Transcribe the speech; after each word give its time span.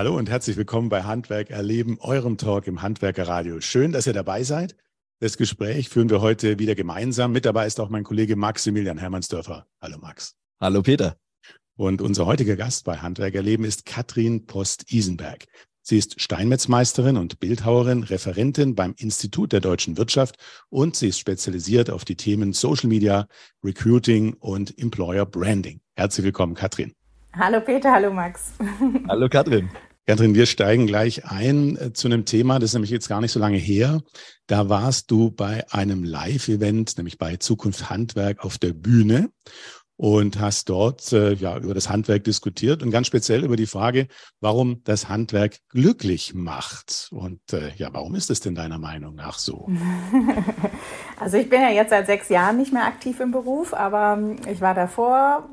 Hallo 0.00 0.16
und 0.16 0.30
herzlich 0.30 0.56
willkommen 0.56 0.88
bei 0.88 1.02
Handwerk 1.02 1.50
erleben, 1.50 1.98
eurem 2.00 2.38
Talk 2.38 2.66
im 2.66 2.80
Handwerkerradio. 2.80 3.60
Schön, 3.60 3.92
dass 3.92 4.06
ihr 4.06 4.14
dabei 4.14 4.44
seid. 4.44 4.74
Das 5.18 5.36
Gespräch 5.36 5.90
führen 5.90 6.08
wir 6.08 6.22
heute 6.22 6.58
wieder 6.58 6.74
gemeinsam. 6.74 7.32
Mit 7.32 7.44
dabei 7.44 7.66
ist 7.66 7.78
auch 7.80 7.90
mein 7.90 8.02
Kollege 8.02 8.34
Maximilian 8.34 8.96
Hermannsdörfer. 8.96 9.66
Hallo 9.78 9.98
Max. 10.00 10.36
Hallo 10.58 10.80
Peter. 10.80 11.18
Und 11.76 12.00
unser 12.00 12.24
heutiger 12.24 12.56
Gast 12.56 12.86
bei 12.86 12.96
Handwerk 12.96 13.34
erleben 13.34 13.64
ist 13.64 13.84
Katrin 13.84 14.46
Post-Isenberg. 14.46 15.44
Sie 15.82 15.98
ist 15.98 16.18
Steinmetzmeisterin 16.18 17.18
und 17.18 17.38
Bildhauerin, 17.38 18.02
Referentin 18.02 18.74
beim 18.74 18.94
Institut 18.96 19.52
der 19.52 19.60
deutschen 19.60 19.98
Wirtschaft 19.98 20.36
und 20.70 20.96
sie 20.96 21.08
ist 21.08 21.18
spezialisiert 21.18 21.90
auf 21.90 22.06
die 22.06 22.16
Themen 22.16 22.54
Social 22.54 22.88
Media, 22.88 23.26
Recruiting 23.62 24.32
und 24.40 24.78
Employer 24.78 25.26
Branding. 25.26 25.82
Herzlich 25.94 26.24
willkommen, 26.24 26.54
Katrin. 26.54 26.94
Hallo 27.34 27.60
Peter, 27.60 27.92
hallo 27.92 28.10
Max. 28.10 28.54
Hallo 29.06 29.28
Katrin. 29.28 29.68
Katrin, 30.10 30.34
wir 30.34 30.46
steigen 30.46 30.88
gleich 30.88 31.24
ein 31.26 31.76
äh, 31.76 31.92
zu 31.92 32.08
einem 32.08 32.24
Thema, 32.24 32.58
das 32.58 32.70
ist 32.70 32.74
nämlich 32.74 32.90
jetzt 32.90 33.08
gar 33.08 33.20
nicht 33.20 33.30
so 33.30 33.38
lange 33.38 33.58
her. 33.58 34.00
Da 34.48 34.68
warst 34.68 35.08
du 35.12 35.30
bei 35.30 35.64
einem 35.70 36.02
Live-Event, 36.02 36.96
nämlich 36.96 37.16
bei 37.16 37.36
Zukunft 37.36 37.90
Handwerk 37.90 38.44
auf 38.44 38.58
der 38.58 38.72
Bühne 38.72 39.30
und 39.94 40.40
hast 40.40 40.68
dort 40.68 41.12
äh, 41.12 41.34
ja 41.34 41.58
über 41.58 41.74
das 41.74 41.88
Handwerk 41.88 42.24
diskutiert 42.24 42.82
und 42.82 42.90
ganz 42.90 43.06
speziell 43.06 43.44
über 43.44 43.54
die 43.54 43.66
Frage, 43.66 44.08
warum 44.40 44.82
das 44.82 45.08
Handwerk 45.08 45.58
glücklich 45.68 46.34
macht. 46.34 47.10
Und 47.12 47.52
äh, 47.52 47.70
ja, 47.76 47.90
warum 47.92 48.16
ist 48.16 48.30
es 48.30 48.40
denn 48.40 48.56
deiner 48.56 48.78
Meinung 48.78 49.14
nach 49.14 49.38
so? 49.38 49.68
Also 51.22 51.36
ich 51.36 51.50
bin 51.50 51.60
ja 51.60 51.68
jetzt 51.68 51.90
seit 51.90 52.06
sechs 52.06 52.30
Jahren 52.30 52.56
nicht 52.56 52.72
mehr 52.72 52.86
aktiv 52.86 53.20
im 53.20 53.30
Beruf, 53.30 53.74
aber 53.74 54.14
ähm, 54.16 54.36
ich 54.50 54.62
war 54.62 54.72
davor, 54.72 55.50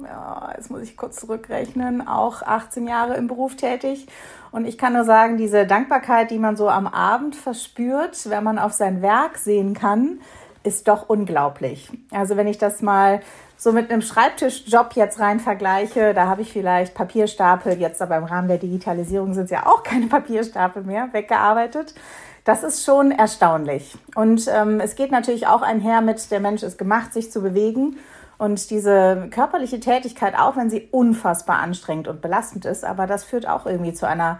jetzt 0.55 0.71
muss 0.71 0.81
ich 0.83 0.95
kurz 0.95 1.17
zurückrechnen, 1.17 2.07
auch 2.07 2.41
18 2.41 2.87
Jahre 2.87 3.17
im 3.17 3.27
Beruf 3.27 3.57
tätig. 3.57 4.07
Und 4.51 4.65
ich 4.65 4.77
kann 4.77 4.93
nur 4.93 5.03
sagen, 5.03 5.37
diese 5.37 5.65
Dankbarkeit, 5.65 6.31
die 6.31 6.39
man 6.39 6.55
so 6.55 6.69
am 6.69 6.87
Abend 6.87 7.35
verspürt, 7.35 8.29
wenn 8.29 8.43
man 8.43 8.59
auf 8.59 8.73
sein 8.73 9.01
Werk 9.01 9.37
sehen 9.37 9.73
kann, 9.73 10.19
ist 10.63 10.87
doch 10.87 11.09
unglaublich. 11.09 11.89
Also 12.11 12.37
wenn 12.37 12.47
ich 12.47 12.57
das 12.57 12.81
mal 12.81 13.21
so 13.57 13.71
mit 13.71 13.89
einem 13.89 14.01
Schreibtischjob 14.01 14.93
jetzt 14.93 15.19
rein 15.19 15.39
vergleiche, 15.39 16.13
da 16.13 16.27
habe 16.27 16.41
ich 16.41 16.53
vielleicht 16.53 16.93
Papierstapel, 16.93 17.79
jetzt 17.79 18.01
aber 18.01 18.17
im 18.17 18.23
Rahmen 18.23 18.47
der 18.47 18.59
Digitalisierung 18.59 19.33
sind 19.33 19.45
es 19.45 19.51
ja 19.51 19.65
auch 19.65 19.83
keine 19.83 20.07
Papierstapel 20.07 20.83
mehr, 20.83 21.09
weggearbeitet. 21.11 21.95
Das 22.43 22.63
ist 22.63 22.85
schon 22.85 23.11
erstaunlich. 23.11 23.97
Und 24.15 24.47
ähm, 24.47 24.79
es 24.79 24.95
geht 24.95 25.11
natürlich 25.11 25.47
auch 25.47 25.61
einher 25.61 26.01
mit, 26.01 26.31
der 26.31 26.39
Mensch 26.39 26.63
ist 26.63 26.77
gemacht, 26.77 27.11
sich 27.11 27.31
zu 27.31 27.41
bewegen. 27.41 27.97
Und 28.37 28.69
diese 28.69 29.29
körperliche 29.31 29.79
Tätigkeit, 29.79 30.35
auch 30.37 30.55
wenn 30.55 30.69
sie 30.69 30.87
unfassbar 30.91 31.59
anstrengend 31.59 32.07
und 32.07 32.21
belastend 32.21 32.65
ist, 32.65 32.83
aber 32.83 33.07
das 33.07 33.23
führt 33.23 33.47
auch 33.47 33.65
irgendwie 33.65 33.93
zu 33.93 34.07
einer 34.07 34.39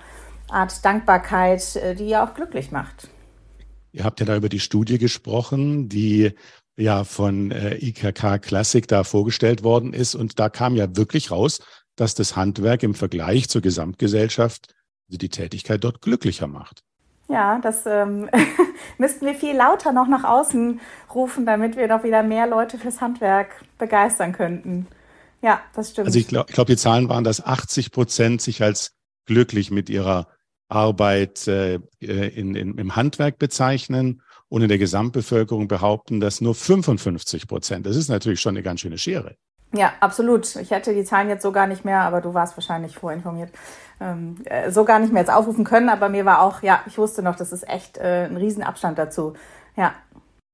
Art 0.50 0.86
Dankbarkeit, 0.86 1.76
äh, 1.76 1.96
die 1.96 2.08
ja 2.08 2.26
auch 2.26 2.34
glücklich 2.34 2.72
macht. 2.72 3.10
Ihr 3.92 4.04
habt 4.04 4.20
ja 4.20 4.26
da 4.26 4.36
über 4.36 4.50
die 4.50 4.60
Studie 4.60 4.98
gesprochen, 4.98 5.90
die 5.90 6.34
ja 6.78 7.04
von 7.04 7.52
äh, 7.52 7.76
IKK 7.78 8.40
Classic 8.40 8.88
da 8.88 9.04
vorgestellt 9.04 9.64
worden 9.64 9.94
ist. 9.94 10.14
Und 10.14 10.40
da 10.40 10.50
kam 10.50 10.76
ja 10.76 10.96
wirklich 10.96 11.32
raus, 11.32 11.60
dass 11.96 12.14
das 12.14 12.36
Handwerk 12.36 12.84
im 12.84 12.94
Vergleich 12.94 13.50
zur 13.50 13.62
Gesamtgesellschaft 13.62 14.76
also 15.08 15.18
die 15.18 15.30
Tätigkeit 15.30 15.84
dort 15.84 16.02
glücklicher 16.02 16.48
macht. 16.48 16.84
Ja, 17.30 17.60
das 17.60 17.86
ähm, 17.86 18.30
müssten 18.98 19.26
wir 19.26 19.36
viel 19.36 19.56
lauter 19.56 19.92
noch 19.92 20.08
nach 20.08 20.24
außen 20.24 20.80
rufen, 21.14 21.46
damit 21.46 21.76
wir 21.76 21.88
doch 21.88 22.04
wieder 22.04 22.24
mehr 22.24 22.48
Leute 22.48 22.78
fürs 22.78 23.02
Handwerk 23.02 23.64
begeistern 23.78 24.32
könnten. 24.32 24.88
Ja, 25.42 25.62
das 25.76 25.92
stimmt. 25.92 26.08
Also 26.08 26.20
ich 26.20 26.28
glaube, 26.28 26.50
ich 26.50 26.56
glaub, 26.56 26.68
die 26.68 26.78
Zahlen 26.78 27.10
waren, 27.10 27.24
dass 27.24 27.46
80 27.46 27.92
Prozent 27.92 28.42
sich 28.42 28.64
als 28.64 28.94
glücklich 29.26 29.72
mit 29.72 29.90
ihrer 29.90 30.28
Arbeit 30.70 31.48
äh, 31.48 31.80
in, 32.00 32.56
in, 32.56 32.78
im 32.78 32.96
Handwerk 32.96 33.38
bezeichnen 33.38 34.22
und 34.50 34.62
in 34.62 34.70
der 34.70 34.78
Gesamtbevölkerung 34.78 35.68
behaupten, 35.68 36.20
dass 36.20 36.42
nur 36.42 36.56
55 36.56 37.48
Prozent. 37.48 37.86
Das 37.86 37.96
ist 37.96 38.10
natürlich 38.10 38.40
schon 38.40 38.56
eine 38.56 38.64
ganz 38.64 38.82
schöne 38.82 38.98
Schere. 38.98 39.36
Ja, 39.74 39.94
absolut. 40.00 40.56
Ich 40.56 40.72
hätte 40.72 40.94
die 40.94 41.04
Zahlen 41.04 41.30
jetzt 41.30 41.44
so 41.44 41.52
gar 41.52 41.68
nicht 41.68 41.84
mehr, 41.84 42.02
aber 42.02 42.22
du 42.22 42.34
warst 42.34 42.56
wahrscheinlich 42.56 42.98
vorinformiert, 42.98 43.52
ähm, 44.00 44.38
äh, 44.46 44.72
so 44.72 44.86
gar 44.86 45.00
nicht 45.00 45.12
mehr 45.12 45.22
jetzt 45.22 45.32
aufrufen 45.32 45.66
können. 45.66 45.90
Aber 45.90 46.10
mir 46.10 46.26
war 46.26 46.42
auch, 46.42 46.64
ja, 46.64 46.82
ich 46.88 46.98
wusste 46.98 47.22
noch, 47.22 47.36
das 47.36 47.52
ist 47.52 47.68
echt 47.68 47.98
äh, 47.98 48.26
ein 48.26 48.38
Riesenabstand 48.38 48.98
dazu. 48.98 49.34
Ja. 49.76 49.94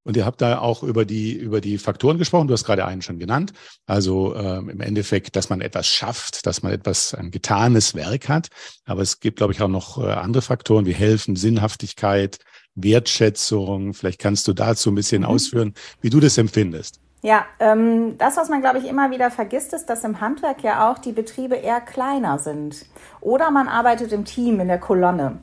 Und 0.05 0.17
ihr 0.17 0.25
habt 0.25 0.41
da 0.41 0.59
auch 0.59 0.83
über 0.83 1.05
die, 1.05 1.33
über 1.33 1.61
die 1.61 1.77
Faktoren 1.77 2.17
gesprochen. 2.17 2.47
Du 2.47 2.53
hast 2.53 2.65
gerade 2.65 2.85
einen 2.85 3.01
schon 3.01 3.19
genannt. 3.19 3.53
Also 3.85 4.35
ähm, 4.35 4.69
im 4.69 4.81
Endeffekt, 4.81 5.35
dass 5.35 5.49
man 5.49 5.61
etwas 5.61 5.87
schafft, 5.87 6.45
dass 6.45 6.61
man 6.61 6.73
etwas, 6.73 7.13
ein 7.13 7.31
getanes 7.31 7.95
Werk 7.95 8.27
hat. 8.27 8.49
Aber 8.85 9.01
es 9.01 9.21
gibt, 9.21 9.37
glaube 9.37 9.53
ich, 9.53 9.61
auch 9.61 9.69
noch 9.69 10.03
äh, 10.03 10.11
andere 10.11 10.41
Faktoren 10.41 10.85
wie 10.85 10.93
Helfen, 10.93 11.37
Sinnhaftigkeit, 11.37 12.39
Wertschätzung. 12.75 13.93
Vielleicht 13.93 14.19
kannst 14.19 14.47
du 14.47 14.53
dazu 14.53 14.91
ein 14.91 14.95
bisschen 14.95 15.21
mhm. 15.21 15.27
ausführen, 15.27 15.73
wie 16.01 16.09
du 16.09 16.19
das 16.19 16.37
empfindest. 16.37 16.99
Ja, 17.25 17.45
ähm, 17.61 18.17
das, 18.17 18.35
was 18.35 18.49
man, 18.49 18.59
glaube 18.59 18.79
ich, 18.79 18.85
immer 18.85 19.09
wieder 19.09 19.31
vergisst, 19.31 19.71
ist, 19.71 19.85
dass 19.89 20.03
im 20.03 20.19
Handwerk 20.19 20.61
ja 20.61 20.91
auch 20.91 20.97
die 20.97 21.13
Betriebe 21.13 21.55
eher 21.55 21.79
kleiner 21.79 22.37
sind. 22.37 22.85
Oder 23.21 23.49
man 23.49 23.69
arbeitet 23.69 24.11
im 24.11 24.25
Team, 24.25 24.59
in 24.59 24.67
der 24.67 24.77
Kolonne. 24.77 25.37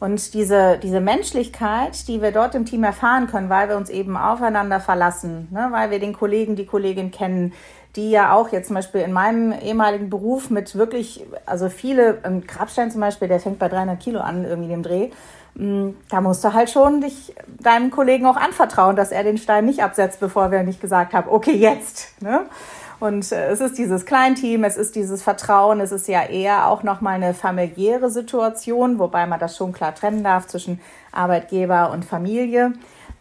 Und 0.00 0.32
diese, 0.32 0.78
diese 0.82 1.00
Menschlichkeit, 1.00 2.08
die 2.08 2.22
wir 2.22 2.32
dort 2.32 2.54
im 2.54 2.64
Team 2.64 2.84
erfahren 2.84 3.26
können, 3.26 3.50
weil 3.50 3.68
wir 3.68 3.76
uns 3.76 3.90
eben 3.90 4.16
aufeinander 4.16 4.80
verlassen, 4.80 5.48
ne, 5.50 5.68
weil 5.72 5.90
wir 5.90 5.98
den 5.98 6.14
Kollegen, 6.14 6.56
die 6.56 6.64
Kollegin 6.64 7.10
kennen, 7.10 7.52
die 7.96 8.10
ja 8.10 8.32
auch 8.34 8.48
jetzt 8.48 8.68
zum 8.68 8.76
Beispiel 8.76 9.02
in 9.02 9.12
meinem 9.12 9.52
ehemaligen 9.52 10.08
Beruf 10.08 10.48
mit 10.48 10.74
wirklich, 10.74 11.26
also 11.44 11.68
viele, 11.68 12.18
ein 12.22 12.46
Grabstein 12.46 12.90
zum 12.90 13.02
Beispiel, 13.02 13.28
der 13.28 13.40
fängt 13.40 13.58
bei 13.58 13.68
300 13.68 14.00
Kilo 14.00 14.20
an, 14.20 14.46
irgendwie 14.46 14.70
dem 14.70 14.82
Dreh. 14.82 15.10
Mm, 15.56 15.92
da 16.10 16.20
musst 16.20 16.44
du 16.44 16.52
halt 16.52 16.68
schon 16.68 17.00
dich 17.00 17.34
deinem 17.60 17.90
Kollegen 17.90 18.26
auch 18.26 18.36
anvertrauen, 18.36 18.94
dass 18.94 19.10
er 19.10 19.24
den 19.24 19.38
Stein 19.38 19.64
nicht 19.64 19.82
absetzt, 19.82 20.20
bevor 20.20 20.50
wir 20.50 20.62
nicht 20.62 20.80
gesagt 20.80 21.14
haben, 21.14 21.28
okay, 21.30 21.54
jetzt. 21.56 22.20
Ne? 22.22 22.46
Und 23.00 23.32
äh, 23.32 23.48
es 23.48 23.60
ist 23.60 23.78
dieses 23.78 24.04
Kleinteam, 24.04 24.64
es 24.64 24.76
ist 24.76 24.96
dieses 24.96 25.22
Vertrauen, 25.22 25.80
es 25.80 25.92
ist 25.92 26.08
ja 26.08 26.24
eher 26.24 26.68
auch 26.68 26.82
nochmal 26.82 27.14
eine 27.14 27.32
familiäre 27.32 28.10
Situation, 28.10 28.98
wobei 28.98 29.26
man 29.26 29.40
das 29.40 29.56
schon 29.56 29.72
klar 29.72 29.94
trennen 29.94 30.22
darf 30.22 30.46
zwischen 30.46 30.80
Arbeitgeber 31.10 31.90
und 31.90 32.04
Familie. 32.04 32.74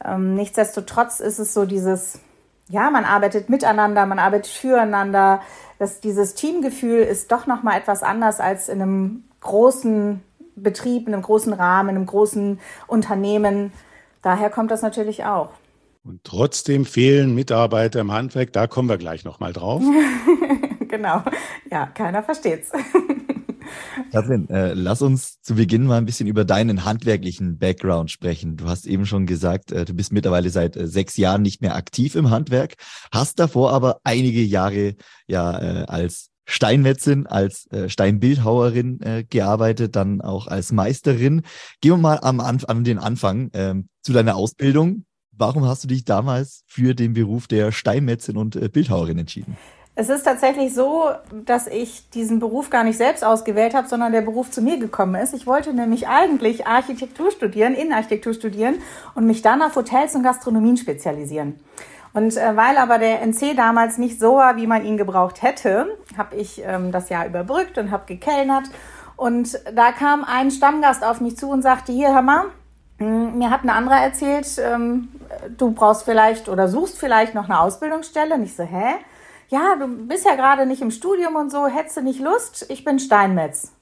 Ähm, 0.03 0.35
nichtsdestotrotz 0.35 1.21
ist 1.21 1.39
es 1.39 1.53
so 1.53 1.65
dieses, 1.65 2.19
ja, 2.67 2.89
man 2.89 3.05
arbeitet 3.05 3.49
miteinander, 3.49 4.05
man 4.05 4.19
arbeitet 4.19 4.47
füreinander. 4.47 5.41
Das, 5.79 6.01
dieses 6.01 6.35
Teamgefühl 6.35 6.99
ist 6.99 7.31
doch 7.31 7.47
nochmal 7.47 7.77
etwas 7.77 8.03
anders 8.03 8.41
als 8.41 8.67
in 8.67 8.81
einem 8.81 9.23
großen 9.39 10.21
Betrieb, 10.55 11.07
in 11.07 11.13
einem 11.13 11.23
großen 11.23 11.53
Rahmen, 11.53 11.89
in 11.89 11.95
einem 11.95 12.05
großen 12.05 12.59
Unternehmen. 12.87 13.71
Daher 14.21 14.49
kommt 14.49 14.71
das 14.71 14.81
natürlich 14.81 15.25
auch. 15.25 15.49
Und 16.03 16.23
trotzdem 16.23 16.85
fehlen 16.85 17.33
Mitarbeiter 17.33 17.99
im 17.99 18.11
Handwerk, 18.11 18.53
da 18.53 18.67
kommen 18.67 18.89
wir 18.89 18.97
gleich 18.97 19.25
nochmal 19.25 19.53
drauf. 19.53 19.81
genau. 20.87 21.23
Ja, 21.71 21.87
keiner 21.87 22.21
versteht's. 22.21 22.71
Katrin, 24.11 24.47
äh, 24.49 24.73
lass 24.73 25.01
uns 25.01 25.41
zu 25.41 25.55
Beginn 25.55 25.85
mal 25.85 25.97
ein 25.97 26.05
bisschen 26.05 26.27
über 26.27 26.45
deinen 26.45 26.85
handwerklichen 26.85 27.57
Background 27.57 28.11
sprechen. 28.11 28.55
Du 28.57 28.67
hast 28.67 28.85
eben 28.85 29.05
schon 29.05 29.25
gesagt, 29.25 29.71
äh, 29.71 29.85
du 29.85 29.93
bist 29.93 30.13
mittlerweile 30.13 30.49
seit 30.49 30.77
äh, 30.77 30.87
sechs 30.87 31.17
Jahren 31.17 31.41
nicht 31.41 31.61
mehr 31.61 31.75
aktiv 31.75 32.15
im 32.15 32.29
Handwerk, 32.29 32.75
hast 33.11 33.39
davor 33.39 33.71
aber 33.71 33.99
einige 34.03 34.41
Jahre 34.41 34.95
ja 35.27 35.59
äh, 35.59 35.85
als 35.87 36.29
Steinmetzin, 36.45 37.27
als 37.27 37.67
äh, 37.71 37.89
Steinbildhauerin 37.89 39.01
äh, 39.01 39.23
gearbeitet, 39.23 39.95
dann 39.95 40.21
auch 40.21 40.47
als 40.47 40.71
Meisterin. 40.71 41.41
Gehen 41.81 41.91
wir 41.91 41.97
mal 41.97 42.19
am 42.21 42.39
an 42.39 42.83
den 42.83 42.99
Anfang 42.99 43.49
ähm, 43.53 43.89
zu 44.01 44.13
deiner 44.13 44.35
Ausbildung. 44.35 45.05
Warum 45.31 45.65
hast 45.65 45.83
du 45.83 45.87
dich 45.87 46.05
damals 46.05 46.63
für 46.65 46.93
den 46.95 47.13
Beruf 47.13 47.47
der 47.47 47.71
Steinmetzin 47.71 48.37
und 48.37 48.55
äh, 48.55 48.69
Bildhauerin 48.69 49.19
entschieden? 49.19 49.57
Es 49.97 50.09
ist 50.09 50.23
tatsächlich 50.23 50.73
so, 50.73 51.09
dass 51.45 51.67
ich 51.67 52.09
diesen 52.09 52.39
Beruf 52.39 52.69
gar 52.69 52.83
nicht 52.83 52.97
selbst 52.97 53.23
ausgewählt 53.23 53.73
habe, 53.73 53.87
sondern 53.87 54.11
der 54.11 54.21
Beruf 54.21 54.51
zu 54.51 54.61
mir 54.61 54.77
gekommen 54.77 55.15
ist. 55.15 55.33
Ich 55.33 55.47
wollte 55.47 55.73
nämlich 55.73 56.07
eigentlich 56.07 56.67
Architektur 56.67 57.31
studieren, 57.31 57.73
Innenarchitektur 57.73 58.33
studieren 58.33 58.75
und 59.15 59.25
mich 59.25 59.41
dann 59.41 59.61
auf 59.61 59.73
Hotels 59.77 60.13
und 60.13 60.23
Gastronomien 60.23 60.75
spezialisieren. 60.75 61.61
Und 62.15 62.37
äh, 62.37 62.55
weil 62.55 62.77
aber 62.77 62.97
der 62.97 63.21
NC 63.21 63.57
damals 63.57 63.97
nicht 63.97 64.21
so 64.21 64.37
war, 64.37 64.55
wie 64.55 64.67
man 64.67 64.85
ihn 64.85 64.95
gebraucht 64.95 65.41
hätte, 65.41 65.97
habe 66.17 66.37
ich 66.37 66.63
ähm, 66.63 66.93
das 66.93 67.09
Jahr 67.09 67.25
überbrückt 67.25 67.77
und 67.77 67.91
habe 67.91 68.05
gekellnert. 68.05 68.63
Und 69.17 69.59
da 69.73 69.91
kam 69.91 70.23
ein 70.23 70.49
Stammgast 70.49 71.03
auf 71.03 71.19
mich 71.19 71.35
zu 71.37 71.49
und 71.49 71.61
sagte, 71.61 71.91
hier, 71.91 72.13
hör 72.13 72.21
mal, 72.21 72.45
hm, 72.99 73.37
mir 73.37 73.49
hat 73.49 73.65
ein 73.65 73.69
anderer 73.69 73.97
erzählt, 73.97 74.47
ähm, 74.59 75.09
du 75.57 75.71
brauchst 75.71 76.03
vielleicht 76.03 76.47
oder 76.47 76.69
suchst 76.69 76.97
vielleicht 76.97 77.35
noch 77.35 77.49
eine 77.49 77.59
Ausbildungsstelle. 77.59 78.35
Und 78.35 78.43
ich 78.43 78.55
so, 78.55 78.63
hä? 78.63 78.95
Ja, 79.49 79.75
du 79.77 79.85
bist 80.07 80.25
ja 80.25 80.35
gerade 80.35 80.65
nicht 80.65 80.81
im 80.81 80.91
Studium 80.91 81.35
und 81.35 81.51
so, 81.51 81.67
hättest 81.67 81.97
du 81.97 82.01
nicht 82.01 82.21
Lust? 82.21 82.65
Ich 82.69 82.85
bin 82.85 82.97
Steinmetz. 82.97 83.73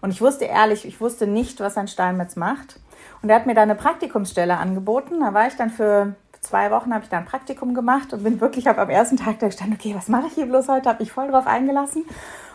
Und 0.00 0.10
ich 0.10 0.20
wusste 0.20 0.46
ehrlich, 0.46 0.86
ich 0.86 1.00
wusste 1.00 1.28
nicht, 1.28 1.60
was 1.60 1.76
ein 1.76 1.86
Steinmetz 1.86 2.34
macht. 2.34 2.80
Und 3.22 3.30
er 3.30 3.36
hat 3.36 3.46
mir 3.46 3.54
da 3.54 3.62
eine 3.62 3.76
Praktikumsstelle 3.76 4.56
angeboten. 4.56 5.20
Da 5.20 5.32
war 5.32 5.46
ich 5.46 5.54
dann 5.54 5.70
für 5.70 6.16
zwei 6.46 6.70
Wochen 6.70 6.94
habe 6.94 7.04
ich 7.04 7.10
da 7.10 7.18
ein 7.18 7.24
Praktikum 7.24 7.74
gemacht 7.74 8.12
und 8.12 8.22
bin 8.22 8.40
wirklich, 8.40 8.68
am 8.68 8.90
ersten 8.90 9.16
Tag 9.16 9.38
da 9.40 9.46
gestanden, 9.46 9.76
okay, 9.78 9.94
was 9.96 10.08
mache 10.08 10.28
ich 10.28 10.34
hier 10.34 10.46
bloß 10.46 10.68
heute? 10.68 10.88
Habe 10.88 11.02
mich 11.02 11.12
voll 11.12 11.28
drauf 11.28 11.46
eingelassen. 11.46 12.04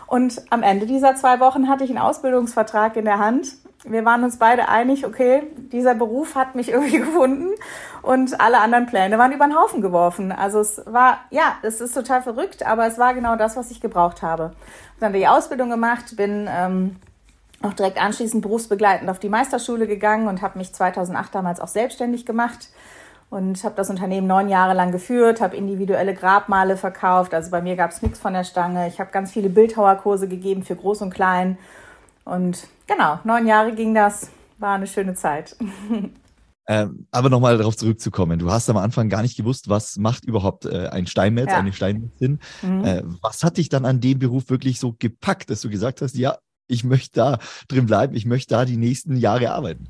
Und 0.06 0.42
am 0.50 0.62
Ende 0.62 0.86
dieser 0.86 1.14
zwei 1.14 1.40
Wochen 1.40 1.68
hatte 1.68 1.84
ich 1.84 1.90
einen 1.90 1.98
Ausbildungsvertrag 1.98 2.96
in 2.96 3.04
der 3.04 3.18
Hand. 3.18 3.54
Wir 3.84 4.04
waren 4.04 4.22
uns 4.24 4.38
beide 4.38 4.68
einig, 4.68 5.06
okay, 5.06 5.42
dieser 5.56 5.94
Beruf 5.94 6.34
hat 6.34 6.54
mich 6.54 6.68
irgendwie 6.72 6.98
gefunden 6.98 7.48
und 8.02 8.40
alle 8.40 8.60
anderen 8.60 8.86
Pläne 8.86 9.18
waren 9.18 9.32
über 9.32 9.46
den 9.46 9.56
Haufen 9.56 9.80
geworfen. 9.80 10.32
Also 10.32 10.60
es 10.60 10.82
war, 10.86 11.20
ja, 11.30 11.56
es 11.62 11.80
ist 11.80 11.94
total 11.94 12.22
verrückt, 12.22 12.66
aber 12.66 12.86
es 12.86 12.98
war 12.98 13.14
genau 13.14 13.36
das, 13.36 13.56
was 13.56 13.70
ich 13.70 13.80
gebraucht 13.80 14.22
habe. 14.22 14.52
Dann 15.00 15.12
die 15.12 15.26
Ausbildung 15.26 15.70
gemacht, 15.70 16.16
bin 16.16 16.48
ähm, 16.50 16.96
auch 17.62 17.72
direkt 17.72 18.00
anschließend 18.00 18.42
berufsbegleitend 18.42 19.08
auf 19.10 19.18
die 19.18 19.28
Meisterschule 19.28 19.86
gegangen 19.86 20.28
und 20.28 20.42
habe 20.42 20.58
mich 20.58 20.72
2008 20.72 21.34
damals 21.34 21.60
auch 21.60 21.68
selbstständig 21.68 22.26
gemacht 22.26 22.68
und 23.32 23.64
habe 23.64 23.74
das 23.76 23.88
Unternehmen 23.88 24.26
neun 24.26 24.50
Jahre 24.50 24.74
lang 24.74 24.92
geführt, 24.92 25.40
habe 25.40 25.56
individuelle 25.56 26.12
Grabmale 26.12 26.76
verkauft. 26.76 27.32
Also 27.32 27.50
bei 27.50 27.62
mir 27.62 27.76
gab 27.76 27.90
es 27.90 28.02
nichts 28.02 28.18
von 28.18 28.34
der 28.34 28.44
Stange. 28.44 28.86
Ich 28.88 29.00
habe 29.00 29.10
ganz 29.10 29.32
viele 29.32 29.48
Bildhauerkurse 29.48 30.28
gegeben 30.28 30.62
für 30.62 30.76
Groß 30.76 31.00
und 31.00 31.14
Klein. 31.14 31.56
Und 32.26 32.68
genau, 32.86 33.20
neun 33.24 33.46
Jahre 33.46 33.72
ging 33.72 33.94
das. 33.94 34.30
War 34.58 34.74
eine 34.74 34.86
schöne 34.86 35.14
Zeit. 35.14 35.56
Ähm, 36.68 37.08
aber 37.10 37.28
nochmal 37.28 37.58
darauf 37.58 37.76
zurückzukommen. 37.76 38.38
Du 38.38 38.52
hast 38.52 38.70
am 38.70 38.76
Anfang 38.76 39.08
gar 39.08 39.22
nicht 39.22 39.36
gewusst, 39.36 39.68
was 39.68 39.96
macht 39.96 40.24
überhaupt 40.24 40.64
äh, 40.64 40.86
ein 40.92 41.08
Steinmetz, 41.08 41.50
ja. 41.50 41.58
eine 41.58 41.72
Steinmetzin. 41.72 42.38
Mhm. 42.62 42.84
Äh, 42.84 43.02
was 43.20 43.42
hat 43.42 43.56
dich 43.56 43.68
dann 43.68 43.84
an 43.84 44.00
dem 44.00 44.20
Beruf 44.20 44.48
wirklich 44.48 44.78
so 44.78 44.94
gepackt, 44.96 45.50
dass 45.50 45.60
du 45.60 45.70
gesagt 45.70 46.02
hast, 46.02 46.14
ja, 46.14 46.38
ich 46.68 46.84
möchte 46.84 47.16
da 47.16 47.38
drin 47.66 47.86
bleiben, 47.86 48.14
ich 48.14 48.26
möchte 48.26 48.54
da 48.54 48.64
die 48.64 48.76
nächsten 48.76 49.16
Jahre 49.16 49.50
arbeiten? 49.50 49.88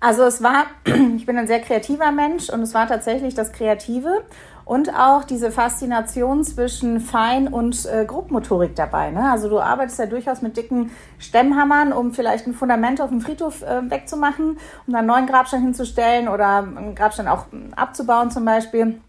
Also 0.00 0.22
es 0.24 0.42
war, 0.42 0.66
ich 1.16 1.26
bin 1.26 1.36
ein 1.36 1.46
sehr 1.46 1.60
kreativer 1.60 2.12
Mensch 2.12 2.50
und 2.50 2.62
es 2.62 2.74
war 2.74 2.86
tatsächlich 2.86 3.34
das 3.34 3.52
Kreative 3.52 4.22
und 4.64 4.94
auch 4.94 5.24
diese 5.24 5.50
Faszination 5.50 6.44
zwischen 6.44 7.00
Fein- 7.00 7.48
und 7.48 7.86
äh, 7.86 8.04
Grobmotorik 8.04 8.76
dabei. 8.76 9.10
Ne? 9.10 9.30
Also 9.30 9.48
du 9.48 9.58
arbeitest 9.60 9.98
ja 9.98 10.06
durchaus 10.06 10.42
mit 10.42 10.56
dicken 10.56 10.90
Stemmhammern, 11.18 11.92
um 11.92 12.12
vielleicht 12.12 12.46
ein 12.46 12.54
Fundament 12.54 13.00
auf 13.00 13.08
dem 13.08 13.22
Friedhof 13.22 13.62
äh, 13.62 13.90
wegzumachen, 13.90 14.58
um 14.86 14.92
dann 14.92 14.96
einen 14.96 15.06
neuen 15.08 15.26
Grabstein 15.26 15.62
hinzustellen 15.62 16.28
oder 16.28 16.58
einen 16.58 16.94
Grabstein 16.94 17.28
auch 17.28 17.46
abzubauen 17.74 18.30
zum 18.30 18.44
Beispiel. 18.44 19.00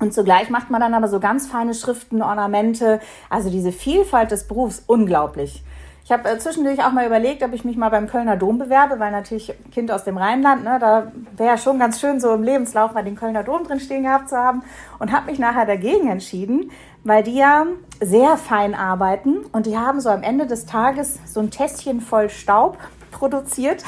Und 0.00 0.14
zugleich 0.14 0.50
macht 0.50 0.68
man 0.70 0.80
dann 0.80 0.94
aber 0.94 1.08
so 1.08 1.20
ganz 1.20 1.46
feine 1.46 1.74
Schriften, 1.74 2.20
Ornamente. 2.20 3.00
Also 3.30 3.50
diese 3.50 3.72
Vielfalt 3.72 4.30
des 4.30 4.46
Berufs, 4.46 4.82
unglaublich. 4.86 5.62
Ich 6.08 6.12
habe 6.12 6.26
äh, 6.26 6.38
zwischendurch 6.38 6.82
auch 6.82 6.92
mal 6.92 7.04
überlegt, 7.04 7.42
ob 7.42 7.52
ich 7.52 7.66
mich 7.66 7.76
mal 7.76 7.90
beim 7.90 8.06
Kölner 8.06 8.38
Dom 8.38 8.56
bewerbe, 8.56 8.98
weil 8.98 9.12
natürlich 9.12 9.52
Kind 9.72 9.92
aus 9.92 10.04
dem 10.04 10.16
Rheinland, 10.16 10.64
ne, 10.64 10.78
da 10.80 11.12
wäre 11.36 11.50
ja 11.50 11.58
schon 11.58 11.78
ganz 11.78 12.00
schön 12.00 12.18
so 12.18 12.32
im 12.32 12.42
Lebenslauf 12.42 12.94
mal 12.94 13.04
den 13.04 13.14
Kölner 13.14 13.42
Dom 13.42 13.64
drin 13.64 13.78
stehen 13.78 14.04
gehabt 14.04 14.30
zu 14.30 14.38
haben 14.38 14.62
und 14.98 15.12
habe 15.12 15.26
mich 15.26 15.38
nachher 15.38 15.66
dagegen 15.66 16.08
entschieden, 16.08 16.70
weil 17.04 17.22
die 17.22 17.36
ja 17.36 17.66
sehr 18.00 18.38
fein 18.38 18.74
arbeiten 18.74 19.40
und 19.52 19.66
die 19.66 19.76
haben 19.76 20.00
so 20.00 20.08
am 20.08 20.22
Ende 20.22 20.46
des 20.46 20.64
Tages 20.64 21.18
so 21.26 21.40
ein 21.40 21.50
Tässchen 21.50 22.00
voll 22.00 22.30
Staub 22.30 22.78
produziert. 23.10 23.84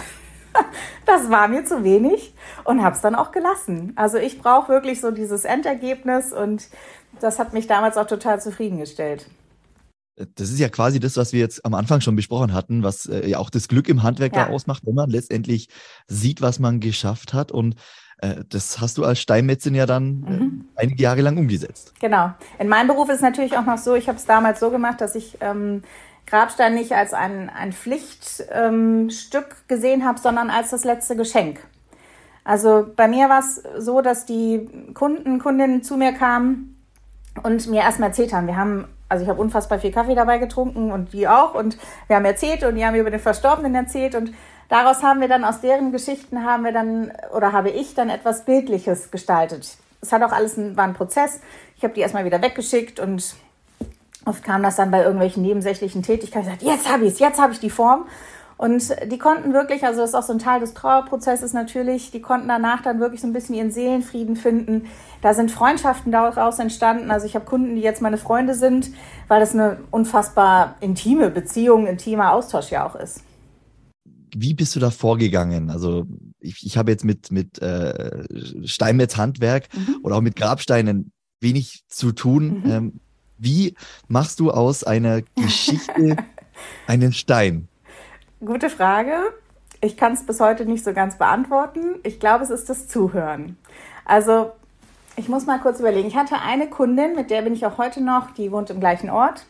Das 1.06 1.31
war 1.31 1.49
mir 1.49 1.64
zu 1.64 1.84
wenig 1.84 2.34
und 2.64 2.82
habe 2.82 2.96
es 2.96 3.00
dann 3.00 3.14
auch 3.14 3.31
gelassen. 3.31 3.93
Also 3.96 4.19
ich 4.19 4.43
brauche 4.43 4.69
wirklich 4.69 5.00
so 5.00 5.12
dieses 5.12 5.44
Endergebnis 5.44 6.32
und 6.32 6.69
das 7.20 7.38
hat 7.38 7.52
mich 7.52 7.67
damals 7.69 7.96
auch 7.96 8.06
total 8.06 8.40
zufriedengestellt 8.40 9.26
das 10.34 10.50
ist 10.50 10.58
ja 10.58 10.69
quasi 10.69 11.00
das, 11.00 11.17
was 11.17 11.32
wir 11.32 11.40
jetzt 11.40 11.64
am 11.64 11.75
Anfang 11.75 12.00
schon 12.00 12.17
besprochen 12.17 12.52
hatten, 12.52 12.82
was 12.82 13.06
äh, 13.06 13.28
ja 13.28 13.38
auch 13.38 13.50
das 13.50 13.69
Glück 13.69 13.88
im 13.88 14.02
Handwerk 14.02 14.34
ja. 14.34 14.46
da 14.46 14.50
ausmacht, 14.50 14.87
wenn 14.87 14.94
man 14.94 15.11
letztendlich 15.11 15.69
sieht, 16.06 16.43
was 16.43 16.58
man 16.58 16.81
geschafft 16.81 17.34
hat. 17.34 17.52
Und 17.52 17.76
äh, 18.19 18.44
das 18.49 18.81
hast 18.81 18.99
du 18.99 19.05
als 19.05 19.20
Steinmetzin 19.20 19.75
ja 19.75 19.87
dann 19.87 20.25
äh, 20.26 20.31
mhm. 20.31 20.64
einige 20.76 21.02
Jahre 21.02 21.22
lang 21.22 21.38
umgesetzt. 21.38 21.94
Genau. 22.00 22.32
In 22.58 22.69
meinem 22.69 22.88
Beruf 22.88 23.08
ist 23.08 23.17
es 23.17 23.22
natürlich 23.22 23.56
auch 23.56 23.67
noch 23.67 23.78
so, 23.78 23.94
ich 23.94 24.08
habe 24.08 24.19
es 24.19 24.25
damals 24.25 24.61
so 24.61 24.70
gemacht, 24.70 25.00
dass 25.00 25.14
ich 25.14 25.38
ähm, 25.40 25.82
Grabstein 26.26 26.75
nicht 26.75 26.93
als 26.93 27.12
ein, 27.12 27.50
ein 27.50 27.72
Pflichtstück 27.72 28.46
ähm, 28.52 29.08
gesehen 29.69 30.05
habe, 30.05 30.20
sondern 30.20 30.50
als 30.50 30.70
das 30.70 30.84
letzte 30.84 31.17
Geschenk. 31.17 31.61
Also 32.44 32.87
bei 32.96 33.08
mir 33.08 33.28
war 33.28 33.40
es 33.40 33.62
so, 33.78 34.00
dass 34.00 34.26
die 34.26 34.69
Kunden, 34.94 35.38
Kundinnen 35.38 35.82
zu 35.82 35.96
mir 35.96 36.12
kamen 36.12 36.76
und 37.43 37.67
mir 37.69 37.82
erstmal 37.82 38.11
erzählt 38.11 38.32
haben, 38.32 38.46
wir 38.46 38.56
haben 38.56 38.87
also 39.10 39.24
ich 39.24 39.28
habe 39.28 39.40
unfassbar 39.40 39.80
viel 39.80 39.90
Kaffee 39.90 40.14
dabei 40.14 40.38
getrunken 40.38 40.92
und 40.92 41.12
die 41.12 41.28
auch 41.28 41.54
und 41.54 41.76
wir 42.06 42.16
haben 42.16 42.24
erzählt 42.24 42.62
und 42.62 42.76
die 42.76 42.86
haben 42.86 42.94
über 42.94 43.10
den 43.10 43.20
Verstorbenen 43.20 43.74
erzählt 43.74 44.14
und 44.14 44.32
daraus 44.68 45.02
haben 45.02 45.20
wir 45.20 45.28
dann 45.28 45.44
aus 45.44 45.60
deren 45.60 45.90
Geschichten 45.90 46.44
haben 46.44 46.64
wir 46.64 46.72
dann 46.72 47.12
oder 47.34 47.52
habe 47.52 47.70
ich 47.70 47.94
dann 47.94 48.08
etwas 48.08 48.44
Bildliches 48.44 49.10
gestaltet. 49.10 49.76
Es 50.00 50.12
hat 50.12 50.22
auch 50.22 50.32
alles 50.32 50.56
ein, 50.56 50.76
war 50.76 50.84
ein 50.84 50.94
Prozess. 50.94 51.40
Ich 51.76 51.82
habe 51.82 51.92
die 51.92 52.00
erstmal 52.00 52.24
wieder 52.24 52.40
weggeschickt 52.40 53.00
und 53.00 53.34
oft 54.24 54.44
kam 54.44 54.62
das 54.62 54.76
dann 54.76 54.92
bei 54.92 55.02
irgendwelchen 55.02 55.42
nebensächlichen 55.42 56.04
Tätigkeiten. 56.04 56.48
Ich 56.48 56.58
gesagt, 56.60 56.62
jetzt 56.62 56.90
habe 56.90 57.04
ich 57.04 57.14
es, 57.14 57.18
jetzt 57.18 57.40
habe 57.40 57.52
ich 57.52 57.58
die 57.58 57.68
Form. 57.68 58.06
Und 58.60 58.94
die 59.10 59.16
konnten 59.16 59.54
wirklich, 59.54 59.84
also 59.84 60.02
das 60.02 60.10
ist 60.10 60.14
auch 60.14 60.22
so 60.22 60.34
ein 60.34 60.38
Teil 60.38 60.60
des 60.60 60.74
Trauerprozesses 60.74 61.54
natürlich, 61.54 62.10
die 62.10 62.20
konnten 62.20 62.46
danach 62.46 62.82
dann 62.82 63.00
wirklich 63.00 63.22
so 63.22 63.26
ein 63.26 63.32
bisschen 63.32 63.54
ihren 63.54 63.70
Seelenfrieden 63.70 64.36
finden. 64.36 64.84
Da 65.22 65.32
sind 65.32 65.50
Freundschaften 65.50 66.12
daraus 66.12 66.58
entstanden. 66.58 67.10
Also 67.10 67.24
ich 67.24 67.34
habe 67.34 67.46
Kunden, 67.46 67.76
die 67.76 67.80
jetzt 67.80 68.02
meine 68.02 68.18
Freunde 68.18 68.54
sind, 68.54 68.90
weil 69.28 69.40
das 69.40 69.54
eine 69.54 69.78
unfassbar 69.90 70.76
intime 70.82 71.30
Beziehung, 71.30 71.86
intimer 71.86 72.32
Austausch 72.32 72.70
ja 72.70 72.86
auch 72.86 72.96
ist. 72.96 73.22
Wie 74.36 74.52
bist 74.52 74.76
du 74.76 74.80
da 74.80 74.90
vorgegangen? 74.90 75.70
Also 75.70 76.06
ich, 76.38 76.66
ich 76.66 76.76
habe 76.76 76.90
jetzt 76.90 77.06
mit, 77.06 77.32
mit 77.32 77.62
äh, 77.62 78.24
Steinmetz-Handwerk 78.66 79.68
mhm. 79.74 80.00
oder 80.02 80.16
auch 80.16 80.20
mit 80.20 80.36
Grabsteinen 80.36 81.12
wenig 81.40 81.84
zu 81.88 82.12
tun. 82.12 82.60
Mhm. 82.62 82.70
Ähm, 82.70 83.00
wie 83.38 83.74
machst 84.06 84.38
du 84.38 84.50
aus 84.50 84.84
einer 84.84 85.22
Geschichte 85.34 86.18
einen 86.86 87.14
Stein? 87.14 87.69
Gute 88.42 88.70
Frage. 88.70 89.16
Ich 89.82 89.98
kann 89.98 90.14
es 90.14 90.25
bis 90.25 90.40
heute 90.40 90.64
nicht 90.64 90.82
so 90.82 90.94
ganz 90.94 91.19
beantworten. 91.19 91.96
Ich 92.04 92.19
glaube, 92.19 92.42
es 92.42 92.48
ist 92.48 92.70
das 92.70 92.88
Zuhören. 92.88 93.58
Also, 94.06 94.52
ich 95.16 95.28
muss 95.28 95.44
mal 95.44 95.58
kurz 95.58 95.78
überlegen. 95.78 96.08
Ich 96.08 96.16
hatte 96.16 96.37
eine 96.40 96.66
Kundin, 96.70 97.14
mit 97.14 97.31
der 97.31 97.42
bin 97.42 97.52
ich 97.52 97.66
auch 97.66 97.76
heute 97.76 98.02
noch, 98.02 98.31
die 98.31 98.50
wohnt 98.50 98.70
im 98.70 98.81
gleichen 98.81 99.10
Ort. 99.10 99.44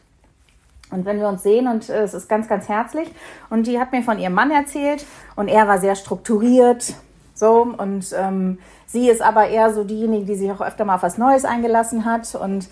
Und 0.91 1.05
wenn 1.05 1.21
wir 1.21 1.29
uns 1.29 1.45
sehen, 1.45 1.69
und 1.69 1.89
äh, 1.89 2.03
es 2.03 2.15
ist 2.15 2.29
ganz, 2.29 2.49
ganz 2.49 2.69
herzlich, 2.69 3.09
und 3.49 3.69
die 3.69 3.79
hat 3.79 3.93
mir 3.93 4.03
von 4.03 4.19
ihrem 4.19 4.35
Mann 4.35 4.51
erzählt, 4.51 5.07
und 5.37 5.47
er 5.47 5.69
war 5.69 5.79
sehr 5.79 5.95
strukturiert, 5.95 6.95
so, 7.33 7.63
und 7.79 8.13
ähm, 8.19 8.59
sie 8.87 9.09
ist 9.09 9.23
aber 9.23 9.47
eher 9.47 9.73
so 9.73 9.85
diejenige, 9.85 10.25
die 10.25 10.35
sich 10.35 10.51
auch 10.51 10.61
öfter 10.61 10.85
mal 10.85 10.97
auf 10.97 11.05
was 11.05 11.17
Neues 11.17 11.45
eingelassen 11.45 12.05
hat. 12.05 12.35
Und 12.35 12.69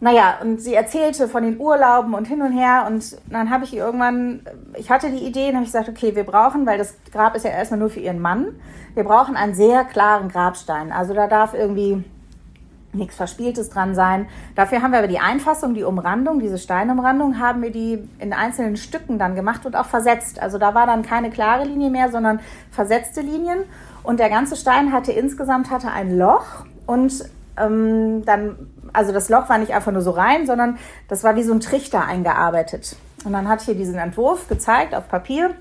naja, 0.00 0.38
und 0.40 0.60
sie 0.60 0.74
erzählte 0.74 1.26
von 1.26 1.42
den 1.42 1.58
Urlauben 1.58 2.14
und 2.14 2.26
hin 2.26 2.40
und 2.40 2.52
her 2.52 2.86
und 2.86 3.16
dann 3.30 3.50
habe 3.50 3.64
ich 3.64 3.74
irgendwann, 3.74 4.42
ich 4.76 4.90
hatte 4.90 5.10
die 5.10 5.26
Idee 5.26 5.48
und 5.48 5.54
habe 5.54 5.64
ich 5.64 5.72
gesagt, 5.72 5.88
okay, 5.88 6.14
wir 6.14 6.24
brauchen, 6.24 6.66
weil 6.66 6.78
das 6.78 6.94
Grab 7.10 7.34
ist 7.34 7.44
ja 7.44 7.50
erstmal 7.50 7.80
nur 7.80 7.90
für 7.90 8.00
ihren 8.00 8.20
Mann, 8.20 8.60
wir 8.94 9.02
brauchen 9.02 9.36
einen 9.36 9.54
sehr 9.54 9.84
klaren 9.84 10.28
Grabstein. 10.28 10.92
Also 10.92 11.14
da 11.14 11.26
darf 11.26 11.52
irgendwie 11.52 12.04
nichts 12.92 13.16
Verspieltes 13.16 13.70
dran 13.70 13.94
sein. 13.94 14.26
Dafür 14.54 14.82
haben 14.82 14.92
wir 14.92 14.98
aber 14.98 15.08
die 15.08 15.18
Einfassung, 15.18 15.74
die 15.74 15.84
Umrandung, 15.84 16.40
diese 16.40 16.58
Steinumrandung, 16.58 17.38
haben 17.38 17.62
wir 17.62 17.70
die 17.70 18.08
in 18.18 18.32
einzelnen 18.32 18.76
Stücken 18.76 19.18
dann 19.18 19.34
gemacht 19.34 19.66
und 19.66 19.76
auch 19.76 19.86
versetzt. 19.86 20.40
Also 20.40 20.58
da 20.58 20.74
war 20.74 20.86
dann 20.86 21.02
keine 21.02 21.30
klare 21.30 21.64
Linie 21.64 21.90
mehr, 21.90 22.10
sondern 22.10 22.40
versetzte 22.70 23.20
Linien. 23.20 23.60
Und 24.02 24.20
der 24.20 24.30
ganze 24.30 24.56
Stein 24.56 24.92
hatte 24.92 25.12
insgesamt 25.12 25.70
hatte 25.70 25.90
ein 25.90 26.16
Loch 26.16 26.64
und 26.86 27.24
ähm, 27.58 28.24
dann 28.24 28.56
also 28.92 29.12
das 29.12 29.28
Loch 29.28 29.48
war 29.48 29.58
nicht 29.58 29.72
einfach 29.72 29.92
nur 29.92 30.02
so 30.02 30.10
rein, 30.10 30.46
sondern 30.46 30.78
das 31.08 31.24
war 31.24 31.36
wie 31.36 31.42
so 31.42 31.52
ein 31.52 31.60
Trichter 31.60 32.04
eingearbeitet. 32.04 32.96
Und 33.24 33.32
dann 33.32 33.48
hat 33.48 33.62
hier 33.62 33.74
diesen 33.74 33.96
Entwurf 33.96 34.48
gezeigt 34.48 34.94
auf 34.94 35.08
Papier. 35.08 35.54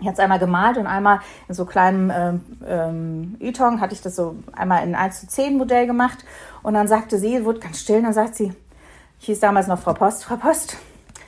Ich 0.00 0.06
hatte 0.06 0.14
es 0.14 0.20
einmal 0.20 0.38
gemalt 0.38 0.76
und 0.76 0.86
einmal 0.86 1.20
in 1.48 1.54
so 1.54 1.64
kleinem 1.64 2.12
ähm, 2.14 2.40
ähm, 2.66 3.36
Ytong 3.40 3.80
hatte 3.80 3.94
ich 3.94 4.00
das 4.00 4.14
so 4.14 4.36
einmal 4.52 4.84
in 4.84 4.94
1 4.94 5.20
zu 5.20 5.26
10 5.26 5.56
Modell 5.58 5.86
gemacht. 5.86 6.24
Und 6.62 6.74
dann 6.74 6.86
sagte 6.86 7.18
sie, 7.18 7.44
wurde 7.44 7.60
ganz 7.60 7.80
still, 7.80 7.98
und 7.98 8.04
dann 8.04 8.12
sagt 8.12 8.36
sie, 8.36 8.52
ich 9.20 9.26
hieß 9.26 9.40
damals 9.40 9.66
noch 9.66 9.80
Frau 9.80 9.94
Post, 9.94 10.24
Frau 10.24 10.36
Post, 10.36 10.76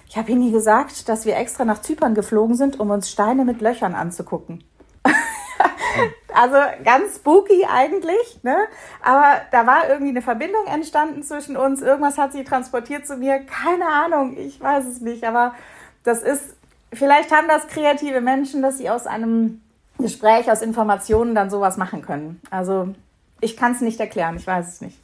ich 0.09 0.17
habe 0.17 0.33
Ihnen 0.33 0.41
nie 0.41 0.50
gesagt, 0.50 1.09
dass 1.09 1.25
wir 1.25 1.37
extra 1.37 1.65
nach 1.65 1.83
Zypern 1.83 2.17
geflogen 2.17 2.57
sind, 2.57 2.81
um 2.81 2.91
uns 2.91 3.11
Steine 3.11 3.45
mit 3.45 3.61
Löchern 3.61 3.95
anzugucken. 3.95 4.65
Also 6.32 6.56
ganz 6.84 7.16
spooky 7.16 7.66
eigentlich, 7.70 8.40
ne? 8.42 8.56
Aber 9.02 9.40
da 9.50 9.66
war 9.66 9.88
irgendwie 9.88 10.10
eine 10.10 10.22
Verbindung 10.22 10.66
entstanden 10.66 11.22
zwischen 11.22 11.56
uns. 11.56 11.82
Irgendwas 11.82 12.18
hat 12.18 12.32
sie 12.32 12.44
transportiert 12.44 13.06
zu 13.06 13.16
mir. 13.16 13.40
Keine 13.40 13.87
Ahnung, 13.87 14.37
ich 14.38 14.60
weiß 14.60 14.87
es 14.87 15.00
nicht. 15.00 15.25
Aber 15.25 15.54
das 16.04 16.22
ist, 16.22 16.54
vielleicht 16.92 17.32
haben 17.32 17.49
das 17.49 17.66
kreative 17.66 18.20
Menschen, 18.20 18.62
dass 18.62 18.78
sie 18.78 18.90
aus 18.90 19.06
einem 19.06 19.60
Gespräch, 19.99 20.50
aus 20.50 20.62
Informationen 20.62 21.34
dann 21.34 21.50
sowas 21.50 21.76
machen 21.76 22.02
können. 22.02 22.40
Also 22.50 22.94
ich 23.40 23.56
kann 23.56 23.72
es 23.72 23.80
nicht 23.80 24.00
erklären, 24.00 24.37
ich 24.37 24.46
weiß 24.46 24.68
es 24.68 24.80
nicht. 24.80 24.99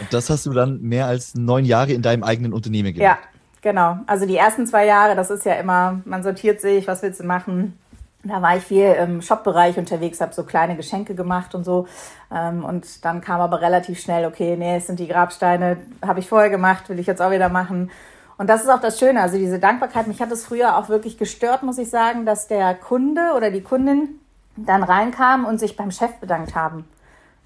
Und 0.00 0.12
das 0.12 0.30
hast 0.30 0.46
du 0.46 0.52
dann 0.52 0.80
mehr 0.80 1.06
als 1.06 1.34
neun 1.34 1.64
Jahre 1.64 1.92
in 1.92 2.02
deinem 2.02 2.22
eigenen 2.22 2.52
Unternehmen 2.52 2.94
gemacht? 2.94 3.18
Ja, 3.20 3.28
genau. 3.62 3.98
Also 4.06 4.26
die 4.26 4.36
ersten 4.36 4.66
zwei 4.66 4.86
Jahre, 4.86 5.16
das 5.16 5.30
ist 5.30 5.44
ja 5.44 5.54
immer, 5.54 6.00
man 6.04 6.22
sortiert 6.22 6.60
sich, 6.60 6.86
was 6.86 7.02
willst 7.02 7.20
du 7.20 7.24
machen? 7.24 7.78
Da 8.24 8.42
war 8.42 8.56
ich 8.56 8.64
viel 8.64 8.84
im 8.84 9.22
Shop-Bereich 9.22 9.78
unterwegs, 9.78 10.20
habe 10.20 10.34
so 10.34 10.42
kleine 10.42 10.76
Geschenke 10.76 11.14
gemacht 11.14 11.54
und 11.54 11.64
so. 11.64 11.86
Ähm, 12.34 12.64
und 12.64 13.04
dann 13.04 13.20
kam 13.20 13.40
aber 13.40 13.60
relativ 13.60 14.00
schnell, 14.00 14.26
okay, 14.26 14.56
nee, 14.56 14.76
es 14.76 14.88
sind 14.88 14.98
die 14.98 15.06
Grabsteine, 15.06 15.78
habe 16.04 16.20
ich 16.20 16.28
vorher 16.28 16.50
gemacht, 16.50 16.88
will 16.88 16.98
ich 16.98 17.06
jetzt 17.06 17.22
auch 17.22 17.30
wieder 17.30 17.48
machen. 17.48 17.90
Und 18.36 18.48
das 18.48 18.62
ist 18.62 18.68
auch 18.68 18.80
das 18.80 18.98
Schöne, 18.98 19.20
also 19.20 19.36
diese 19.36 19.58
Dankbarkeit, 19.58 20.06
mich 20.06 20.20
hat 20.20 20.30
es 20.32 20.44
früher 20.44 20.76
auch 20.76 20.88
wirklich 20.88 21.18
gestört, 21.18 21.62
muss 21.62 21.78
ich 21.78 21.90
sagen, 21.90 22.26
dass 22.26 22.48
der 22.48 22.74
Kunde 22.74 23.32
oder 23.36 23.50
die 23.50 23.62
Kundin 23.62 24.20
dann 24.56 24.82
reinkam 24.82 25.44
und 25.44 25.58
sich 25.58 25.76
beim 25.76 25.90
Chef 25.90 26.14
bedankt 26.16 26.54
haben. 26.54 26.78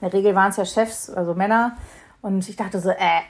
In 0.00 0.08
der 0.08 0.12
Regel 0.12 0.34
waren 0.34 0.50
es 0.50 0.56
ja 0.56 0.64
Chefs, 0.64 1.10
also 1.10 1.34
Männer. 1.34 1.76
Und 2.22 2.48
ich 2.48 2.56
dachte 2.56 2.80
so, 2.80 2.90
äh, 2.90 3.20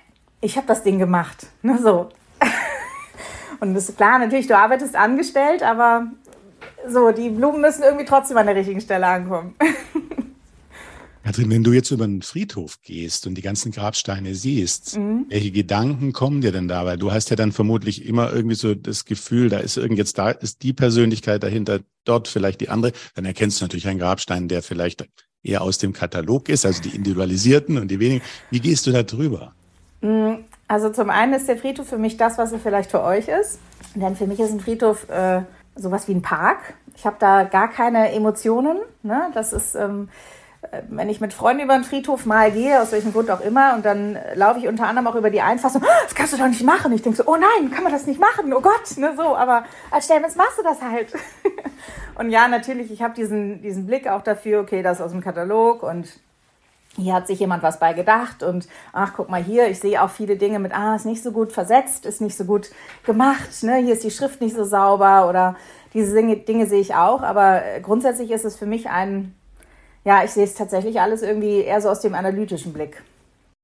ich 0.40 0.56
habe 0.56 0.66
das 0.66 0.82
Ding 0.82 0.98
gemacht. 0.98 1.46
Ne, 1.62 1.78
so. 1.78 2.08
und 3.60 3.74
das 3.74 3.88
ist 3.88 3.96
klar, 3.96 4.18
natürlich, 4.18 4.46
du 4.46 4.56
arbeitest 4.56 4.96
angestellt, 4.96 5.62
aber 5.62 6.06
so, 6.88 7.10
die 7.10 7.30
Blumen 7.30 7.60
müssen 7.60 7.82
irgendwie 7.82 8.04
trotzdem 8.04 8.36
an 8.36 8.46
der 8.46 8.56
richtigen 8.56 8.80
Stelle 8.80 9.06
ankommen. 9.06 9.54
Katrin, 11.24 11.50
wenn 11.50 11.62
du 11.62 11.72
jetzt 11.72 11.90
über 11.92 12.04
den 12.04 12.20
Friedhof 12.22 12.82
gehst 12.82 13.28
und 13.28 13.36
die 13.36 13.42
ganzen 13.42 13.70
Grabsteine 13.70 14.34
siehst, 14.34 14.98
mhm. 14.98 15.26
welche 15.28 15.52
Gedanken 15.52 16.12
kommen 16.12 16.40
dir 16.40 16.50
denn 16.50 16.66
dabei? 16.66 16.96
Du 16.96 17.12
hast 17.12 17.30
ja 17.30 17.36
dann 17.36 17.52
vermutlich 17.52 18.06
immer 18.06 18.32
irgendwie 18.32 18.56
so 18.56 18.74
das 18.74 19.04
Gefühl, 19.04 19.48
da 19.48 19.58
ist 19.58 19.76
irgend 19.76 19.98
jetzt 19.98 20.18
da 20.18 20.30
ist 20.30 20.62
die 20.62 20.72
Persönlichkeit 20.72 21.42
dahinter, 21.42 21.80
dort 22.04 22.26
vielleicht 22.26 22.60
die 22.60 22.68
andere. 22.68 22.92
Dann 23.14 23.24
erkennst 23.24 23.60
du 23.60 23.64
natürlich 23.64 23.86
einen 23.86 24.00
Grabstein, 24.00 24.48
der 24.48 24.62
vielleicht 24.62 25.06
eher 25.44 25.62
aus 25.62 25.78
dem 25.78 25.92
Katalog 25.92 26.48
ist, 26.48 26.66
also 26.66 26.82
die 26.82 26.90
individualisierten 26.90 27.78
und 27.78 27.88
die 27.88 28.00
wenigen. 28.00 28.22
Wie 28.50 28.60
gehst 28.60 28.86
du 28.86 28.90
da 28.90 29.04
drüber? 29.04 29.54
Mhm. 30.00 30.44
Also 30.66 30.90
zum 30.90 31.10
einen 31.10 31.34
ist 31.34 31.48
der 31.48 31.56
Friedhof 31.56 31.88
für 31.88 31.98
mich 31.98 32.16
das, 32.16 32.38
was 32.38 32.50
er 32.50 32.58
vielleicht 32.58 32.90
für 32.90 33.02
euch 33.02 33.28
ist. 33.28 33.58
Denn 33.94 34.16
für 34.16 34.26
mich 34.26 34.40
ist 34.40 34.52
ein 34.52 34.60
Friedhof 34.60 35.08
äh, 35.08 35.42
sowas 35.74 36.08
wie 36.08 36.14
ein 36.14 36.22
Park. 36.22 36.74
Ich 36.94 37.06
habe 37.06 37.16
da 37.18 37.44
gar 37.44 37.68
keine 37.68 38.12
Emotionen. 38.12 38.78
Ne? 39.02 39.30
Das 39.34 39.52
ist 39.52 39.74
ähm, 39.74 40.08
äh, 40.70 40.82
wenn 40.88 41.08
ich 41.08 41.20
mit 41.20 41.32
Freunden 41.32 41.64
über 41.64 41.74
den 41.74 41.84
Friedhof 41.84 42.24
mal 42.24 42.52
gehe, 42.52 42.80
aus 42.80 42.92
welchem 42.92 43.12
Grund 43.12 43.30
auch 43.30 43.40
immer, 43.40 43.74
und 43.74 43.84
dann 43.84 44.16
laufe 44.34 44.60
ich 44.60 44.68
unter 44.68 44.86
anderem 44.86 45.08
auch 45.08 45.16
über 45.16 45.30
die 45.30 45.40
Einfassung, 45.40 45.82
oh, 45.84 46.02
das 46.04 46.14
kannst 46.14 46.32
du 46.32 46.36
doch 46.36 46.46
nicht 46.46 46.62
machen. 46.62 46.92
Ich 46.92 47.02
denke 47.02 47.16
so, 47.16 47.24
oh 47.26 47.36
nein, 47.36 47.70
kann 47.70 47.82
man 47.82 47.92
das 47.92 48.06
nicht 48.06 48.20
machen? 48.20 48.52
Oh 48.52 48.60
Gott, 48.60 48.96
ne, 48.96 49.14
so, 49.16 49.36
aber 49.36 49.64
als 49.90 50.04
Stellmenz 50.04 50.36
machst 50.36 50.58
du 50.58 50.62
das 50.62 50.80
halt. 50.80 51.12
und 52.14 52.30
ja, 52.30 52.46
natürlich, 52.46 52.92
ich 52.92 53.02
habe 53.02 53.14
diesen, 53.14 53.60
diesen 53.60 53.86
Blick 53.86 54.08
auch 54.08 54.22
dafür, 54.22 54.60
okay, 54.60 54.82
das 54.82 54.98
ist 54.98 55.04
aus 55.04 55.10
dem 55.10 55.20
Katalog 55.20 55.82
und 55.82 56.08
hier 56.96 57.14
hat 57.14 57.26
sich 57.26 57.40
jemand 57.40 57.62
was 57.62 57.78
bei 57.78 57.94
gedacht 57.94 58.42
und 58.42 58.68
ach, 58.92 59.12
guck 59.16 59.30
mal 59.30 59.42
hier, 59.42 59.68
ich 59.68 59.80
sehe 59.80 60.02
auch 60.02 60.10
viele 60.10 60.36
Dinge 60.36 60.58
mit, 60.58 60.72
ah, 60.72 60.94
ist 60.94 61.06
nicht 61.06 61.22
so 61.22 61.32
gut 61.32 61.52
versetzt, 61.52 62.04
ist 62.04 62.20
nicht 62.20 62.36
so 62.36 62.44
gut 62.44 62.70
gemacht, 63.04 63.62
ne, 63.62 63.76
hier 63.76 63.94
ist 63.94 64.04
die 64.04 64.10
Schrift 64.10 64.40
nicht 64.40 64.54
so 64.54 64.64
sauber 64.64 65.28
oder 65.28 65.56
diese 65.94 66.14
Dinge, 66.14 66.36
Dinge 66.36 66.66
sehe 66.66 66.80
ich 66.80 66.94
auch, 66.94 67.22
aber 67.22 67.62
grundsätzlich 67.82 68.30
ist 68.30 68.44
es 68.44 68.56
für 68.56 68.66
mich 68.66 68.90
ein, 68.90 69.34
ja, 70.04 70.22
ich 70.24 70.32
sehe 70.32 70.44
es 70.44 70.54
tatsächlich 70.54 71.00
alles 71.00 71.22
irgendwie 71.22 71.60
eher 71.60 71.80
so 71.80 71.88
aus 71.88 72.00
dem 72.00 72.14
analytischen 72.14 72.72
Blick. 72.72 73.02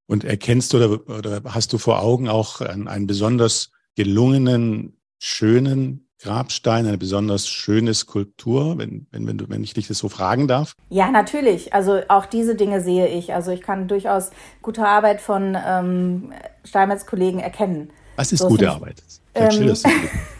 Und 0.06 0.24
erkennst 0.24 0.72
du 0.72 0.78
oder, 0.78 1.18
oder 1.18 1.42
hast 1.44 1.72
du 1.74 1.78
vor 1.78 2.00
Augen 2.00 2.28
auch 2.28 2.62
einen, 2.62 2.88
einen 2.88 3.06
besonders 3.06 3.70
gelungenen, 3.94 4.96
schönen 5.18 6.07
Grabstein, 6.20 6.86
eine 6.86 6.98
besonders 6.98 7.48
schöne 7.48 7.94
Skulptur, 7.94 8.78
wenn, 8.78 9.06
wenn, 9.10 9.26
wenn, 9.26 9.38
du, 9.38 9.48
wenn 9.48 9.62
ich 9.62 9.74
dich 9.74 9.88
das 9.88 9.98
so 9.98 10.08
fragen 10.08 10.48
darf? 10.48 10.72
Ja, 10.90 11.10
natürlich. 11.10 11.74
Also 11.74 12.00
auch 12.08 12.26
diese 12.26 12.54
Dinge 12.54 12.80
sehe 12.80 13.06
ich. 13.06 13.34
Also 13.34 13.52
ich 13.52 13.62
kann 13.62 13.88
durchaus 13.88 14.30
gute 14.62 14.86
Arbeit 14.86 15.20
von 15.20 15.56
ähm, 15.64 16.32
Steinmetz 16.64 17.06
Kollegen 17.06 17.38
erkennen. 17.38 17.90
Was 18.16 18.32
ist 18.32 18.40
so 18.40 18.48
gute 18.48 18.70
Arbeit? 18.70 19.02
Ähm, 19.34 19.74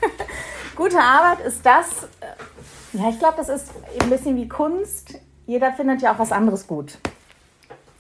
gute 0.77 0.99
Arbeit 0.99 1.47
ist 1.47 1.65
das, 1.65 2.09
äh, 2.21 2.99
ja, 2.99 3.09
ich 3.11 3.19
glaube, 3.19 3.35
das 3.37 3.49
ist 3.49 3.71
ein 4.01 4.11
bisschen 4.11 4.37
wie 4.37 4.49
Kunst 4.49 5.15
jeder 5.49 5.73
findet 5.73 6.03
ja 6.03 6.13
auch 6.13 6.19
was 6.19 6.31
anderes 6.31 6.67
gut. 6.67 6.99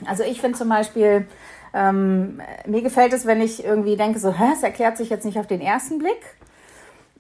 Also 0.07 0.23
ich 0.23 0.41
finde 0.41 0.59
zum 0.59 0.69
Beispiel, 0.69 1.27
ähm, 1.75 2.41
mir 2.67 2.83
gefällt 2.83 3.13
es, 3.15 3.27
wenn 3.27 3.41
ich 3.41 3.65
irgendwie 3.65 3.97
denke, 3.97 4.21
so, 4.21 4.33
hä, 4.33 4.53
es 4.53 4.63
erklärt 4.63 4.99
sich 4.99 5.09
jetzt 5.09 5.25
nicht 5.25 5.39
auf 5.39 5.47
den 5.47 5.63
ersten 5.63 5.99
Blick. 5.99 6.37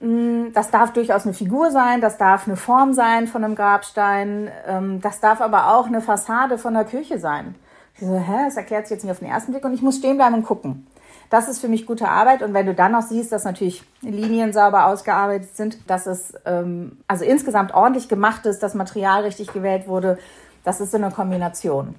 Mm, 0.00 0.52
das 0.54 0.70
darf 0.70 0.92
durchaus 0.92 1.24
eine 1.24 1.34
Figur 1.34 1.70
sein, 1.70 2.00
das 2.00 2.18
darf 2.18 2.46
eine 2.46 2.56
Form 2.56 2.92
sein 2.92 3.26
von 3.26 3.42
einem 3.42 3.56
Grabstein, 3.56 4.50
ähm, 4.66 5.00
das 5.00 5.20
darf 5.20 5.40
aber 5.40 5.74
auch 5.74 5.86
eine 5.86 6.00
Fassade 6.00 6.58
von 6.58 6.74
der 6.74 6.84
Kirche 6.84 7.18
sein. 7.18 7.56
Ich 7.94 8.06
so, 8.06 8.16
hä, 8.16 8.46
es 8.46 8.56
erklärt 8.56 8.86
sich 8.86 8.94
jetzt 8.94 9.02
nicht 9.02 9.10
auf 9.10 9.18
den 9.18 9.28
ersten 9.28 9.52
Blick 9.52 9.64
und 9.64 9.74
ich 9.74 9.82
muss 9.82 9.96
stehen 9.96 10.16
bleiben 10.16 10.34
und 10.36 10.44
gucken. 10.44 10.86
Das 11.30 11.48
ist 11.48 11.60
für 11.60 11.68
mich 11.68 11.84
gute 11.84 12.08
Arbeit. 12.08 12.42
Und 12.42 12.54
wenn 12.54 12.64
du 12.64 12.74
dann 12.74 12.92
noch 12.92 13.02
siehst, 13.02 13.32
dass 13.32 13.44
natürlich 13.44 13.82
Linien 14.00 14.52
sauber 14.52 14.86
ausgearbeitet 14.86 15.56
sind, 15.56 15.90
dass 15.90 16.06
es 16.06 16.32
ähm, 16.46 16.98
also 17.06 17.24
insgesamt 17.24 17.74
ordentlich 17.74 18.08
gemacht 18.08 18.46
ist, 18.46 18.62
das 18.62 18.74
Material 18.74 19.22
richtig 19.24 19.52
gewählt 19.52 19.88
wurde, 19.88 20.18
das 20.64 20.80
ist 20.80 20.92
so 20.92 20.96
eine 20.96 21.10
Kombination. 21.10 21.96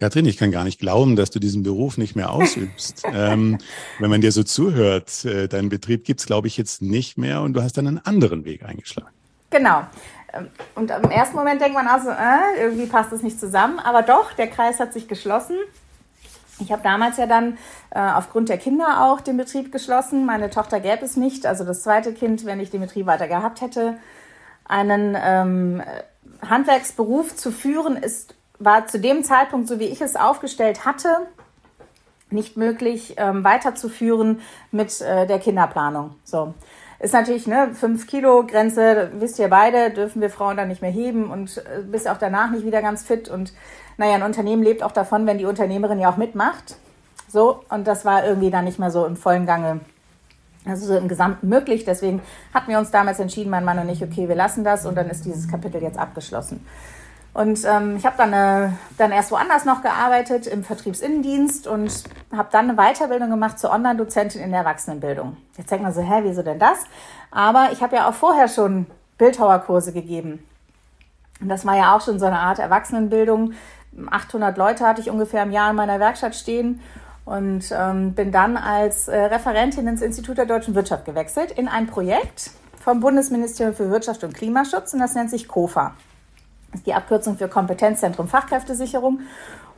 Katrin, 0.00 0.26
ich 0.26 0.36
kann 0.36 0.50
gar 0.50 0.64
nicht 0.64 0.80
glauben, 0.80 1.14
dass 1.14 1.30
du 1.30 1.38
diesen 1.38 1.62
Beruf 1.62 1.98
nicht 1.98 2.16
mehr 2.16 2.32
ausübst. 2.32 3.04
ähm, 3.12 3.58
wenn 4.00 4.10
man 4.10 4.20
dir 4.20 4.32
so 4.32 4.42
zuhört, 4.42 5.24
äh, 5.24 5.48
deinen 5.48 5.68
Betrieb 5.68 6.04
gibt 6.04 6.20
es, 6.20 6.26
glaube 6.26 6.48
ich, 6.48 6.56
jetzt 6.56 6.82
nicht 6.82 7.16
mehr 7.16 7.42
und 7.42 7.54
du 7.54 7.62
hast 7.62 7.78
dann 7.78 7.86
einen 7.86 7.98
anderen 7.98 8.44
Weg 8.44 8.64
eingeschlagen. 8.64 9.14
Genau. 9.50 9.84
Ähm, 10.32 10.48
und 10.74 10.90
im 10.90 11.10
ersten 11.10 11.36
Moment 11.36 11.60
denkt 11.60 11.74
man 11.74 11.86
also, 11.86 12.10
äh, 12.10 12.60
irgendwie 12.60 12.86
passt 12.86 13.12
das 13.12 13.22
nicht 13.22 13.38
zusammen. 13.38 13.78
Aber 13.78 14.02
doch, 14.02 14.32
der 14.32 14.48
Kreis 14.48 14.80
hat 14.80 14.92
sich 14.92 15.06
geschlossen. 15.06 15.56
Ich 16.58 16.70
habe 16.70 16.82
damals 16.82 17.16
ja 17.16 17.26
dann 17.26 17.58
äh, 17.90 17.98
aufgrund 17.98 18.48
der 18.48 18.58
Kinder 18.58 19.04
auch 19.04 19.20
den 19.20 19.36
Betrieb 19.36 19.72
geschlossen. 19.72 20.26
Meine 20.26 20.50
Tochter 20.50 20.80
gäbe 20.80 21.04
es 21.04 21.16
nicht, 21.16 21.46
also 21.46 21.64
das 21.64 21.82
zweite 21.82 22.12
Kind, 22.12 22.44
wenn 22.44 22.60
ich 22.60 22.70
den 22.70 22.80
Betrieb 22.80 23.06
weiter 23.06 23.28
gehabt 23.28 23.60
hätte. 23.60 23.96
Einen 24.64 25.16
ähm, 25.20 25.82
Handwerksberuf 26.42 27.34
zu 27.36 27.50
führen, 27.50 27.96
ist, 27.96 28.34
war 28.58 28.86
zu 28.86 29.00
dem 29.00 29.24
Zeitpunkt, 29.24 29.68
so 29.68 29.78
wie 29.78 29.84
ich 29.84 30.00
es 30.00 30.16
aufgestellt 30.16 30.84
hatte, 30.84 31.08
nicht 32.30 32.56
möglich 32.56 33.14
ähm, 33.16 33.44
weiterzuführen 33.44 34.40
mit 34.70 35.00
äh, 35.00 35.26
der 35.26 35.38
Kinderplanung. 35.38 36.14
So. 36.24 36.54
Ist 37.00 37.12
natürlich 37.12 37.50
eine 37.50 37.74
5 37.74 38.06
Kilo 38.06 38.46
Grenze, 38.46 39.10
wisst 39.14 39.38
ihr 39.38 39.48
beide, 39.48 39.90
dürfen 39.90 40.22
wir 40.22 40.30
Frauen 40.30 40.56
dann 40.56 40.68
nicht 40.68 40.82
mehr 40.82 40.90
heben 40.90 41.30
und 41.30 41.58
äh, 41.58 41.82
bist 41.82 42.08
auch 42.08 42.18
danach 42.18 42.50
nicht 42.50 42.64
wieder 42.64 42.82
ganz 42.82 43.02
fit 43.02 43.28
und 43.28 43.52
naja, 43.96 44.14
ein 44.14 44.22
Unternehmen 44.22 44.62
lebt 44.62 44.82
auch 44.82 44.92
davon, 44.92 45.26
wenn 45.26 45.38
die 45.38 45.44
Unternehmerin 45.44 46.00
ja 46.00 46.10
auch 46.10 46.16
mitmacht. 46.16 46.76
So, 47.28 47.60
und 47.68 47.86
das 47.86 48.04
war 48.04 48.24
irgendwie 48.24 48.50
dann 48.50 48.64
nicht 48.64 48.78
mehr 48.78 48.90
so 48.90 49.06
im 49.06 49.16
vollen 49.16 49.46
Gange, 49.46 49.80
also 50.64 50.86
so 50.86 50.96
im 50.96 51.08
Gesamten 51.08 51.48
möglich. 51.48 51.84
Deswegen 51.84 52.22
hatten 52.52 52.70
wir 52.70 52.78
uns 52.78 52.90
damals 52.90 53.20
entschieden, 53.20 53.50
mein 53.50 53.64
Mann 53.64 53.78
und 53.78 53.88
ich, 53.88 54.02
okay, 54.02 54.28
wir 54.28 54.36
lassen 54.36 54.64
das 54.64 54.86
und 54.86 54.96
dann 54.96 55.10
ist 55.10 55.24
dieses 55.24 55.48
Kapitel 55.48 55.82
jetzt 55.82 55.98
abgeschlossen. 55.98 56.64
Und 57.34 57.64
ähm, 57.64 57.96
ich 57.96 58.06
habe 58.06 58.16
dann, 58.16 58.32
äh, 58.32 58.70
dann 58.96 59.10
erst 59.10 59.32
woanders 59.32 59.64
noch 59.64 59.82
gearbeitet, 59.82 60.46
im 60.46 60.62
Vertriebsinnendienst 60.62 61.66
und 61.66 62.04
habe 62.34 62.48
dann 62.52 62.70
eine 62.70 62.76
Weiterbildung 62.76 63.28
gemacht 63.28 63.58
zur 63.58 63.72
Online-Dozentin 63.72 64.40
in 64.40 64.50
der 64.50 64.60
Erwachsenenbildung. 64.60 65.36
Jetzt 65.58 65.70
denkt 65.70 65.82
man 65.82 65.92
so, 65.92 66.00
hä, 66.00 66.20
wieso 66.22 66.42
denn 66.42 66.60
das? 66.60 66.78
Aber 67.32 67.70
ich 67.72 67.82
habe 67.82 67.96
ja 67.96 68.08
auch 68.08 68.14
vorher 68.14 68.46
schon 68.46 68.86
Bildhauerkurse 69.18 69.92
gegeben. 69.92 70.46
Und 71.40 71.48
das 71.48 71.66
war 71.66 71.76
ja 71.76 71.96
auch 71.96 72.00
schon 72.00 72.20
so 72.20 72.26
eine 72.26 72.38
Art 72.38 72.60
Erwachsenenbildung, 72.60 73.54
800 74.10 74.56
Leute 74.56 74.86
hatte 74.86 75.00
ich 75.00 75.10
ungefähr 75.10 75.42
im 75.42 75.52
Jahr 75.52 75.70
in 75.70 75.76
meiner 75.76 76.00
Werkstatt 76.00 76.34
stehen 76.34 76.80
und 77.24 77.64
ähm, 77.72 78.14
bin 78.14 78.32
dann 78.32 78.56
als 78.56 79.08
äh, 79.08 79.16
Referentin 79.16 79.86
ins 79.86 80.02
Institut 80.02 80.38
der 80.38 80.46
deutschen 80.46 80.74
Wirtschaft 80.74 81.04
gewechselt 81.04 81.52
in 81.52 81.68
ein 81.68 81.86
Projekt 81.86 82.50
vom 82.82 83.00
Bundesministerium 83.00 83.74
für 83.74 83.90
Wirtschaft 83.90 84.24
und 84.24 84.34
Klimaschutz 84.34 84.92
und 84.92 85.00
das 85.00 85.14
nennt 85.14 85.30
sich 85.30 85.48
KOFA. 85.48 85.94
Ist 86.74 86.86
die 86.86 86.94
Abkürzung 86.94 87.38
für 87.38 87.48
Kompetenzzentrum 87.48 88.28
Fachkräftesicherung. 88.28 89.20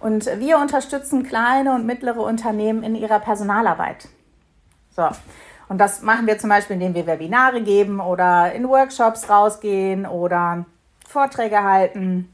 Und 0.00 0.26
wir 0.38 0.58
unterstützen 0.58 1.22
kleine 1.22 1.74
und 1.74 1.86
mittlere 1.86 2.20
Unternehmen 2.20 2.82
in 2.82 2.94
ihrer 2.96 3.20
Personalarbeit. 3.20 4.08
So. 4.90 5.08
Und 5.68 5.78
das 5.78 6.02
machen 6.02 6.26
wir 6.26 6.38
zum 6.38 6.50
Beispiel, 6.50 6.74
indem 6.74 6.94
wir 6.94 7.06
Webinare 7.06 7.60
geben 7.60 8.00
oder 8.00 8.52
in 8.52 8.68
Workshops 8.68 9.28
rausgehen 9.28 10.06
oder 10.06 10.64
Vorträge 11.06 11.62
halten 11.62 12.30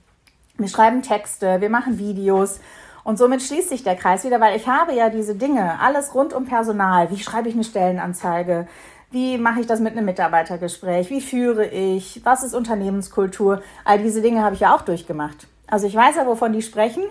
wir 0.63 0.69
schreiben 0.69 1.03
Texte, 1.03 1.61
wir 1.61 1.71
machen 1.71 1.99
Videos. 1.99 2.61
Und 3.05 3.19
somit 3.19 3.43
schließt 3.43 3.69
sich 3.69 3.83
der 3.83 3.97
Kreis 3.97 4.23
wieder, 4.25 4.41
weil 4.41 4.57
ich 4.57 4.69
habe 4.69 4.95
ja 4.95 5.11
diese 5.11 5.35
Dinge, 5.35 5.81
alles 5.81 6.15
rund 6.15 6.33
um 6.33 6.45
Personal. 6.45 7.11
Wie 7.11 7.19
schreibe 7.19 7.49
ich 7.49 7.55
eine 7.55 7.65
Stellenanzeige? 7.65 8.69
Wie 9.13 9.37
mache 9.37 9.61
ich 9.61 9.67
das 9.67 9.79
mit 9.79 9.93
einem 9.93 10.07
Mitarbeitergespräch? 10.07 11.11
Wie 11.11 11.21
führe 11.21 11.67
ich? 11.67 12.23
Was 12.25 12.43
ist 12.43 12.55
Unternehmenskultur? 12.55 13.63
All 13.85 14.03
diese 14.03 14.23
Dinge 14.23 14.43
habe 14.43 14.55
ich 14.55 14.63
ja 14.63 14.75
auch 14.75 14.81
durchgemacht. 14.81 15.47
Also 15.67 15.87
ich 15.87 15.95
weiß 15.95 16.17
ja, 16.17 16.27
wovon 16.27 16.55
die 16.55 16.63
sprechen 16.63 17.05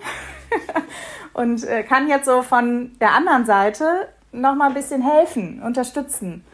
und 1.32 1.62
äh, 1.62 1.84
kann 1.84 2.08
jetzt 2.08 2.26
so 2.26 2.42
von 2.42 2.90
der 3.00 3.12
anderen 3.14 3.46
Seite 3.46 4.08
noch 4.32 4.56
mal 4.56 4.68
ein 4.68 4.74
bisschen 4.74 5.00
helfen, 5.00 5.62
unterstützen. 5.62 6.44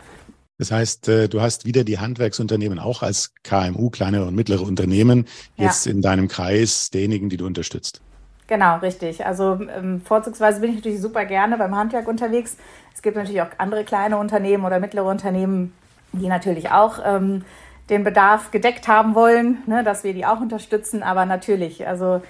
Das 0.59 0.71
heißt, 0.71 1.09
äh, 1.09 1.29
du 1.29 1.41
hast 1.41 1.65
wieder 1.65 1.83
die 1.83 1.99
Handwerksunternehmen 1.99 2.79
auch 2.79 3.03
als 3.03 3.33
KMU, 3.43 3.89
kleinere 3.89 4.27
und 4.27 4.35
mittlere 4.35 4.63
Unternehmen, 4.63 5.25
jetzt 5.57 5.87
ja. 5.87 5.93
in 5.93 6.03
deinem 6.03 6.29
Kreis 6.29 6.91
derjenigen, 6.91 7.31
die 7.31 7.39
du 7.39 7.47
unterstützt. 7.47 8.03
Genau, 8.49 8.79
richtig. 8.79 9.25
Also 9.27 9.61
ähm, 9.77 10.01
vorzugsweise 10.01 10.61
bin 10.61 10.71
ich 10.71 10.77
natürlich 10.77 11.03
super 11.03 11.27
gerne 11.27 11.59
beim 11.59 11.77
Handwerk 11.77 12.09
unterwegs. 12.09 12.57
Es 12.95 13.03
gibt 13.03 13.17
natürlich 13.17 13.43
auch 13.43 13.51
andere 13.59 13.85
kleine 13.85 14.17
Unternehmen 14.17 14.65
oder 14.65 14.81
mittlere 14.81 15.05
Unternehmen, 15.05 15.75
die 16.13 16.29
natürlich 16.29 16.71
auch 16.71 16.99
ähm, 17.05 17.45
den 17.91 18.05
Bedarf 18.05 18.51
gedeckt 18.51 18.89
haben 18.89 19.15
wollen, 19.15 19.59
ne, 19.67 19.85
dass 19.85 20.03
wir 20.03 20.15
die 20.15 20.25
auch 20.25 20.41
unterstützen. 20.41 21.03
Aber 21.03 21.27
natürlich, 21.27 21.87
also 21.87 22.23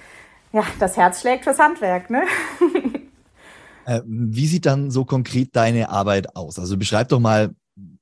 ja, 0.51 0.63
das 0.79 0.97
Herz 0.97 1.21
schlägt 1.21 1.45
fürs 1.45 1.59
Handwerk. 1.59 2.09
Ne? 2.09 2.23
Äh, 3.85 4.01
wie 4.05 4.45
sieht 4.45 4.67
dann 4.67 4.91
so 4.91 5.03
konkret 5.03 5.55
deine 5.55 5.89
Arbeit 5.89 6.35
aus? 6.35 6.59
Also 6.59 6.77
beschreib 6.77 7.07
doch 7.07 7.19
mal 7.19 7.55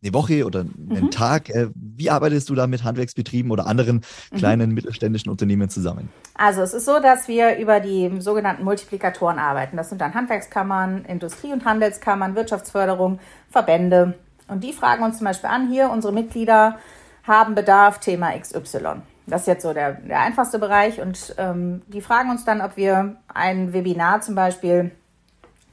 eine 0.04 0.14
Woche 0.14 0.46
oder 0.46 0.62
einen 0.62 1.06
mhm. 1.06 1.12
Tag. 1.12 1.50
Äh, 1.50 1.68
wie 1.76 2.10
arbeitest 2.10 2.50
du 2.50 2.56
da 2.56 2.68
mit 2.68 2.84
Handwerksbetrieben 2.84 3.52
oder 3.52 3.66
anderen 3.68 4.02
mhm. 4.32 4.38
kleinen 4.38 4.70
mhm. 4.70 4.76
mittelständischen 4.76 5.32
Unternehmen 5.32 5.70
zusammen? 5.70 6.10
Also 6.36 6.62
es 6.62 6.74
ist 6.74 6.86
so, 6.86 7.00
dass 7.00 7.28
wir 7.28 7.58
über 7.58 7.80
die 7.80 8.12
sogenannten 8.20 8.64
Multiplikatoren 8.64 9.40
arbeiten. 9.40 9.78
Das 9.78 9.90
sind 9.90 10.02
dann 10.02 10.14
Handwerkskammern, 10.14 11.06
Industrie- 11.06 11.54
und 11.54 11.66
Handelskammern, 11.66 12.36
Wirtschaftsförderung, 12.36 13.20
Verbände. 13.50 14.14
Und 14.48 14.64
die 14.64 14.74
fragen 14.74 15.04
uns 15.04 15.18
zum 15.18 15.26
Beispiel 15.26 15.50
an, 15.50 15.70
hier 15.70 15.90
unsere 15.90 16.14
Mitglieder 16.14 16.78
haben 17.24 17.56
Bedarf, 17.56 18.00
Thema 18.00 18.32
XY. 18.38 19.02
Das 19.26 19.42
ist 19.42 19.48
jetzt 19.48 19.64
so 19.64 19.74
der, 19.74 19.94
der 19.94 20.22
einfachste 20.22 20.58
Bereich. 20.58 21.02
Und 21.02 21.36
ähm, 21.38 21.82
die 21.88 22.02
fragen 22.02 22.30
uns 22.30 22.46
dann, 22.46 22.62
ob 22.62 22.78
wir 22.78 23.18
ein 23.34 23.74
Webinar 23.74 24.22
zum 24.22 24.36
Beispiel 24.36 24.92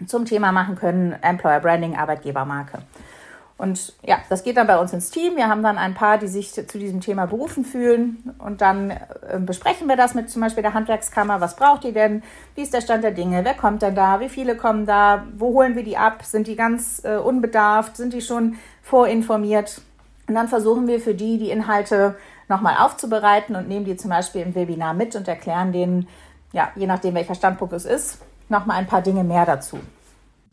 zum 0.06 0.24
Thema 0.24 0.50
machen 0.50 0.74
können, 0.74 1.14
Employer 1.22 1.60
Branding, 1.60 1.94
Arbeitgebermarke. 1.96 2.78
Und 3.56 3.92
ja, 4.04 4.18
das 4.28 4.42
geht 4.42 4.56
dann 4.56 4.66
bei 4.66 4.78
uns 4.78 4.92
ins 4.92 5.10
Team. 5.10 5.36
Wir 5.36 5.48
haben 5.48 5.62
dann 5.62 5.78
ein 5.78 5.94
paar, 5.94 6.18
die 6.18 6.26
sich 6.26 6.52
zu 6.52 6.78
diesem 6.78 7.00
Thema 7.00 7.26
berufen 7.26 7.64
fühlen. 7.64 8.34
Und 8.38 8.60
dann 8.60 8.90
äh, 8.90 9.38
besprechen 9.38 9.88
wir 9.88 9.96
das 9.96 10.14
mit 10.14 10.28
zum 10.28 10.42
Beispiel 10.42 10.62
der 10.62 10.74
Handwerkskammer. 10.74 11.40
Was 11.40 11.54
braucht 11.54 11.84
ihr 11.84 11.92
denn? 11.92 12.24
Wie 12.56 12.62
ist 12.62 12.74
der 12.74 12.80
Stand 12.80 13.04
der 13.04 13.12
Dinge? 13.12 13.44
Wer 13.44 13.54
kommt 13.54 13.82
denn 13.82 13.94
da? 13.94 14.18
Wie 14.18 14.28
viele 14.28 14.56
kommen 14.56 14.86
da? 14.86 15.24
Wo 15.36 15.54
holen 15.54 15.76
wir 15.76 15.84
die 15.84 15.96
ab? 15.96 16.24
Sind 16.24 16.48
die 16.48 16.56
ganz 16.56 17.02
äh, 17.04 17.16
unbedarft? 17.16 17.96
Sind 17.96 18.12
die 18.12 18.22
schon 18.22 18.56
vorinformiert? 18.82 19.80
Und 20.26 20.34
dann 20.34 20.48
versuchen 20.48 20.88
wir 20.88 20.98
für 20.98 21.14
die, 21.14 21.38
die 21.38 21.50
Inhalte 21.50 22.16
nochmal 22.48 22.76
aufzubereiten 22.78 23.54
und 23.54 23.68
nehmen 23.68 23.84
die 23.84 23.96
zum 23.96 24.10
Beispiel 24.10 24.42
im 24.42 24.54
Webinar 24.54 24.94
mit 24.94 25.14
und 25.14 25.28
erklären 25.28 25.72
denen, 25.72 26.08
ja, 26.52 26.70
je 26.74 26.86
nachdem 26.86 27.14
welcher 27.14 27.34
Standpunkt 27.34 27.72
es 27.74 27.84
ist, 27.84 28.18
nochmal 28.48 28.78
ein 28.78 28.86
paar 28.86 29.02
Dinge 29.02 29.22
mehr 29.22 29.46
dazu. 29.46 29.78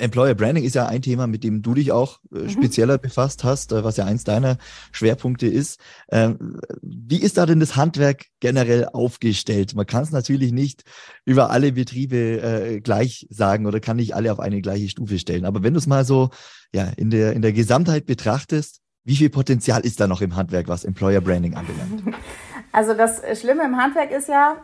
Employer 0.02 0.34
Branding 0.34 0.64
ist 0.64 0.76
ja 0.76 0.88
ein 0.88 1.02
Thema, 1.02 1.28
mit 1.28 1.44
dem 1.44 1.62
du 1.62 1.74
dich 1.74 1.92
auch 1.92 2.20
äh, 2.34 2.40
mhm. 2.40 2.50
spezieller 2.50 2.98
befasst 2.98 3.44
hast, 3.44 3.72
äh, 3.72 3.84
was 3.84 3.98
ja 3.98 4.06
eins 4.06 4.24
deiner 4.24 4.58
Schwerpunkte 4.92 5.48
ist. 5.48 5.80
Ähm, 6.12 6.60
wie 6.82 7.22
ist 7.22 7.38
da 7.38 7.46
denn 7.46 7.60
das 7.60 7.76
Handwerk 7.76 8.26
generell 8.40 8.86
aufgestellt? 8.86 9.76
Man 9.76 9.86
kann 9.86 10.04
es 10.04 10.12
natürlich 10.12 10.52
nicht 10.52 10.84
über 11.26 11.52
alle 11.52 11.72
Betriebe 11.72 12.18
äh, 12.18 12.80
gleich 12.82 13.28
sagen 13.30 13.66
oder 13.66 13.80
kann 13.80 13.98
nicht 13.98 14.16
alle 14.16 14.32
auf 14.32 14.40
eine 14.40 14.62
gleiche 14.62 14.90
Stufe 14.90 15.20
stellen. 15.20 15.46
Aber 15.46 15.64
wenn 15.64 15.74
du 15.74 15.80
es 15.80 15.88
mal 15.88 16.04
so 16.04 16.30
ja, 16.74 16.86
in, 16.98 17.10
der, 17.10 17.34
in 17.34 17.42
der 17.42 17.54
Gesamtheit 17.54 18.06
betrachtest, 18.06 18.82
wie 19.04 19.16
viel 19.16 19.30
Potenzial 19.30 19.82
ist 19.82 20.00
da 20.00 20.08
noch 20.08 20.22
im 20.22 20.36
Handwerk, 20.36 20.68
was 20.68 20.84
Employer 20.84 21.22
Branding 21.22 21.56
anbelangt? 21.56 22.04
Also 22.74 22.94
das 22.94 23.22
Schlimme 23.38 23.66
im 23.66 23.76
Handwerk 23.76 24.12
ist 24.12 24.30
ja, 24.30 24.56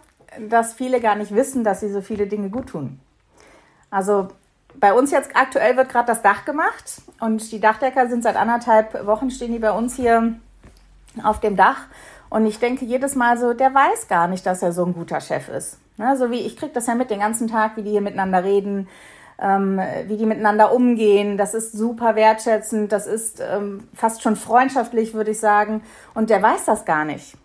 dass 0.49 0.73
viele 0.73 1.01
gar 1.01 1.17
nicht 1.17 1.35
wissen, 1.35 1.65
dass 1.65 1.81
sie 1.81 1.91
so 1.91 1.99
viele 1.99 2.25
Dinge 2.25 2.49
gut 2.49 2.67
tun. 2.67 3.01
Also 3.89 4.29
bei 4.79 4.93
uns 4.93 5.11
jetzt 5.11 5.31
aktuell 5.35 5.77
wird 5.77 5.89
gerade 5.89 6.07
das 6.07 6.21
Dach 6.21 6.45
gemacht 6.45 7.01
und 7.19 7.51
die 7.51 7.59
Dachdecker 7.59 8.07
sind 8.07 8.23
seit 8.23 8.35
anderthalb 8.35 9.05
Wochen 9.05 9.31
stehen 9.31 9.51
die 9.51 9.59
bei 9.59 9.71
uns 9.71 9.95
hier 9.95 10.35
auf 11.23 11.39
dem 11.39 11.55
Dach 11.55 11.85
und 12.29 12.45
ich 12.45 12.59
denke 12.59 12.85
jedes 12.85 13.15
Mal 13.15 13.37
so, 13.37 13.53
der 13.53 13.73
weiß 13.73 14.07
gar 14.07 14.27
nicht, 14.27 14.45
dass 14.45 14.61
er 14.61 14.71
so 14.71 14.85
ein 14.85 14.93
guter 14.93 15.21
Chef 15.21 15.49
ist. 15.49 15.79
Ne, 15.97 16.15
so 16.15 16.29
wie 16.29 16.41
ich 16.41 16.57
kriege 16.57 16.73
das 16.73 16.87
ja 16.87 16.95
mit 16.95 17.09
den 17.09 17.19
ganzen 17.19 17.47
Tag, 17.47 17.75
wie 17.75 17.81
die 17.81 17.89
hier 17.89 18.01
miteinander 18.01 18.43
reden, 18.43 18.87
ähm, 19.39 19.79
wie 20.05 20.17
die 20.17 20.25
miteinander 20.25 20.71
umgehen. 20.71 21.37
Das 21.37 21.53
ist 21.53 21.71
super 21.71 22.15
wertschätzend, 22.15 22.91
das 22.91 23.07
ist 23.07 23.41
ähm, 23.41 23.87
fast 23.95 24.21
schon 24.21 24.35
freundschaftlich, 24.35 25.13
würde 25.13 25.31
ich 25.31 25.39
sagen. 25.39 25.81
Und 26.13 26.29
der 26.29 26.41
weiß 26.41 26.65
das 26.65 26.85
gar 26.85 27.03
nicht. 27.03 27.35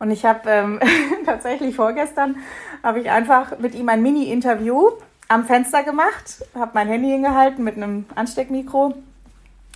Und 0.00 0.10
ich 0.10 0.24
habe 0.24 0.50
ähm, 0.50 0.80
tatsächlich 1.26 1.76
vorgestern 1.76 2.36
habe 2.82 3.00
ich 3.00 3.10
einfach 3.10 3.58
mit 3.58 3.74
ihm 3.74 3.88
ein 3.88 4.02
Mini-Interview 4.02 4.90
am 5.28 5.44
Fenster 5.44 5.82
gemacht, 5.82 6.44
habe 6.54 6.72
mein 6.74 6.88
Handy 6.88 7.08
hingehalten 7.08 7.64
mit 7.64 7.76
einem 7.76 8.06
Ansteckmikro 8.14 8.94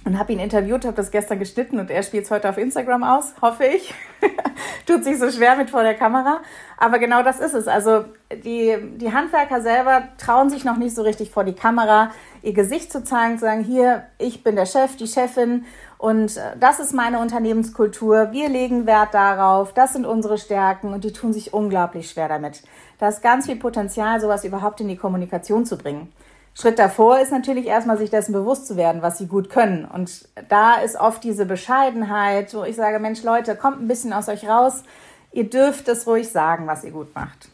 und 0.04 0.18
habe 0.18 0.32
ihn 0.32 0.38
interviewt, 0.38 0.84
habe 0.84 0.96
das 0.96 1.10
gestern 1.10 1.38
geschnitten 1.38 1.78
und 1.78 1.90
er 1.90 2.02
spielt 2.02 2.24
es 2.24 2.30
heute 2.30 2.48
auf 2.48 2.56
Instagram 2.56 3.02
aus, 3.02 3.34
hoffe 3.42 3.64
ich. 3.64 3.94
Tut 4.86 5.04
sich 5.04 5.18
so 5.18 5.30
schwer 5.30 5.56
mit 5.56 5.70
vor 5.70 5.82
der 5.82 5.94
Kamera. 5.94 6.40
Aber 6.78 6.98
genau 6.98 7.22
das 7.22 7.40
ist 7.40 7.52
es. 7.52 7.68
Also 7.68 8.04
die, 8.44 8.76
die 8.96 9.12
Handwerker 9.12 9.60
selber 9.60 10.04
trauen 10.16 10.48
sich 10.48 10.64
noch 10.64 10.76
nicht 10.76 10.94
so 10.94 11.02
richtig 11.02 11.30
vor 11.30 11.44
die 11.44 11.52
Kamera, 11.52 12.10
ihr 12.42 12.54
Gesicht 12.54 12.90
zu 12.90 13.04
zeigen, 13.04 13.34
zu 13.34 13.44
sagen, 13.44 13.64
hier, 13.64 14.04
ich 14.16 14.42
bin 14.42 14.56
der 14.56 14.66
Chef, 14.66 14.96
die 14.96 15.06
Chefin 15.06 15.66
und 15.98 16.36
äh, 16.36 16.56
das 16.58 16.78
ist 16.78 16.94
meine 16.94 17.18
Unternehmenskultur. 17.18 18.28
Wir 18.30 18.48
legen 18.48 18.86
Wert 18.86 19.12
darauf, 19.12 19.74
das 19.74 19.92
sind 19.92 20.06
unsere 20.06 20.38
Stärken 20.38 20.94
und 20.94 21.04
die 21.04 21.12
tun 21.12 21.32
sich 21.32 21.52
unglaublich 21.52 22.08
schwer 22.08 22.28
damit. 22.28 22.62
Da 22.98 23.08
ist 23.08 23.22
ganz 23.22 23.46
viel 23.46 23.56
Potenzial, 23.56 24.20
sowas 24.20 24.44
überhaupt 24.44 24.80
in 24.80 24.88
die 24.88 24.96
Kommunikation 24.96 25.64
zu 25.64 25.76
bringen. 25.76 26.12
Schritt 26.54 26.80
davor 26.80 27.20
ist 27.20 27.30
natürlich 27.30 27.66
erstmal 27.66 27.98
sich 27.98 28.10
dessen 28.10 28.32
bewusst 28.32 28.66
zu 28.66 28.76
werden, 28.76 29.00
was 29.00 29.18
sie 29.18 29.26
gut 29.26 29.48
können. 29.48 29.84
Und 29.84 30.28
da 30.48 30.74
ist 30.74 30.96
oft 30.96 31.22
diese 31.22 31.46
Bescheidenheit, 31.46 32.52
wo 32.52 32.64
ich 32.64 32.74
sage, 32.74 32.98
Mensch 32.98 33.22
Leute, 33.22 33.54
kommt 33.54 33.80
ein 33.80 33.86
bisschen 33.86 34.12
aus 34.12 34.28
euch 34.28 34.48
raus. 34.48 34.82
Ihr 35.32 35.48
dürft 35.48 35.86
es 35.86 36.06
ruhig 36.08 36.28
sagen, 36.28 36.66
was 36.66 36.82
ihr 36.82 36.90
gut 36.90 37.14
macht. 37.14 37.48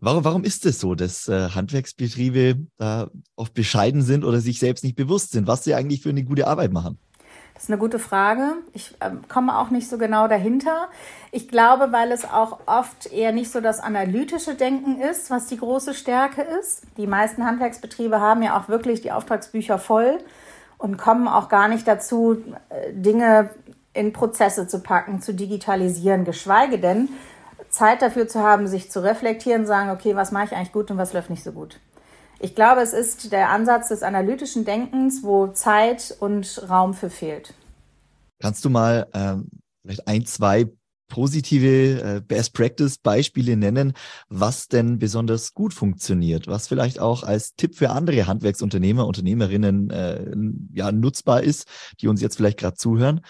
Warum, 0.00 0.24
warum 0.24 0.44
ist 0.44 0.66
es 0.66 0.80
so, 0.80 0.94
dass 0.94 1.28
äh, 1.28 1.48
Handwerksbetriebe 1.50 2.56
da 2.76 3.08
oft 3.36 3.54
bescheiden 3.54 4.02
sind 4.02 4.24
oder 4.24 4.40
sich 4.40 4.58
selbst 4.58 4.84
nicht 4.84 4.96
bewusst 4.96 5.30
sind, 5.30 5.46
was 5.46 5.64
sie 5.64 5.74
eigentlich 5.74 6.02
für 6.02 6.10
eine 6.10 6.24
gute 6.24 6.46
Arbeit 6.46 6.72
machen? 6.72 6.98
Das 7.62 7.68
ist 7.68 7.74
eine 7.74 7.78
gute 7.78 8.00
Frage. 8.00 8.54
Ich 8.72 8.96
äh, 8.98 9.10
komme 9.28 9.56
auch 9.56 9.70
nicht 9.70 9.88
so 9.88 9.96
genau 9.96 10.26
dahinter. 10.26 10.88
Ich 11.30 11.46
glaube, 11.46 11.92
weil 11.92 12.10
es 12.10 12.24
auch 12.24 12.58
oft 12.66 13.12
eher 13.12 13.30
nicht 13.30 13.52
so 13.52 13.60
das 13.60 13.78
analytische 13.78 14.56
Denken 14.56 15.00
ist, 15.00 15.30
was 15.30 15.46
die 15.46 15.58
große 15.58 15.94
Stärke 15.94 16.42
ist. 16.42 16.82
Die 16.96 17.06
meisten 17.06 17.46
Handwerksbetriebe 17.46 18.20
haben 18.20 18.42
ja 18.42 18.58
auch 18.58 18.68
wirklich 18.68 19.00
die 19.00 19.12
Auftragsbücher 19.12 19.78
voll 19.78 20.18
und 20.76 20.98
kommen 20.98 21.28
auch 21.28 21.48
gar 21.48 21.68
nicht 21.68 21.86
dazu, 21.86 22.38
äh, 22.70 22.92
Dinge 22.94 23.50
in 23.94 24.12
Prozesse 24.12 24.66
zu 24.66 24.80
packen, 24.80 25.22
zu 25.22 25.32
digitalisieren, 25.32 26.24
geschweige 26.24 26.80
denn 26.80 27.10
Zeit 27.68 28.02
dafür 28.02 28.26
zu 28.26 28.40
haben, 28.42 28.66
sich 28.66 28.90
zu 28.90 29.04
reflektieren, 29.04 29.66
sagen, 29.66 29.90
okay, 29.90 30.16
was 30.16 30.32
mache 30.32 30.46
ich 30.46 30.52
eigentlich 30.56 30.72
gut 30.72 30.90
und 30.90 30.98
was 30.98 31.12
läuft 31.12 31.30
nicht 31.30 31.44
so 31.44 31.52
gut. 31.52 31.78
Ich 32.42 32.56
glaube, 32.56 32.80
es 32.80 32.92
ist 32.92 33.30
der 33.30 33.50
Ansatz 33.50 33.88
des 33.88 34.02
analytischen 34.02 34.64
Denkens, 34.64 35.22
wo 35.22 35.46
Zeit 35.46 36.16
und 36.18 36.68
Raum 36.68 36.92
für 36.92 37.08
fehlt. 37.08 37.54
Kannst 38.40 38.64
du 38.64 38.70
mal 38.70 39.06
ähm, 39.14 39.48
vielleicht 39.84 40.08
ein, 40.08 40.26
zwei 40.26 40.66
positive 41.06 42.00
äh, 42.02 42.20
Best 42.20 42.52
Practice 42.52 42.98
Beispiele 42.98 43.56
nennen, 43.56 43.92
was 44.28 44.66
denn 44.66 44.98
besonders 44.98 45.54
gut 45.54 45.72
funktioniert, 45.72 46.48
was 46.48 46.66
vielleicht 46.66 46.98
auch 46.98 47.22
als 47.22 47.54
Tipp 47.54 47.76
für 47.76 47.90
andere 47.90 48.26
Handwerksunternehmer, 48.26 49.06
Unternehmerinnen 49.06 49.90
äh, 49.90 50.34
ja 50.72 50.90
nutzbar 50.90 51.44
ist, 51.44 51.68
die 52.00 52.08
uns 52.08 52.20
jetzt 52.20 52.36
vielleicht 52.36 52.58
gerade 52.58 52.76
zuhören. 52.76 53.20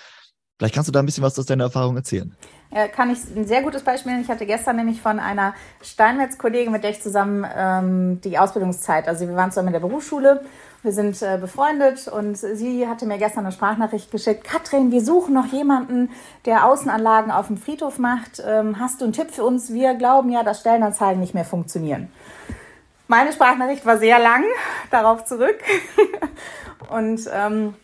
Vielleicht 0.63 0.77
kannst 0.77 0.87
du 0.87 0.93
da 0.93 1.01
ein 1.01 1.07
bisschen 1.07 1.25
was 1.25 1.37
aus 1.41 1.47
deiner 1.47 1.65
Erfahrung 1.65 1.97
erzählen. 1.97 2.33
Ja, 2.71 2.87
kann 2.87 3.11
ich 3.11 3.19
ein 3.35 3.49
sehr 3.49 3.63
gutes 3.63 3.83
Beispiel 3.83 4.13
nennen. 4.13 4.23
Ich 4.23 4.31
hatte 4.31 4.47
gestern 4.47 4.77
nämlich 4.77 5.03
von 5.03 5.19
einer 5.19 5.55
Steinmetz-Kollegin, 5.83 6.71
mit 6.71 6.85
der 6.85 6.91
ich 6.91 7.03
zusammen 7.03 7.45
ähm, 7.53 8.21
die 8.21 8.39
Ausbildungszeit, 8.39 9.09
also 9.09 9.27
wir 9.27 9.35
waren 9.35 9.51
zusammen 9.51 9.67
in 9.67 9.73
der 9.73 9.81
Berufsschule, 9.81 10.45
wir 10.85 10.93
sind 10.93 11.21
äh, 11.21 11.37
befreundet 11.41 12.07
und 12.07 12.37
sie 12.37 12.87
hatte 12.87 13.07
mir 13.07 13.19
gestern 13.19 13.45
eine 13.45 13.51
Sprachnachricht 13.51 14.13
geschickt. 14.13 14.45
Katrin, 14.45 14.93
wir 14.93 15.05
suchen 15.05 15.35
noch 15.35 15.47
jemanden, 15.47 16.11
der 16.45 16.65
Außenanlagen 16.65 17.33
auf 17.33 17.49
dem 17.49 17.57
Friedhof 17.57 17.99
macht. 17.99 18.41
Ähm, 18.47 18.79
hast 18.79 19.01
du 19.01 19.07
einen 19.07 19.15
Tipp 19.15 19.33
für 19.33 19.43
uns? 19.43 19.73
Wir 19.73 19.95
glauben 19.95 20.31
ja, 20.31 20.45
dass 20.45 20.61
Stellenanzeigen 20.61 21.21
nicht 21.21 21.35
mehr 21.35 21.45
funktionieren. 21.45 22.07
Meine 23.09 23.33
Sprachnachricht 23.33 23.85
war 23.85 23.99
sehr 23.99 24.21
lang, 24.21 24.45
darauf 24.93 25.25
zurück. 25.25 25.59
und 26.89 27.29
ähm, 27.33 27.75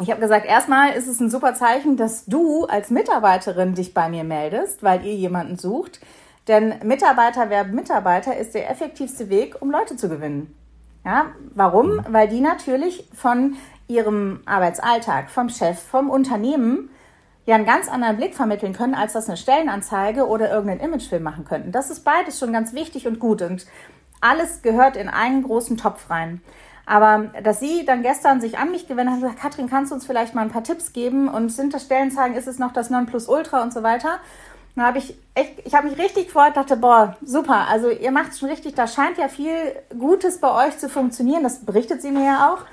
ich 0.00 0.10
habe 0.10 0.20
gesagt, 0.20 0.46
erstmal 0.46 0.92
ist 0.92 1.08
es 1.08 1.20
ein 1.20 1.30
super 1.30 1.54
Zeichen, 1.54 1.96
dass 1.96 2.26
du 2.26 2.64
als 2.66 2.90
Mitarbeiterin 2.90 3.74
dich 3.74 3.94
bei 3.94 4.08
mir 4.08 4.24
meldest, 4.24 4.82
weil 4.82 5.04
ihr 5.04 5.14
jemanden 5.14 5.56
sucht. 5.56 6.00
Denn 6.46 6.74
Mitarbeiter 6.82 7.50
werben 7.50 7.74
Mitarbeiter 7.74 8.36
ist 8.36 8.54
der 8.54 8.70
effektivste 8.70 9.28
Weg, 9.28 9.60
um 9.60 9.70
Leute 9.70 9.96
zu 9.96 10.08
gewinnen. 10.08 10.54
Ja, 11.04 11.26
warum? 11.54 11.96
Mhm. 11.96 12.04
Weil 12.10 12.28
die 12.28 12.40
natürlich 12.40 13.08
von 13.14 13.56
ihrem 13.86 14.40
Arbeitsalltag, 14.46 15.30
vom 15.30 15.48
Chef, 15.48 15.78
vom 15.78 16.10
Unternehmen 16.10 16.90
ja 17.46 17.54
einen 17.54 17.64
ganz 17.64 17.88
anderen 17.88 18.18
Blick 18.18 18.34
vermitteln 18.34 18.74
können, 18.74 18.94
als 18.94 19.14
das 19.14 19.28
eine 19.28 19.38
Stellenanzeige 19.38 20.26
oder 20.26 20.50
irgendein 20.50 20.80
Imagefilm 20.80 21.22
machen 21.22 21.44
könnten. 21.46 21.72
Das 21.72 21.90
ist 21.90 22.00
beides 22.04 22.38
schon 22.38 22.52
ganz 22.52 22.74
wichtig 22.74 23.06
und 23.06 23.18
gut 23.18 23.40
und 23.42 23.66
alles 24.20 24.62
gehört 24.62 24.96
in 24.96 25.08
einen 25.08 25.42
großen 25.42 25.76
Topf 25.76 26.10
rein. 26.10 26.42
Aber 26.88 27.30
dass 27.42 27.60
sie 27.60 27.84
dann 27.84 28.00
gestern 28.00 28.40
sich 28.40 28.56
an 28.56 28.70
mich 28.70 28.88
gewendet 28.88 29.08
hat 29.08 29.14
und 29.16 29.28
gesagt, 29.28 29.42
Katrin, 29.42 29.68
kannst 29.68 29.90
du 29.90 29.94
uns 29.94 30.06
vielleicht 30.06 30.34
mal 30.34 30.40
ein 30.40 30.50
paar 30.50 30.64
Tipps 30.64 30.94
geben? 30.94 31.28
Und 31.28 31.50
sind 31.50 31.74
das 31.74 31.84
Stellenzeigen, 31.84 32.34
ist 32.34 32.48
es 32.48 32.58
noch 32.58 32.72
das 32.72 32.88
Nonplusultra 32.88 33.62
und 33.62 33.74
so 33.74 33.82
weiter? 33.82 34.20
Dann 34.74 34.86
habe 34.86 34.98
ich 34.98 35.14
echt, 35.34 35.66
ich 35.66 35.74
habe 35.74 35.88
mich 35.88 35.98
richtig 35.98 36.28
gefreut, 36.28 36.56
dachte, 36.56 36.78
boah, 36.78 37.16
super, 37.20 37.66
also 37.68 37.90
ihr 37.90 38.10
macht 38.10 38.30
es 38.30 38.38
schon 38.38 38.48
richtig, 38.48 38.74
da 38.74 38.86
scheint 38.86 39.18
ja 39.18 39.28
viel 39.28 39.52
Gutes 39.98 40.40
bei 40.40 40.66
euch 40.66 40.78
zu 40.78 40.88
funktionieren, 40.88 41.42
das 41.42 41.58
berichtet 41.66 42.00
sie 42.00 42.10
mir 42.10 42.24
ja 42.24 42.52
auch, 42.54 42.64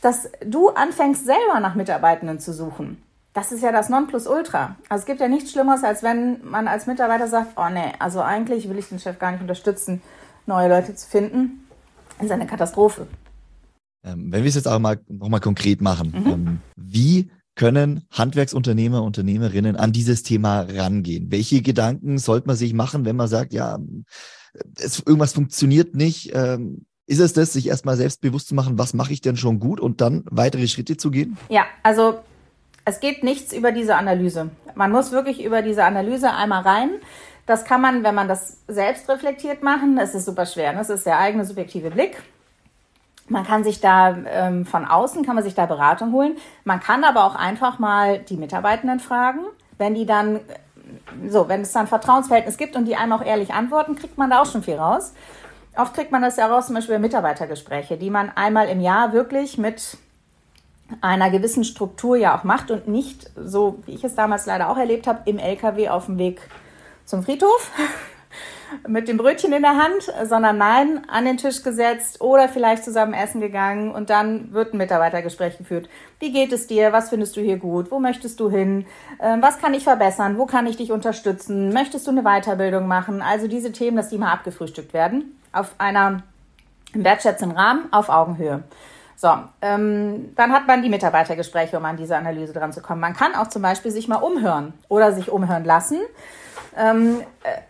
dass 0.00 0.30
du 0.44 0.70
anfängst 0.70 1.26
selber 1.26 1.60
nach 1.60 1.74
Mitarbeitenden 1.74 2.40
zu 2.40 2.52
suchen. 2.52 3.00
Das 3.34 3.52
ist 3.52 3.62
ja 3.62 3.70
das 3.70 3.88
Nonplusultra. 3.88 4.74
Also 4.88 5.02
es 5.02 5.06
gibt 5.06 5.20
ja 5.20 5.28
nichts 5.28 5.52
Schlimmeres, 5.52 5.84
als 5.84 6.02
wenn 6.02 6.40
man 6.42 6.66
als 6.66 6.86
Mitarbeiter 6.86 7.28
sagt, 7.28 7.52
oh 7.56 7.68
nee, 7.70 7.92
also 8.00 8.20
eigentlich 8.20 8.68
will 8.68 8.78
ich 8.78 8.88
den 8.88 8.98
Chef 8.98 9.18
gar 9.18 9.30
nicht 9.30 9.42
unterstützen, 9.42 10.02
neue 10.46 10.68
Leute 10.68 10.94
zu 10.96 11.08
finden. 11.08 11.68
Das 12.16 12.26
ist 12.26 12.32
eine 12.32 12.46
Katastrophe. 12.46 13.06
Ähm, 14.04 14.32
wenn 14.32 14.42
wir 14.42 14.48
es 14.48 14.54
jetzt 14.54 14.68
auch 14.68 14.78
mal 14.78 15.00
nochmal 15.08 15.40
konkret 15.40 15.80
machen, 15.80 16.14
mhm. 16.16 16.30
ähm, 16.30 16.58
wie 16.76 17.30
können 17.54 18.04
Handwerksunternehmer, 18.10 19.02
Unternehmerinnen 19.02 19.76
an 19.76 19.92
dieses 19.92 20.22
Thema 20.22 20.62
rangehen? 20.62 21.30
Welche 21.30 21.60
Gedanken 21.62 22.18
sollte 22.18 22.46
man 22.46 22.56
sich 22.56 22.72
machen, 22.72 23.04
wenn 23.04 23.16
man 23.16 23.28
sagt, 23.28 23.52
ja, 23.52 23.78
es, 24.78 25.00
irgendwas 25.00 25.34
funktioniert 25.34 25.94
nicht? 25.94 26.30
Ähm, 26.34 26.86
ist 27.06 27.18
es 27.18 27.32
das, 27.32 27.52
sich 27.52 27.66
erstmal 27.66 27.96
selbstbewusst 27.96 28.48
zu 28.48 28.54
machen, 28.54 28.78
was 28.78 28.94
mache 28.94 29.12
ich 29.12 29.20
denn 29.20 29.36
schon 29.36 29.58
gut 29.58 29.80
und 29.80 30.00
dann 30.00 30.24
weitere 30.30 30.68
Schritte 30.68 30.96
zu 30.96 31.10
gehen? 31.10 31.36
Ja, 31.48 31.64
also 31.82 32.20
es 32.84 33.00
geht 33.00 33.24
nichts 33.24 33.52
über 33.52 33.72
diese 33.72 33.96
Analyse. 33.96 34.50
Man 34.74 34.92
muss 34.92 35.10
wirklich 35.12 35.44
über 35.44 35.60
diese 35.60 35.84
Analyse 35.84 36.32
einmal 36.32 36.62
rein. 36.62 36.90
Das 37.46 37.64
kann 37.64 37.80
man, 37.80 38.04
wenn 38.04 38.14
man 38.14 38.28
das 38.28 38.58
selbst 38.68 39.08
reflektiert 39.08 39.62
machen, 39.62 39.96
das 39.96 40.14
ist 40.14 40.24
super 40.24 40.46
schwer. 40.46 40.72
Das 40.72 40.88
ist 40.88 41.04
der 41.04 41.18
eigene 41.18 41.44
subjektive 41.44 41.90
Blick. 41.90 42.22
Man 43.30 43.44
kann 43.44 43.62
sich 43.62 43.80
da 43.80 44.16
ähm, 44.26 44.66
von 44.66 44.84
außen, 44.84 45.24
kann 45.24 45.36
man 45.36 45.44
sich 45.44 45.54
da 45.54 45.66
Beratung 45.66 46.12
holen. 46.12 46.36
Man 46.64 46.80
kann 46.80 47.04
aber 47.04 47.24
auch 47.24 47.36
einfach 47.36 47.78
mal 47.78 48.18
die 48.18 48.36
Mitarbeitenden 48.36 48.98
fragen. 48.98 49.40
Wenn 49.78 49.94
die 49.94 50.04
dann, 50.04 50.40
so, 51.28 51.48
wenn 51.48 51.60
es 51.60 51.70
dann 51.70 51.86
Vertrauensverhältnis 51.86 52.56
gibt 52.56 52.74
und 52.74 52.86
die 52.86 52.96
einem 52.96 53.12
auch 53.12 53.24
ehrlich 53.24 53.54
antworten, 53.54 53.94
kriegt 53.94 54.18
man 54.18 54.30
da 54.30 54.42
auch 54.42 54.46
schon 54.46 54.64
viel 54.64 54.74
raus. 54.74 55.14
Oft 55.76 55.94
kriegt 55.94 56.10
man 56.10 56.22
das 56.22 56.36
ja 56.36 56.48
raus, 56.48 56.66
zum 56.66 56.74
Beispiel 56.74 56.98
Mitarbeitergespräche, 56.98 57.96
die 57.96 58.10
man 58.10 58.32
einmal 58.34 58.68
im 58.68 58.80
Jahr 58.80 59.12
wirklich 59.12 59.58
mit 59.58 59.96
einer 61.00 61.30
gewissen 61.30 61.62
Struktur 61.62 62.16
ja 62.16 62.36
auch 62.36 62.42
macht 62.42 62.72
und 62.72 62.88
nicht 62.88 63.30
so, 63.36 63.78
wie 63.86 63.94
ich 63.94 64.02
es 64.02 64.16
damals 64.16 64.46
leider 64.46 64.68
auch 64.70 64.76
erlebt 64.76 65.06
habe, 65.06 65.20
im 65.26 65.38
LKW 65.38 65.88
auf 65.88 66.06
dem 66.06 66.18
Weg 66.18 66.40
zum 67.04 67.22
Friedhof 67.22 67.70
mit 68.86 69.08
dem 69.08 69.16
Brötchen 69.16 69.52
in 69.52 69.62
der 69.62 69.76
Hand, 69.76 70.12
sondern 70.24 70.58
nein, 70.58 71.02
an 71.08 71.24
den 71.24 71.36
Tisch 71.36 71.62
gesetzt 71.62 72.20
oder 72.20 72.48
vielleicht 72.48 72.84
zusammen 72.84 73.14
essen 73.14 73.40
gegangen 73.40 73.92
und 73.92 74.10
dann 74.10 74.52
wird 74.52 74.74
ein 74.74 74.78
Mitarbeitergespräch 74.78 75.58
geführt. 75.58 75.88
Wie 76.18 76.32
geht 76.32 76.52
es 76.52 76.66
dir? 76.66 76.92
Was 76.92 77.10
findest 77.10 77.36
du 77.36 77.40
hier 77.40 77.56
gut? 77.56 77.90
Wo 77.90 77.98
möchtest 77.98 78.40
du 78.40 78.50
hin? 78.50 78.86
Ähm, 79.20 79.42
was 79.42 79.58
kann 79.58 79.74
ich 79.74 79.84
verbessern? 79.84 80.38
Wo 80.38 80.46
kann 80.46 80.66
ich 80.66 80.76
dich 80.76 80.92
unterstützen? 80.92 81.72
Möchtest 81.72 82.06
du 82.06 82.10
eine 82.10 82.22
Weiterbildung 82.22 82.86
machen? 82.86 83.22
Also 83.22 83.48
diese 83.48 83.72
Themen, 83.72 83.96
dass 83.96 84.08
die 84.08 84.18
mal 84.18 84.32
abgefrühstückt 84.32 84.92
werden 84.92 85.36
auf 85.52 85.74
einer 85.78 86.22
wertschätzenden 86.92 87.56
Rahmen 87.56 87.92
auf 87.92 88.08
Augenhöhe. 88.08 88.62
So, 89.16 89.28
ähm, 89.60 90.34
dann 90.34 90.50
hat 90.50 90.66
man 90.66 90.82
die 90.82 90.88
Mitarbeitergespräche, 90.88 91.76
um 91.76 91.84
an 91.84 91.98
diese 91.98 92.16
Analyse 92.16 92.54
dran 92.54 92.72
zu 92.72 92.80
kommen. 92.80 93.02
Man 93.02 93.14
kann 93.14 93.34
auch 93.34 93.48
zum 93.48 93.60
Beispiel 93.60 93.90
sich 93.90 94.08
mal 94.08 94.16
umhören 94.16 94.72
oder 94.88 95.12
sich 95.12 95.30
umhören 95.30 95.64
lassen, 95.64 95.98
ähm, 96.74 97.20
äh, 97.42 97.60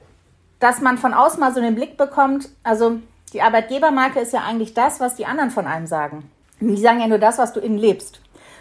dass 0.60 0.80
man 0.80 0.98
von 0.98 1.14
außen 1.14 1.40
mal 1.40 1.52
so 1.52 1.60
den 1.60 1.74
Blick 1.74 1.96
bekommt. 1.96 2.48
Also 2.62 2.98
die 3.32 3.42
Arbeitgebermarke 3.42 4.20
ist 4.20 4.32
ja 4.32 4.42
eigentlich 4.42 4.74
das, 4.74 5.00
was 5.00 5.16
die 5.16 5.26
anderen 5.26 5.50
von 5.50 5.66
einem 5.66 5.86
sagen. 5.86 6.30
Die 6.60 6.76
sagen 6.76 7.00
ja 7.00 7.08
nur 7.08 7.18
das, 7.18 7.38
was 7.38 7.52
du 7.52 7.60
innen 7.60 7.78
lebst. 7.78 8.20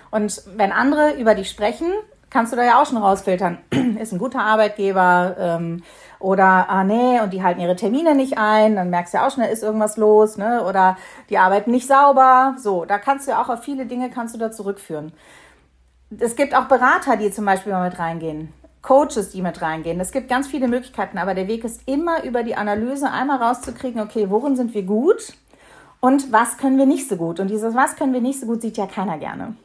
Und 0.10 0.42
wenn 0.56 0.72
andere 0.72 1.20
über 1.20 1.36
dich 1.36 1.50
sprechen, 1.50 1.92
kannst 2.30 2.54
du 2.54 2.58
da 2.58 2.64
ja 2.64 2.82
auch 2.82 2.86
schon 2.86 2.98
rausfiltern. 2.98 3.58
ist 4.00 4.14
ein 4.14 4.20
guter 4.20 4.42
Arbeitgeber, 4.42 5.36
ähm, 5.38 5.84
oder, 6.20 6.70
ah 6.70 6.84
nee, 6.84 7.22
und 7.22 7.32
die 7.32 7.44
halten 7.44 7.62
ihre 7.62 7.78
Termine 7.78 8.14
nicht 8.14 8.38
ein, 8.38 8.76
dann 8.76 8.90
merkst 8.90 9.14
du 9.14 9.18
ja 9.18 9.28
auch 9.28 9.32
schon, 9.32 9.44
da 9.44 9.50
ist 9.50 9.64
irgendwas 9.64 9.96
los, 9.96 10.38
ne? 10.38 10.66
Oder 10.66 10.98
die 11.30 11.38
arbeiten 11.38 11.72
nicht 11.72 11.88
sauber. 11.88 12.56
So, 12.58 12.84
da 12.84 12.98
kannst 12.98 13.26
du 13.26 13.32
ja 13.32 13.42
auch 13.42 13.48
auf 13.48 13.64
viele 13.64 13.86
Dinge 13.86 14.10
kannst 14.10 14.36
du 14.36 14.40
da 14.40 14.52
zurückführen. 14.52 15.14
Es 16.20 16.36
gibt 16.36 16.56
auch 16.56 16.66
Berater, 16.66 17.16
die 17.16 17.32
zum 17.32 17.46
Beispiel 17.46 17.72
mal 17.72 17.90
mit 17.90 18.00
reingehen. 18.00 18.52
Coaches, 18.82 19.32
die 19.32 19.42
mit 19.42 19.62
reingehen. 19.62 20.00
Es 20.00 20.12
gibt 20.12 20.30
ganz 20.30 20.48
viele 20.48 20.68
Möglichkeiten, 20.68 21.18
aber 21.18 21.34
der 21.34 21.48
Weg 21.48 21.64
ist 21.64 21.82
immer 21.86 22.24
über 22.24 22.44
die 22.44 22.56
Analyse 22.56 23.12
einmal 23.12 23.42
rauszukriegen, 23.42 24.02
okay, 24.02 24.30
worin 24.30 24.56
sind 24.56 24.74
wir 24.74 24.84
gut 24.84 25.34
und 26.00 26.32
was 26.32 26.58
können 26.58 26.78
wir 26.78 26.86
nicht 26.86 27.10
so 27.10 27.18
gut? 27.18 27.40
Und 27.40 27.50
dieses 27.50 27.76
Was 27.76 27.96
können 27.96 28.14
wir 28.14 28.22
nicht 28.22 28.40
so 28.40 28.46
gut 28.46 28.62
sieht 28.62 28.78
ja 28.78 28.88
keiner 28.88 29.18
gerne. 29.18 29.56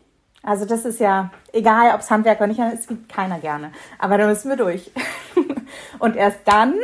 Also 0.42 0.66
das 0.66 0.84
ist 0.84 1.00
ja 1.00 1.30
egal, 1.52 1.94
ob 1.94 2.00
es 2.00 2.10
Handwerk 2.10 2.38
oder 2.38 2.48
nicht, 2.48 2.60
es 2.60 2.86
gibt 2.86 3.08
keiner 3.08 3.38
gerne. 3.38 3.72
Aber 3.98 4.18
da 4.18 4.26
müssen 4.26 4.50
wir 4.50 4.56
durch. 4.56 4.90
Und 5.98 6.16
erst 6.16 6.40
dann, 6.44 6.74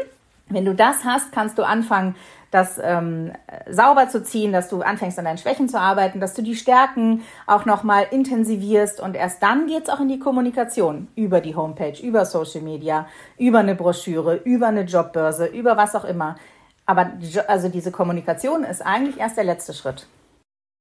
wenn 0.48 0.64
du 0.64 0.74
das 0.74 1.04
hast, 1.04 1.32
kannst 1.32 1.58
du 1.58 1.64
anfangen, 1.64 2.14
das 2.50 2.80
ähm, 2.82 3.32
sauber 3.68 4.08
zu 4.08 4.22
ziehen, 4.22 4.52
dass 4.52 4.68
du 4.68 4.82
anfängst 4.82 5.18
an 5.18 5.24
deinen 5.24 5.38
Schwächen 5.38 5.68
zu 5.68 5.78
arbeiten, 5.78 6.20
dass 6.20 6.34
du 6.34 6.42
die 6.42 6.56
Stärken 6.56 7.22
auch 7.46 7.64
nochmal 7.64 8.06
intensivierst 8.10 9.00
und 9.00 9.14
erst 9.14 9.42
dann 9.42 9.66
geht's 9.66 9.88
auch 9.88 10.00
in 10.00 10.08
die 10.08 10.18
Kommunikation 10.18 11.08
über 11.14 11.40
die 11.40 11.54
Homepage, 11.54 11.94
über 12.02 12.24
Social 12.24 12.62
Media, 12.62 13.06
über 13.38 13.60
eine 13.60 13.74
Broschüre, 13.76 14.36
über 14.36 14.68
eine 14.68 14.82
Jobbörse, 14.82 15.46
über 15.46 15.76
was 15.76 15.94
auch 15.94 16.04
immer. 16.04 16.36
Aber 16.86 17.12
also 17.46 17.68
diese 17.68 17.92
Kommunikation 17.92 18.64
ist 18.64 18.84
eigentlich 18.84 19.20
erst 19.20 19.36
der 19.36 19.44
letzte 19.44 19.72
Schritt. 19.72 20.08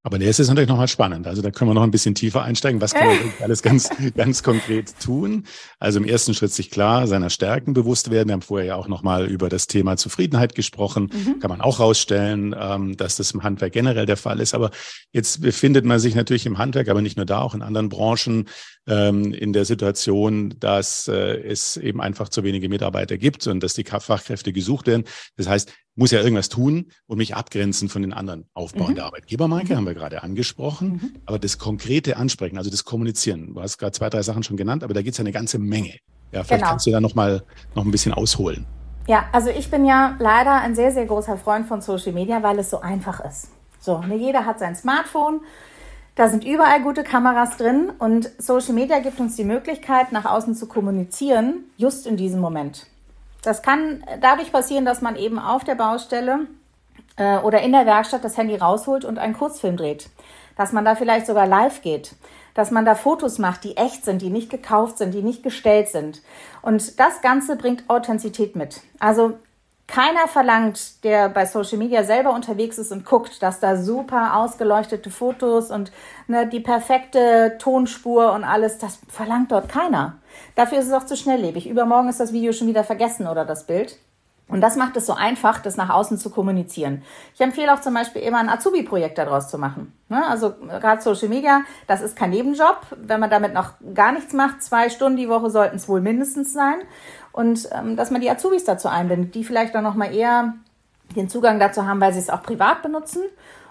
Aber 0.02 0.18
der 0.18 0.30
ist 0.30 0.38
jetzt 0.38 0.48
natürlich 0.48 0.70
nochmal 0.70 0.88
spannend. 0.88 1.28
Also 1.28 1.42
da 1.42 1.52
können 1.52 1.70
wir 1.70 1.76
noch 1.76 1.84
ein 1.84 1.92
bisschen 1.92 2.16
tiefer 2.16 2.42
einsteigen. 2.42 2.80
Was 2.80 2.94
kann 2.94 3.08
man 3.08 3.18
alles 3.42 3.62
ganz, 3.62 3.90
ganz 4.16 4.44
konkret 4.44 4.94
tun? 5.04 5.46
Also 5.78 6.00
im 6.00 6.06
ersten 6.06 6.34
Schritt 6.34 6.54
sich 6.54 6.72
klar 6.72 7.06
seiner 7.06 7.30
Stärken 7.30 7.74
bewusst 7.74 8.10
werden. 8.10 8.30
Wir 8.30 8.34
haben 8.34 8.42
vorher 8.42 8.68
ja 8.68 8.76
auch 8.76 8.88
nochmal 8.88 9.26
über 9.26 9.50
das 9.50 9.68
Thema 9.68 9.98
Zufriedenheit 9.98 10.56
gesprochen. 10.56 11.12
Mhm. 11.14 11.40
Kann 11.42 11.50
man 11.50 11.60
auch 11.60 11.82
rausstellen, 11.82 12.56
ähm, 12.58 12.96
dass 12.96 13.18
das 13.18 13.32
im 13.32 13.44
Handwerk 13.44 13.74
generell 13.74 14.06
der 14.06 14.16
Fall 14.16 14.40
ist. 14.40 14.54
Aber 14.54 14.72
jetzt 15.12 15.42
befindet 15.42 15.84
man 15.84 16.00
sich 16.00 16.16
natürlich 16.16 16.46
im 16.46 16.58
Handwerk, 16.58 16.88
aber 16.88 17.02
nicht 17.02 17.18
nur 17.18 17.26
da, 17.26 17.42
auch 17.42 17.54
in 17.54 17.62
anderen 17.62 17.90
Branchen 17.90 18.48
ähm, 18.88 19.34
in 19.34 19.52
der 19.52 19.66
Situation, 19.66 20.56
dass 20.60 21.10
äh, 21.10 21.42
es 21.42 21.76
eben 21.76 22.00
einfach 22.00 22.30
zu 22.30 22.44
wenige 22.44 22.70
Mitarbeiter 22.70 23.18
gibt 23.18 23.48
und 23.48 23.62
dass 23.62 23.74
die 23.74 23.84
Fachkräfte 23.84 24.54
gesucht 24.54 24.88
werden. 24.88 25.04
Das 25.36 25.50
heißt, 25.50 25.74
muss 26.00 26.12
ja 26.12 26.22
irgendwas 26.22 26.50
tun 26.50 26.88
und 27.08 27.18
mich 27.18 27.36
abgrenzen 27.36 27.90
von 27.90 28.02
den 28.02 28.14
anderen. 28.14 28.46
Aufbau 28.54 28.88
mhm. 28.88 28.96
der 28.96 29.06
Arbeitgebermarke 29.06 29.74
mhm. 29.74 29.78
haben 29.78 29.86
wir 29.86 29.94
gerade 29.94 30.24
angesprochen, 30.24 30.90
mhm. 30.90 31.12
aber 31.26 31.38
das 31.38 31.58
konkrete 31.58 32.18
Ansprechen, 32.18 32.58
also 32.58 32.70
das 32.70 32.86
Kommunizieren, 32.86 33.54
du 33.54 33.62
hast 33.62 33.78
gerade 33.78 33.92
zwei, 33.92 34.10
drei 34.10 34.24
Sachen 34.24 34.42
schon 34.42 34.58
genannt, 34.58 34.84
aber 34.84 34.94
da 34.94 35.02
geht 35.02 35.12
es 35.12 35.18
ja 35.18 35.24
eine 35.24 35.34
ganze 35.34 35.60
Menge. 35.60 35.96
Ja, 36.32 36.44
vielleicht 36.44 36.62
genau. 36.62 36.70
kannst 36.70 36.88
du 36.88 36.92
da 36.92 37.02
noch 37.02 37.16
mal 37.16 37.44
noch 37.76 37.84
ein 37.84 37.92
bisschen 37.92 38.14
ausholen. 38.14 38.66
Ja, 39.08 39.26
also 39.32 39.50
ich 39.50 39.70
bin 39.70 39.86
ja 39.86 40.16
leider 40.20 40.62
ein 40.62 40.74
sehr, 40.74 40.92
sehr 40.92 41.06
großer 41.06 41.38
Freund 41.38 41.68
von 41.68 41.82
Social 41.82 42.14
Media, 42.14 42.42
weil 42.44 42.60
es 42.60 42.70
so 42.70 42.80
einfach 42.80 43.20
ist. 43.26 43.50
So, 43.80 44.00
ne, 44.00 44.16
jeder 44.16 44.46
hat 44.46 44.60
sein 44.60 44.76
Smartphone, 44.76 45.42
da 46.16 46.30
sind 46.30 46.46
überall 46.46 46.82
gute 46.82 47.04
Kameras 47.04 47.58
drin 47.58 47.92
und 47.98 48.30
Social 48.38 48.74
Media 48.74 49.00
gibt 49.00 49.20
uns 49.20 49.36
die 49.36 49.44
Möglichkeit, 49.44 50.12
nach 50.12 50.26
außen 50.26 50.56
zu 50.56 50.68
kommunizieren, 50.68 51.66
just 51.78 52.08
in 52.08 52.18
diesem 52.18 52.40
Moment. 52.40 52.88
Das 53.42 53.62
kann 53.62 54.04
dadurch 54.22 54.52
passieren, 54.52 54.86
dass 54.86 55.02
man 55.02 55.16
eben 55.16 55.40
auf 55.40 55.64
der 55.64 55.76
Baustelle 55.76 56.48
äh, 57.16 57.38
oder 57.38 57.62
in 57.62 57.72
der 57.72 57.86
Werkstatt 57.86 58.24
das 58.24 58.38
Handy 58.38 58.56
rausholt 58.56 59.06
und 59.06 59.18
einen 59.18 59.34
Kurzfilm 59.34 59.78
dreht. 59.78 60.10
Dass 60.56 60.74
man 60.74 60.84
da 60.84 60.96
vielleicht 60.96 61.26
sogar 61.26 61.48
live 61.48 61.82
geht. 61.82 62.16
Dass 62.54 62.72
man 62.72 62.84
da 62.84 62.96
Fotos 62.96 63.38
macht, 63.38 63.64
die 63.64 63.78
echt 63.78 64.04
sind, 64.04 64.22
die 64.22 64.30
nicht 64.30 64.50
gekauft 64.50 64.98
sind, 64.98 65.14
die 65.14 65.22
nicht 65.22 65.44
gestellt 65.44 65.88
sind. 65.88 66.22
Und 66.62 67.00
das 67.00 67.22
Ganze 67.22 67.56
bringt 67.56 67.90
Authentizität 67.90 68.56
mit. 68.56 68.82
Also 69.00 69.38
keiner 69.90 70.28
verlangt, 70.28 71.04
der 71.04 71.30
bei 71.30 71.46
Social 71.46 71.80
Media 71.80 72.04
selber 72.04 72.34
unterwegs 72.34 72.78
ist 72.78 72.92
und 72.92 73.06
guckt, 73.06 73.42
dass 73.42 73.60
da 73.60 73.76
super 73.76 74.38
ausgeleuchtete 74.38 75.10
Fotos 75.10 75.72
und 75.72 75.92
ne, 76.28 76.48
die 76.48 76.60
perfekte 76.60 77.58
Tonspur 77.60 78.32
und 78.34 78.44
alles, 78.44 78.78
das 78.78 79.00
verlangt 79.10 79.52
dort 79.52 79.68
keiner. 79.68 80.20
Dafür 80.56 80.78
ist 80.78 80.88
es 80.88 80.94
auch 80.94 81.06
zu 81.06 81.18
schnelllebig. 81.18 81.68
Übermorgen 81.68 82.08
ist 82.08 82.20
das 82.20 82.34
Video 82.34 82.54
schon 82.54 82.68
wieder 82.68 82.84
vergessen 82.84 83.28
oder 83.28 83.46
das 83.46 83.66
Bild. 83.66 83.98
Und 84.50 84.62
das 84.62 84.76
macht 84.76 84.98
es 84.98 85.06
so 85.06 85.14
einfach, 85.14 85.60
das 85.60 85.78
nach 85.78 85.92
außen 85.92 86.18
zu 86.18 86.32
kommunizieren. 86.32 87.04
Ich 87.36 87.42
empfehle 87.42 87.72
auch 87.72 87.82
zum 87.82 87.94
Beispiel 87.94 88.24
immer 88.24 88.40
ein 88.40 88.50
Azubi-Projekt 88.50 89.20
daraus 89.20 89.48
zu 89.48 89.60
machen. 89.60 89.94
Ne? 90.10 90.28
Also 90.28 90.56
gerade 90.56 91.02
Social 91.04 91.30
Media, 91.30 91.62
das 91.86 92.02
ist 92.02 92.16
kein 92.16 92.32
Nebenjob. 92.32 92.80
Wenn 92.98 93.20
man 93.20 93.30
damit 93.30 93.54
noch 93.54 93.74
gar 93.94 94.12
nichts 94.12 94.34
macht, 94.34 94.64
zwei 94.64 94.90
Stunden 94.90 95.18
die 95.18 95.30
Woche 95.30 95.52
sollten 95.52 95.76
es 95.76 95.88
wohl 95.88 96.02
mindestens 96.02 96.52
sein. 96.52 96.80
Und 97.32 97.70
ähm, 97.72 97.96
dass 97.96 98.12
man 98.12 98.22
die 98.22 98.30
Azubis 98.30 98.64
dazu 98.64 98.88
einbindet, 98.88 99.36
die 99.36 99.44
vielleicht 99.44 99.76
dann 99.76 99.84
nochmal 99.84 100.14
eher 100.14 100.56
den 101.16 101.30
Zugang 101.30 101.60
dazu 101.60 101.86
haben, 101.86 102.02
weil 102.02 102.14
sie 102.14 102.20
es 102.20 102.30
auch 102.30 102.44
privat 102.44 102.82
benutzen 102.82 103.22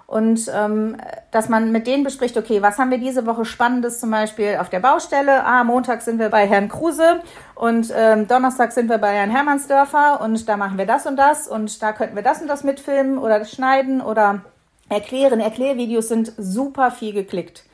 und 0.08 0.50
ähm, 0.54 0.96
dass 1.32 1.50
man 1.50 1.70
mit 1.70 1.86
denen 1.86 2.02
bespricht, 2.02 2.38
okay, 2.38 2.62
was 2.62 2.78
haben 2.78 2.90
wir 2.90 2.96
diese 2.96 3.26
Woche 3.26 3.44
Spannendes 3.44 4.00
zum 4.00 4.10
Beispiel 4.10 4.56
auf 4.58 4.70
der 4.70 4.80
Baustelle? 4.80 5.44
Ah, 5.44 5.64
Montag 5.64 6.00
sind 6.00 6.18
wir 6.18 6.30
bei 6.30 6.46
Herrn 6.46 6.70
Kruse 6.70 7.20
und 7.54 7.92
ähm, 7.94 8.26
Donnerstag 8.26 8.72
sind 8.72 8.88
wir 8.88 8.96
bei 8.96 9.12
Herrn 9.12 9.28
Hermannsdörfer 9.28 10.22
und 10.22 10.48
da 10.48 10.56
machen 10.56 10.78
wir 10.78 10.86
das 10.86 11.04
und 11.04 11.16
das 11.16 11.46
und 11.46 11.82
da 11.82 11.92
könnten 11.92 12.16
wir 12.16 12.22
das 12.22 12.40
und 12.40 12.48
das 12.48 12.64
mitfilmen 12.64 13.18
oder 13.18 13.44
schneiden 13.44 14.00
oder 14.00 14.40
erklären. 14.88 15.40
Erklärvideos 15.40 16.08
sind 16.08 16.32
super 16.38 16.90
viel 16.90 17.12
geklickt. 17.12 17.64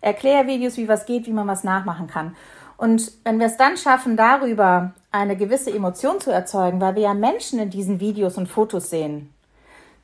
Erklärvideos, 0.00 0.76
wie 0.76 0.88
was 0.88 1.06
geht, 1.06 1.28
wie 1.28 1.32
man 1.32 1.46
was 1.46 1.62
nachmachen 1.62 2.08
kann. 2.08 2.34
Und 2.76 3.12
wenn 3.22 3.38
wir 3.38 3.46
es 3.46 3.56
dann 3.56 3.76
schaffen, 3.76 4.16
darüber 4.16 4.94
eine 5.14 5.36
gewisse 5.36 5.70
Emotion 5.70 6.20
zu 6.20 6.30
erzeugen, 6.30 6.80
weil 6.80 6.96
wir 6.96 7.02
ja 7.02 7.14
Menschen 7.14 7.58
in 7.58 7.70
diesen 7.70 8.00
Videos 8.00 8.36
und 8.36 8.48
Fotos 8.48 8.90
sehen, 8.90 9.32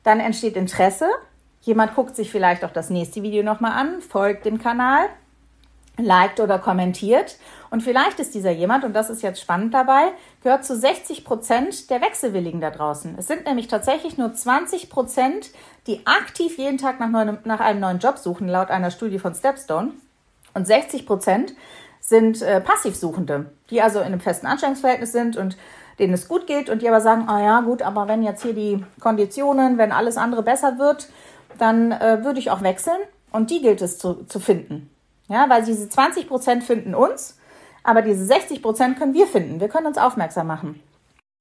dann 0.03 0.19
entsteht 0.19 0.55
Interesse 0.55 1.09
Jemand 1.61 1.93
guckt 1.93 2.15
sich 2.15 2.31
vielleicht 2.31 2.65
auch 2.65 2.71
das 2.71 2.89
nächste 2.89 3.21
Video 3.21 3.43
nochmal 3.43 3.73
an, 3.73 4.01
folgt 4.01 4.45
dem 4.45 4.59
Kanal. 4.59 5.09
liked 5.97 6.39
oder 6.39 6.57
kommentiert. 6.57 7.37
Und 7.69 7.83
vielleicht 7.83 8.19
ist 8.19 8.33
dieser 8.33 8.49
jemand, 8.49 8.83
und 8.83 8.93
das 8.93 9.11
ist 9.11 9.21
jetzt 9.21 9.41
spannend 9.41 9.73
dabei, 9.73 10.13
gehört 10.41 10.65
zu 10.65 10.75
60 10.75 11.23
Prozent 11.23 11.89
der 11.91 12.01
Wechselwilligen 12.01 12.61
da 12.61 12.71
draußen. 12.71 13.15
Es 13.19 13.27
sind 13.27 13.45
nämlich 13.45 13.67
tatsächlich 13.67 14.17
nur 14.17 14.33
20 14.33 14.89
Prozent, 14.89 15.51
die 15.85 16.07
aktiv 16.07 16.57
jeden 16.57 16.79
Tag 16.79 16.99
nach, 16.99 17.09
neuem, 17.09 17.37
nach 17.43 17.59
einem 17.59 17.81
neuen 17.81 17.99
Job 17.99 18.17
suchen, 18.17 18.47
laut 18.47 18.71
einer 18.71 18.89
Studie 18.89 19.19
von 19.19 19.35
Stepstone. 19.35 19.91
Und 20.53 20.65
60 20.65 21.05
Prozent 21.05 21.53
sind 22.11 22.43
äh, 22.43 22.61
Passivsuchende, 22.61 23.51
die 23.71 23.81
also 23.81 23.99
in 23.99 24.05
einem 24.05 24.19
festen 24.19 24.45
Anstellungsverhältnis 24.45 25.11
sind 25.11 25.35
und 25.35 25.57
denen 25.97 26.13
es 26.13 26.27
gut 26.27 26.45
geht 26.45 26.69
und 26.69 26.83
die 26.83 26.87
aber 26.87 27.01
sagen, 27.01 27.27
ah 27.27 27.41
ja, 27.41 27.61
gut, 27.61 27.81
aber 27.81 28.07
wenn 28.07 28.21
jetzt 28.21 28.43
hier 28.43 28.53
die 28.53 28.85
Konditionen, 28.99 29.79
wenn 29.79 29.91
alles 29.91 30.17
andere 30.17 30.43
besser 30.43 30.77
wird, 30.77 31.09
dann 31.57 31.91
äh, 31.91 32.23
würde 32.23 32.39
ich 32.39 32.51
auch 32.51 32.61
wechseln. 32.61 32.99
Und 33.31 33.49
die 33.49 33.61
gilt 33.61 33.81
es 33.81 33.97
zu, 33.97 34.25
zu 34.25 34.39
finden. 34.39 34.91
Ja, 35.27 35.49
weil 35.49 35.63
diese 35.63 35.89
20 35.89 36.27
Prozent 36.27 36.63
finden 36.63 36.93
uns 36.93 37.37
aber 37.83 38.01
diese 38.01 38.25
60 38.25 38.61
Prozent 38.61 38.97
können 38.97 39.13
wir 39.13 39.27
finden. 39.27 39.59
Wir 39.59 39.67
können 39.67 39.87
uns 39.87 39.97
aufmerksam 39.97 40.47
machen. 40.47 40.79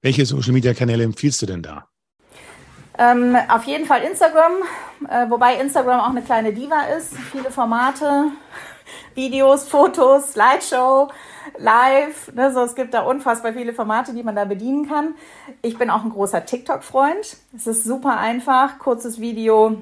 Welche 0.03 0.25
Social 0.25 0.53
Media 0.53 0.73
Kanäle 0.73 1.05
empfiehlst 1.05 1.43
du 1.43 1.47
denn 1.47 1.63
da? 1.63 1.87
Ähm, 2.99 3.37
auf 3.49 3.65
jeden 3.65 3.87
Fall 3.87 4.03
Instagram, 4.03 4.53
äh, 5.09 5.31
wobei 5.31 5.57
Instagram 5.57 6.01
auch 6.01 6.11
eine 6.11 6.23
kleine 6.23 6.53
Diva 6.53 6.83
ist. 6.97 7.15
Viele 7.33 7.51
Formate, 7.51 8.27
Videos, 9.15 9.69
Fotos, 9.69 10.33
Slideshow, 10.33 11.09
Live. 11.59 12.33
Ne, 12.35 12.53
so, 12.53 12.61
es 12.61 12.75
gibt 12.75 12.95
da 12.95 13.03
unfassbar 13.03 13.53
viele 13.53 13.73
Formate, 13.73 14.13
die 14.13 14.23
man 14.23 14.37
da 14.37 14.45
bedienen 14.45 14.89
kann. 14.89 15.15
Ich 15.63 15.79
bin 15.79 15.91
auch 15.91 16.05
ein 16.05 16.11
großer 16.11 16.45
TikTok-Freund. 16.45 17.37
Es 17.57 17.67
ist 17.67 17.85
super 17.85 18.19
einfach, 18.19 18.79
kurzes 18.79 19.21
Video, 19.21 19.77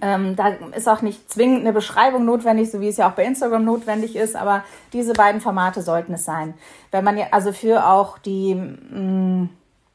ähm, 0.00 0.36
da 0.36 0.48
ist 0.76 0.88
auch 0.88 1.02
nicht 1.02 1.30
zwingend 1.30 1.60
eine 1.60 1.72
Beschreibung 1.72 2.24
notwendig, 2.24 2.70
so 2.70 2.80
wie 2.80 2.88
es 2.88 2.96
ja 2.96 3.08
auch 3.08 3.14
bei 3.14 3.24
Instagram 3.24 3.64
notwendig 3.64 4.14
ist, 4.14 4.36
aber 4.36 4.64
diese 4.92 5.12
beiden 5.14 5.40
Formate 5.40 5.82
sollten 5.82 6.14
es 6.14 6.24
sein. 6.24 6.54
Wenn 6.92 7.04
man 7.04 7.18
ja, 7.18 7.26
also 7.32 7.52
für 7.52 7.86
auch 7.86 8.18
die, 8.18 8.54
mh, 8.54 9.00
mm, 9.00 9.50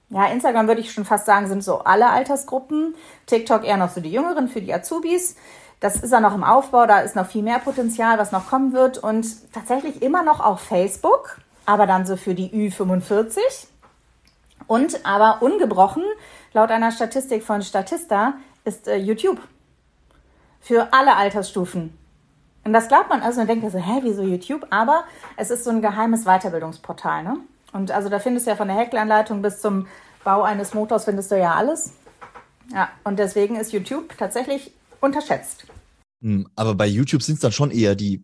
ja, 0.10 0.28
Instagram 0.28 0.68
würde 0.68 0.82
ich 0.82 0.92
schon 0.92 1.06
fast 1.06 1.26
sagen, 1.26 1.48
sind 1.48 1.64
so 1.64 1.80
alle 1.80 2.10
Altersgruppen. 2.10 2.94
TikTok 3.26 3.64
eher 3.64 3.78
noch 3.78 3.90
so 3.90 4.02
die 4.02 4.12
Jüngeren 4.12 4.50
für 4.50 4.62
die 4.62 4.74
Azubis. 4.74 5.36
Das 5.80 5.98
ist 5.98 6.12
ja 6.12 6.20
noch 6.20 6.34
im 6.34 6.44
Aufbau, 6.44 6.86
da 6.86 7.00
ist 7.00 7.16
noch 7.16 7.28
viel 7.28 7.44
mehr 7.44 7.60
Potenzial, 7.60 8.18
was 8.18 8.32
noch 8.32 8.48
kommen 8.48 8.74
wird. 8.74 8.98
Und 8.98 9.26
tatsächlich 9.54 10.02
immer 10.02 10.24
noch 10.24 10.40
auf 10.40 10.62
Facebook, 10.62 11.40
aber 11.66 11.86
dann 11.86 12.06
so 12.06 12.16
für 12.18 12.34
die 12.34 12.50
Ü45. 12.50 13.40
Und 14.68 15.06
aber 15.06 15.42
ungebrochen, 15.42 16.04
laut 16.54 16.72
einer 16.72 16.92
Statistik 16.92 17.44
von 17.44 17.62
Statista, 17.62 18.34
ist 18.64 18.88
äh, 18.88 18.96
YouTube 18.96 19.40
für 20.60 20.88
alle 20.92 21.16
Altersstufen. 21.16 21.96
Und 22.64 22.74
das 22.74 22.88
glaubt 22.88 23.10
man 23.10 23.22
also, 23.22 23.40
man 23.40 23.48
denkt 23.48 23.70
so, 23.72 23.78
hä, 23.78 24.00
wieso 24.02 24.24
YouTube? 24.24 24.66
Aber 24.72 25.04
es 25.38 25.52
ist 25.52 25.64
so 25.64 25.70
ein 25.70 25.84
geheimes 25.84 26.24
Weiterbildungsportal, 26.24 27.24
ne? 27.24 27.38
Und 27.74 27.92
also 27.92 28.10
da 28.10 28.20
findest 28.20 28.48
du 28.48 28.52
ja 28.52 28.56
von 28.56 28.70
der 28.70 28.78
Heckelanleitung 28.78 29.42
bis 29.42 29.60
zum 29.60 29.86
Bau 30.24 30.42
eines 30.42 30.74
Motors 30.74 31.06
findest 31.06 31.32
du 31.32 31.38
ja 31.38 31.54
alles. 31.54 31.94
Ja, 32.74 32.90
und 33.04 33.20
deswegen 33.20 33.58
ist 33.58 33.74
YouTube 33.74 34.18
tatsächlich 34.18 34.74
unterschätzt. 35.02 35.66
Hm, 36.22 36.48
aber 36.56 36.76
bei 36.76 36.88
YouTube 36.88 37.22
sind 37.22 37.36
es 37.36 37.42
dann 37.42 37.52
schon 37.52 37.72
eher 37.72 37.96
die 37.96 38.24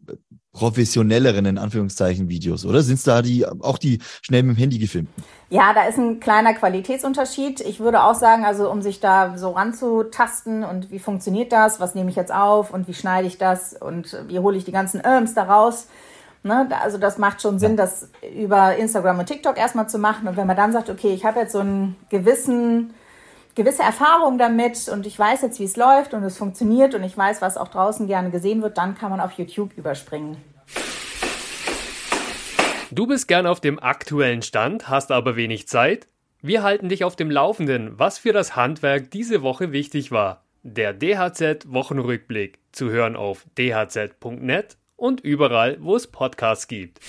professionelleren, 0.53 1.45
in 1.45 1.57
Anführungszeichen, 1.57 2.27
Videos, 2.27 2.65
oder? 2.65 2.81
Sind 2.81 2.95
es 2.95 3.03
da 3.03 3.21
die, 3.21 3.45
auch 3.45 3.77
die 3.77 3.99
schnell 4.21 4.43
mit 4.43 4.57
dem 4.57 4.59
Handy 4.59 4.79
gefilmten? 4.79 5.23
Ja, 5.49 5.73
da 5.73 5.83
ist 5.83 5.97
ein 5.97 6.19
kleiner 6.19 6.53
Qualitätsunterschied. 6.53 7.61
Ich 7.61 7.79
würde 7.79 8.03
auch 8.03 8.15
sagen, 8.15 8.43
also 8.43 8.69
um 8.69 8.81
sich 8.81 8.99
da 8.99 9.37
so 9.37 9.51
ranzutasten 9.51 10.63
und 10.63 10.91
wie 10.91 10.99
funktioniert 10.99 11.51
das, 11.51 11.79
was 11.79 11.95
nehme 11.95 12.09
ich 12.09 12.15
jetzt 12.15 12.33
auf 12.33 12.73
und 12.73 12.87
wie 12.87 12.93
schneide 12.93 13.27
ich 13.27 13.37
das 13.37 13.73
und 13.73 14.17
wie 14.27 14.39
hole 14.39 14.57
ich 14.57 14.65
die 14.65 14.73
ganzen 14.73 14.99
Irms 14.99 15.33
da 15.33 15.43
raus. 15.43 15.87
Ne? 16.43 16.67
Also 16.81 16.97
das 16.97 17.17
macht 17.17 17.41
schon 17.41 17.59
Sinn, 17.59 17.71
ja. 17.71 17.77
das 17.77 18.09
über 18.35 18.75
Instagram 18.75 19.19
und 19.19 19.27
TikTok 19.27 19.57
erstmal 19.57 19.87
zu 19.87 19.99
machen. 19.99 20.27
Und 20.27 20.37
wenn 20.37 20.47
man 20.47 20.57
dann 20.57 20.73
sagt, 20.73 20.89
okay, 20.89 21.13
ich 21.13 21.23
habe 21.23 21.39
jetzt 21.39 21.53
so 21.53 21.59
einen 21.59 21.95
gewissen 22.09 22.93
gewisse 23.55 23.83
Erfahrung 23.83 24.37
damit 24.37 24.87
und 24.89 25.05
ich 25.05 25.17
weiß 25.17 25.41
jetzt, 25.41 25.59
wie 25.59 25.65
es 25.65 25.75
läuft 25.75 26.13
und 26.13 26.23
es 26.23 26.37
funktioniert 26.37 26.95
und 26.95 27.03
ich 27.03 27.17
weiß, 27.17 27.41
was 27.41 27.57
auch 27.57 27.67
draußen 27.67 28.07
gerne 28.07 28.31
gesehen 28.31 28.61
wird, 28.61 28.77
dann 28.77 28.95
kann 28.95 29.09
man 29.09 29.19
auf 29.19 29.33
YouTube 29.33 29.77
überspringen. 29.77 30.37
Du 32.91 33.07
bist 33.07 33.27
gern 33.27 33.47
auf 33.47 33.61
dem 33.61 33.79
aktuellen 33.79 34.41
Stand, 34.41 34.89
hast 34.89 35.11
aber 35.11 35.35
wenig 35.35 35.67
Zeit? 35.67 36.07
Wir 36.41 36.63
halten 36.63 36.89
dich 36.89 37.03
auf 37.03 37.15
dem 37.15 37.31
Laufenden, 37.31 37.97
was 37.99 38.17
für 38.17 38.33
das 38.33 38.55
Handwerk 38.55 39.11
diese 39.11 39.41
Woche 39.41 39.71
wichtig 39.71 40.11
war. 40.11 40.43
Der 40.63 40.93
DHZ 40.93 41.71
Wochenrückblick 41.71 42.59
zu 42.71 42.89
hören 42.89 43.15
auf 43.15 43.45
dhz.net 43.57 44.77
und 44.95 45.21
überall, 45.21 45.77
wo 45.81 45.95
es 45.95 46.07
Podcasts 46.07 46.67
gibt. 46.67 46.99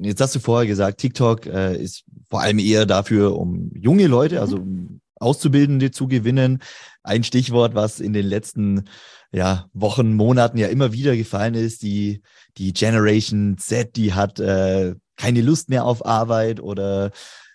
Jetzt 0.00 0.20
hast 0.20 0.34
du 0.34 0.40
vorher 0.40 0.66
gesagt, 0.66 0.98
TikTok 0.98 1.46
äh, 1.46 1.76
ist 1.76 2.04
vor 2.34 2.42
allem 2.42 2.58
eher 2.58 2.84
dafür, 2.84 3.38
um 3.38 3.70
junge 3.76 4.08
Leute, 4.08 4.40
also 4.40 4.56
um 4.56 5.00
Auszubildende 5.20 5.92
zu 5.92 6.08
gewinnen. 6.08 6.58
Ein 7.04 7.22
Stichwort, 7.22 7.76
was 7.76 8.00
in 8.00 8.12
den 8.12 8.26
letzten 8.26 8.88
ja, 9.30 9.66
Wochen, 9.72 10.14
Monaten 10.14 10.58
ja 10.58 10.66
immer 10.66 10.92
wieder 10.92 11.16
gefallen 11.16 11.54
ist, 11.54 11.82
die, 11.82 12.22
die 12.58 12.72
Generation 12.72 13.56
Z, 13.56 13.94
die 13.94 14.14
hat 14.14 14.40
äh, 14.40 14.96
keine 15.14 15.42
Lust 15.42 15.68
mehr 15.68 15.84
auf 15.84 16.04
Arbeit 16.04 16.58
oder 16.58 17.12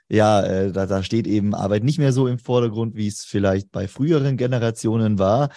ja, 0.07 0.41
äh, 0.43 0.71
da, 0.71 0.85
da 0.85 1.03
steht 1.03 1.27
eben 1.27 1.53
Arbeit 1.53 1.83
nicht 1.83 1.99
mehr 1.99 2.13
so 2.13 2.27
im 2.27 2.39
Vordergrund, 2.39 2.95
wie 2.95 3.07
es 3.07 3.25
vielleicht 3.25 3.73
bei 3.73 3.89
früheren 3.89 4.37
Generationen 4.37 5.19
war. 5.19 5.49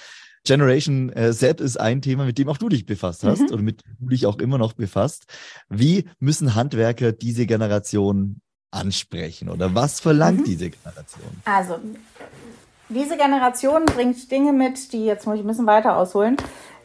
Generation 0.43 1.11
äh, 1.11 1.33
Z 1.33 1.61
ist 1.61 1.79
ein 1.79 2.03
Thema, 2.03 2.25
mit 2.25 2.39
dem 2.39 2.49
auch 2.49 2.59
du 2.59 2.69
dich 2.69 2.87
befasst 2.87 3.23
hast 3.23 3.43
mhm. 3.43 3.51
und 3.53 3.63
mit 3.63 3.85
dem 3.85 3.97
du 4.01 4.09
dich 4.09 4.27
auch 4.27 4.39
immer 4.41 4.59
noch 4.59 4.73
befasst. 4.73 5.27
Wie 5.69 6.07
müssen 6.19 6.57
Handwerker 6.57 7.13
diese 7.13 7.47
Generation 7.47 8.41
ansprechen 8.73 9.49
oder 9.49 9.75
was 9.75 10.01
verlangt 10.01 10.41
mhm. 10.41 10.45
diese 10.45 10.71
Generation? 10.71 11.43
Also, 11.45 11.79
diese 12.89 13.17
Generation 13.17 13.85
bringt 13.85 14.31
Dinge 14.31 14.53
mit, 14.53 14.93
die, 14.93 15.05
jetzt 15.05 15.27
muss 15.27 15.37
ich 15.37 15.45
ein 15.45 15.47
bisschen 15.47 15.67
weiter 15.67 15.97
ausholen, 15.97 16.37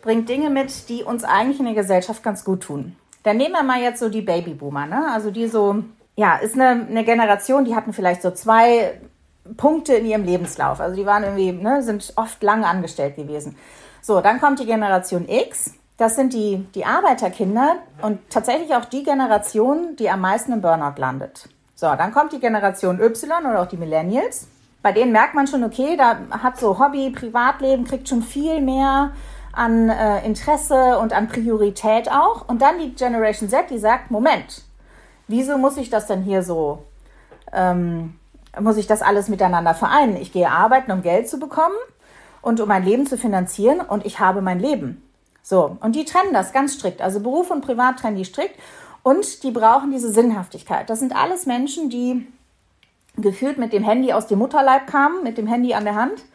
bringt 0.02 0.30
Dinge 0.30 0.50
mit, 0.50 0.90
die 0.90 1.04
uns 1.04 1.24
eigentlich 1.24 1.60
in 1.60 1.66
der 1.66 1.74
Gesellschaft 1.74 2.24
ganz 2.24 2.44
gut 2.46 2.62
tun. 2.62 2.96
Dann 3.24 3.38
nehmen 3.38 3.54
wir 3.54 3.64
mal 3.64 3.82
jetzt 3.82 4.00
so 4.00 4.10
die 4.10 4.22
Babyboomer, 4.22 4.86
ne? 4.86 5.12
Also 5.12 5.32
die 5.32 5.48
so, 5.48 5.84
ja, 6.16 6.38
ist 6.38 6.56
eine, 6.56 6.88
eine 6.88 7.04
Generation, 7.04 7.66
die 7.66 7.76
hatten 7.76 7.92
vielleicht 7.92 8.22
so 8.22 8.32
zwei 8.32 9.02
Punkte 9.58 9.96
in 9.96 10.06
ihrem 10.06 10.24
Lebenslauf. 10.24 10.80
Also 10.80 10.96
die 10.96 11.06
waren 11.06 11.24
irgendwie, 11.24 11.52
ne, 11.52 11.82
sind 11.84 12.14
oft 12.16 12.42
lange 12.44 12.68
angestellt 12.68 13.16
gewesen. 13.16 13.56
So, 14.02 14.22
dann 14.22 14.40
kommt 14.40 14.60
die 14.60 14.66
Generation 14.66 15.28
X. 15.28 15.74
Das 15.98 16.16
sind 16.16 16.34
die, 16.34 16.66
die 16.76 16.86
Arbeiterkinder 16.86 17.78
und 18.02 18.20
tatsächlich 18.30 18.76
auch 18.76 18.86
die 18.86 19.04
Generation, 19.04 19.96
die 19.98 20.10
am 20.10 20.22
meisten 20.22 20.54
im 20.54 20.62
Burnout 20.62 21.00
landet. 21.00 21.50
So, 21.78 21.86
dann 21.96 22.12
kommt 22.12 22.34
die 22.34 22.40
Generation 22.40 23.00
Y 23.00 23.46
oder 23.46 23.62
auch 23.62 23.68
die 23.68 23.78
Millennials. 23.78 24.48
Bei 24.82 24.92
denen 24.92 25.12
merkt 25.12 25.36
man 25.36 25.46
schon, 25.46 25.64
okay, 25.64 25.96
da 25.96 26.18
hat 26.32 26.58
so 26.60 26.80
Hobby, 26.80 27.12
Privatleben, 27.12 27.86
kriegt 27.86 28.10
schon 28.10 28.24
viel 28.24 28.62
mehr 28.62 29.12
an 29.54 29.90
äh, 29.90 30.26
Interesse 30.26 30.98
und 30.98 31.14
an 31.14 31.28
Priorität 31.28 32.12
auch. 32.12 32.50
Und 32.50 32.64
dann 32.64 32.80
die 32.80 32.96
Generation 32.96 33.48
Z, 33.48 33.70
die 33.70 33.78
sagt, 33.78 34.10
Moment, 34.10 34.64
wieso 35.28 35.60
muss 35.60 35.78
ich 35.78 35.92
das 35.92 36.08
denn 36.08 36.24
hier 36.24 36.42
so 36.42 36.84
ähm, 37.54 38.16
muss 38.60 38.78
ich 38.78 38.88
das 38.88 39.04
alles 39.04 39.28
miteinander 39.28 39.76
vereinen. 39.76 40.18
Ich 40.18 40.32
gehe 40.32 40.50
arbeiten, 40.50 40.92
um 40.92 41.02
Geld 41.04 41.30
zu 41.30 41.40
bekommen 41.40 41.76
und 42.42 42.60
um 42.60 42.68
mein 42.68 42.84
Leben 42.84 43.06
zu 43.06 43.18
finanzieren 43.18 43.82
und 43.82 44.04
ich 44.06 44.20
habe 44.20 44.42
mein 44.42 44.60
Leben. 44.60 45.04
So, 45.44 45.78
und 45.80 45.96
die 45.96 46.06
trennen 46.06 46.34
das 46.34 46.52
ganz 46.52 46.74
strikt. 46.74 47.02
Also 47.02 47.22
Beruf 47.22 47.52
und 47.52 47.62
Privat 47.62 48.00
trennen 48.00 48.18
die 48.18 48.26
strikt 48.26 48.56
und 49.08 49.44
die 49.44 49.52
brauchen 49.52 49.92
diese 49.92 50.12
Sinnhaftigkeit. 50.12 50.90
Das 50.90 51.00
sind 51.00 51.16
alles 51.16 51.46
Menschen, 51.46 51.90
die 51.90 52.28
gefühlt 53.16 53.58
mit 53.58 53.72
dem 53.72 53.82
Handy 53.82 54.12
aus 54.12 54.28
dem 54.28 54.40
Mutterleib 54.40 54.86
kamen, 54.86 55.24
mit 55.24 55.38
dem 55.38 55.48
Handy 55.48 55.74
an 55.74 55.86
der 55.86 55.96
Hand 55.96 56.26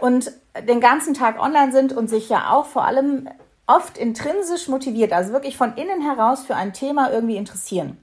und 0.00 0.32
den 0.66 0.80
ganzen 0.80 1.14
Tag 1.14 1.40
online 1.40 1.70
sind 1.70 1.92
und 1.92 2.10
sich 2.10 2.28
ja 2.28 2.50
auch 2.50 2.66
vor 2.66 2.84
allem 2.84 3.28
oft 3.68 3.96
intrinsisch 3.96 4.66
motiviert, 4.66 5.12
also 5.12 5.32
wirklich 5.32 5.56
von 5.56 5.76
innen 5.76 6.02
heraus 6.02 6.42
für 6.42 6.56
ein 6.56 6.72
Thema 6.72 7.12
irgendwie 7.12 7.36
interessieren. 7.36 7.96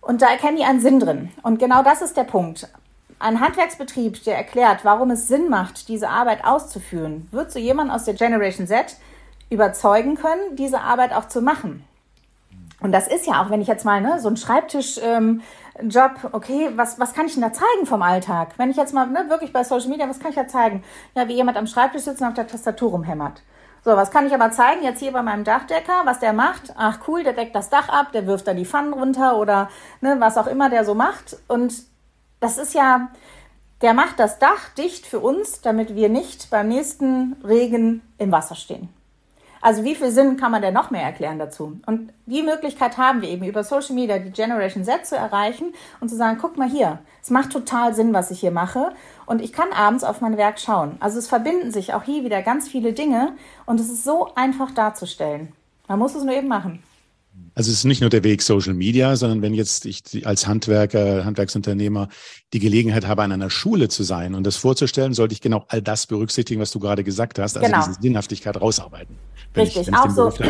Und 0.00 0.22
da 0.22 0.30
erkennen 0.30 0.56
die 0.56 0.64
einen 0.64 0.80
Sinn 0.80 0.98
drin. 0.98 1.30
Und 1.42 1.58
genau 1.58 1.82
das 1.82 2.00
ist 2.00 2.16
der 2.16 2.24
Punkt. 2.24 2.66
Ein 3.18 3.40
Handwerksbetrieb, 3.40 4.24
der 4.24 4.38
erklärt, 4.38 4.86
warum 4.86 5.10
es 5.10 5.28
Sinn 5.28 5.50
macht, 5.50 5.88
diese 5.88 6.08
Arbeit 6.08 6.46
auszuführen, 6.46 7.28
wird 7.30 7.52
so 7.52 7.58
jemand 7.58 7.90
aus 7.90 8.04
der 8.04 8.14
Generation 8.14 8.66
Z 8.66 8.96
überzeugen 9.50 10.14
können, 10.14 10.56
diese 10.56 10.80
Arbeit 10.80 11.12
auch 11.12 11.28
zu 11.28 11.42
machen. 11.42 11.84
Und 12.80 12.92
das 12.92 13.08
ist 13.08 13.26
ja 13.26 13.42
auch, 13.42 13.50
wenn 13.50 13.60
ich 13.60 13.66
jetzt 13.66 13.84
mal 13.84 14.00
ne, 14.00 14.20
so 14.20 14.28
einen 14.28 14.36
Schreibtischjob, 14.36 15.02
ähm, 15.04 15.42
okay, 16.32 16.70
was, 16.76 17.00
was 17.00 17.12
kann 17.12 17.26
ich 17.26 17.34
denn 17.34 17.42
da 17.42 17.52
zeigen 17.52 17.86
vom 17.86 18.02
Alltag? 18.02 18.50
Wenn 18.56 18.70
ich 18.70 18.76
jetzt 18.76 18.94
mal 18.94 19.06
ne, 19.06 19.26
wirklich 19.28 19.52
bei 19.52 19.64
Social 19.64 19.88
Media, 19.88 20.08
was 20.08 20.20
kann 20.20 20.30
ich 20.30 20.36
da 20.36 20.46
zeigen? 20.46 20.84
Ja, 21.14 21.26
wie 21.26 21.34
jemand 21.34 21.56
am 21.56 21.66
Schreibtisch 21.66 22.02
sitzt 22.02 22.20
und 22.20 22.28
auf 22.28 22.34
der 22.34 22.46
Tastatur 22.46 22.90
rumhämmert. 22.90 23.42
So, 23.84 23.96
was 23.96 24.10
kann 24.10 24.26
ich 24.26 24.34
aber 24.34 24.50
zeigen? 24.52 24.82
Jetzt 24.82 25.00
hier 25.00 25.12
bei 25.12 25.22
meinem 25.22 25.44
Dachdecker, 25.44 26.02
was 26.04 26.20
der 26.20 26.32
macht. 26.32 26.74
Ach 26.76 27.00
cool, 27.08 27.24
der 27.24 27.32
deckt 27.32 27.54
das 27.54 27.70
Dach 27.70 27.88
ab, 27.88 28.12
der 28.12 28.26
wirft 28.26 28.46
da 28.46 28.54
die 28.54 28.66
Pfannen 28.66 28.92
runter 28.92 29.36
oder 29.38 29.70
ne, 30.00 30.16
was 30.18 30.36
auch 30.36 30.46
immer 30.46 30.70
der 30.70 30.84
so 30.84 30.94
macht. 30.94 31.36
Und 31.48 31.74
das 32.38 32.58
ist 32.58 32.74
ja, 32.74 33.08
der 33.80 33.94
macht 33.94 34.20
das 34.20 34.38
Dach 34.38 34.68
dicht 34.76 35.06
für 35.06 35.20
uns, 35.20 35.62
damit 35.62 35.96
wir 35.96 36.08
nicht 36.08 36.50
beim 36.50 36.68
nächsten 36.68 37.36
Regen 37.44 38.02
im 38.18 38.30
Wasser 38.30 38.54
stehen. 38.54 38.88
Also 39.60 39.84
wie 39.84 39.94
viel 39.94 40.10
Sinn 40.10 40.36
kann 40.36 40.52
man 40.52 40.62
denn 40.62 40.74
noch 40.74 40.90
mehr 40.90 41.02
erklären 41.02 41.38
dazu? 41.38 41.80
Und 41.86 42.12
die 42.26 42.42
Möglichkeit 42.42 42.96
haben 42.96 43.22
wir 43.22 43.28
eben 43.28 43.44
über 43.44 43.64
Social 43.64 43.94
Media 43.94 44.18
die 44.18 44.30
Generation 44.30 44.84
Z 44.84 45.06
zu 45.06 45.16
erreichen 45.16 45.74
und 46.00 46.08
zu 46.08 46.16
sagen, 46.16 46.38
guck 46.40 46.56
mal 46.56 46.68
hier, 46.68 47.00
es 47.22 47.30
macht 47.30 47.50
total 47.50 47.94
Sinn, 47.94 48.12
was 48.14 48.30
ich 48.30 48.40
hier 48.40 48.50
mache 48.50 48.92
und 49.26 49.42
ich 49.42 49.52
kann 49.52 49.72
abends 49.72 50.04
auf 50.04 50.20
mein 50.20 50.36
Werk 50.36 50.58
schauen. 50.60 50.96
Also 51.00 51.18
es 51.18 51.28
verbinden 51.28 51.72
sich 51.72 51.94
auch 51.94 52.02
hier 52.02 52.24
wieder 52.24 52.42
ganz 52.42 52.68
viele 52.68 52.92
Dinge 52.92 53.32
und 53.66 53.80
es 53.80 53.90
ist 53.90 54.04
so 54.04 54.34
einfach 54.34 54.70
darzustellen. 54.70 55.52
Man 55.88 55.98
muss 55.98 56.14
es 56.14 56.24
nur 56.24 56.34
eben 56.34 56.48
machen. 56.48 56.82
Also 57.54 57.72
es 57.72 57.78
ist 57.78 57.84
nicht 57.84 58.00
nur 58.00 58.10
der 58.10 58.22
Weg 58.22 58.42
Social 58.42 58.74
Media, 58.74 59.16
sondern 59.16 59.42
wenn 59.42 59.52
jetzt 59.52 59.84
ich 59.84 60.24
als 60.24 60.46
Handwerker, 60.46 61.24
Handwerksunternehmer 61.24 62.08
die 62.52 62.60
Gelegenheit 62.60 63.06
habe, 63.06 63.22
an 63.22 63.32
einer 63.32 63.50
Schule 63.50 63.88
zu 63.88 64.04
sein 64.04 64.36
und 64.36 64.46
das 64.46 64.56
vorzustellen, 64.56 65.12
sollte 65.12 65.32
ich 65.34 65.40
genau 65.40 65.64
all 65.68 65.82
das 65.82 66.06
berücksichtigen, 66.06 66.60
was 66.60 66.70
du 66.70 66.78
gerade 66.78 67.02
gesagt 67.02 67.38
hast, 67.38 67.56
also 67.56 67.66
genau. 67.66 67.84
diese 67.84 68.00
Sinnhaftigkeit 68.00 68.60
rausarbeiten. 68.60 69.16
Richtig, 69.56 69.88
ich, 69.88 69.94
auch 69.94 70.10
so. 70.10 70.32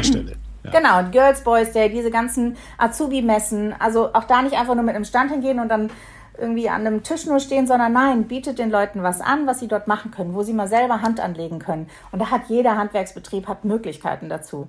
Ja. 0.64 0.72
Genau, 0.72 1.11
Girls, 1.12 1.44
Boys 1.44 1.70
Day, 1.70 1.88
diese 1.88 2.11
ganzen 2.11 2.57
Azubi-Messen, 2.79 3.74
also 3.79 4.12
auch 4.12 4.24
da 4.24 4.42
nicht 4.42 4.57
einfach 4.57 4.74
nur 4.74 4.83
mit 4.83 4.96
einem 4.96 5.05
Stand 5.05 5.31
hingehen 5.31 5.61
und 5.61 5.68
dann 5.68 5.88
irgendwie 6.37 6.68
an 6.68 6.85
einem 6.85 7.05
Tisch 7.05 7.27
nur 7.27 7.38
stehen, 7.38 7.68
sondern 7.68 7.92
nein, 7.92 8.24
bietet 8.24 8.59
den 8.59 8.68
Leuten 8.68 9.05
was 9.05 9.20
an, 9.20 9.46
was 9.46 9.61
sie 9.61 9.68
dort 9.68 9.87
machen 9.87 10.11
können, 10.11 10.35
wo 10.35 10.42
sie 10.42 10.53
mal 10.53 10.66
selber 10.66 11.01
Hand 11.01 11.20
anlegen 11.20 11.61
können. 11.61 11.87
Und 12.11 12.18
da 12.18 12.33
hat 12.33 12.48
jeder 12.48 12.77
Handwerksbetrieb 12.77 13.46
hat 13.46 13.64
Möglichkeiten 13.64 14.29
dazu 14.29 14.66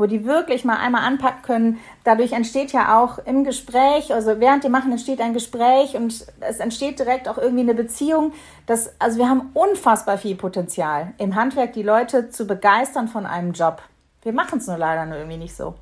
wo 0.00 0.06
die 0.06 0.24
wirklich 0.24 0.64
mal 0.64 0.78
einmal 0.78 1.02
anpacken 1.02 1.42
können. 1.42 1.78
Dadurch 2.04 2.32
entsteht 2.32 2.72
ja 2.72 2.98
auch 2.98 3.18
im 3.18 3.44
Gespräch, 3.44 4.12
also 4.14 4.40
während 4.40 4.64
die 4.64 4.70
machen, 4.70 4.90
entsteht 4.90 5.20
ein 5.20 5.34
Gespräch 5.34 5.94
und 5.94 6.26
es 6.40 6.58
entsteht 6.58 6.98
direkt 6.98 7.28
auch 7.28 7.36
irgendwie 7.36 7.60
eine 7.60 7.74
Beziehung. 7.74 8.32
Das, 8.64 8.90
also 8.98 9.18
wir 9.18 9.28
haben 9.28 9.50
unfassbar 9.52 10.16
viel 10.16 10.36
Potenzial 10.36 11.12
im 11.18 11.34
Handwerk, 11.34 11.74
die 11.74 11.82
Leute 11.82 12.30
zu 12.30 12.46
begeistern 12.46 13.08
von 13.08 13.26
einem 13.26 13.52
Job. 13.52 13.82
Wir 14.22 14.32
machen 14.32 14.58
es 14.58 14.66
nur 14.66 14.78
leider 14.78 15.04
nur 15.04 15.18
irgendwie 15.18 15.36
nicht 15.36 15.54
so. 15.54 15.74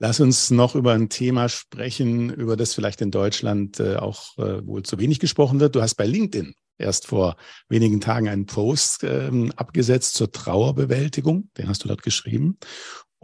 Lass 0.00 0.20
uns 0.20 0.50
noch 0.50 0.74
über 0.74 0.92
ein 0.92 1.08
Thema 1.08 1.48
sprechen, 1.48 2.28
über 2.28 2.58
das 2.58 2.74
vielleicht 2.74 3.00
in 3.00 3.10
Deutschland 3.10 3.80
äh, 3.80 3.96
auch 3.96 4.36
äh, 4.36 4.66
wohl 4.66 4.82
zu 4.82 4.98
wenig 4.98 5.18
gesprochen 5.18 5.60
wird. 5.60 5.74
Du 5.74 5.80
hast 5.80 5.94
bei 5.94 6.04
LinkedIn 6.04 6.52
erst 6.78 7.06
vor 7.06 7.36
wenigen 7.68 8.00
Tagen 8.00 8.28
einen 8.28 8.46
Post 8.46 9.04
ähm, 9.04 9.52
abgesetzt 9.56 10.14
zur 10.14 10.30
Trauerbewältigung. 10.30 11.50
Den 11.56 11.68
hast 11.68 11.84
du 11.84 11.88
dort 11.88 12.02
geschrieben. 12.02 12.58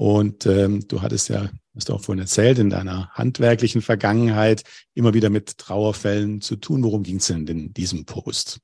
Und 0.01 0.47
ähm, 0.47 0.89
du 0.89 1.03
hattest 1.03 1.29
ja, 1.29 1.51
hast 1.77 1.91
du 1.91 1.93
auch 1.93 2.01
vorhin 2.01 2.23
erzählt, 2.23 2.59
in 2.59 2.71
deiner 2.71 3.11
handwerklichen 3.11 3.83
Vergangenheit 3.83 4.63
immer 4.95 5.13
wieder 5.13 5.29
mit 5.29 5.59
Trauerfällen 5.59 6.41
zu 6.41 6.57
tun. 6.57 6.83
Worum 6.83 7.03
ging 7.03 7.17
es 7.17 7.27
denn 7.27 7.47
in 7.47 7.75
diesem 7.75 8.07
Post? 8.07 8.61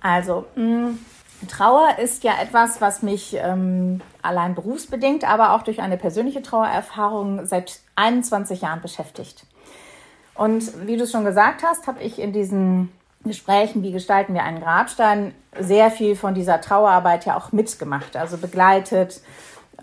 Also, 0.00 0.46
mh, 0.56 0.64
mm, 0.64 0.98
Trauer 1.48 1.98
ist 2.02 2.24
ja 2.24 2.40
etwas, 2.40 2.80
was 2.80 3.02
mich 3.02 3.36
ähm, 3.38 4.00
allein 4.22 4.54
berufsbedingt, 4.54 5.24
aber 5.24 5.52
auch 5.52 5.62
durch 5.62 5.82
eine 5.82 5.98
persönliche 5.98 6.40
Trauererfahrung 6.40 7.44
seit 7.44 7.80
21 7.96 8.62
Jahren 8.62 8.80
beschäftigt. 8.80 9.44
Und 10.34 10.86
wie 10.86 10.96
du 10.96 11.06
schon 11.06 11.26
gesagt 11.26 11.62
hast, 11.62 11.86
habe 11.86 12.02
ich 12.02 12.18
in 12.18 12.32
diesen 12.32 12.88
Gesprächen, 13.24 13.82
wie 13.82 13.92
gestalten 13.92 14.32
wir 14.32 14.44
einen 14.44 14.62
Grabstein, 14.62 15.34
sehr 15.60 15.90
viel 15.90 16.16
von 16.16 16.34
dieser 16.34 16.62
Trauerarbeit 16.62 17.26
ja 17.26 17.36
auch 17.36 17.52
mitgemacht, 17.52 18.16
also 18.16 18.38
begleitet, 18.38 19.20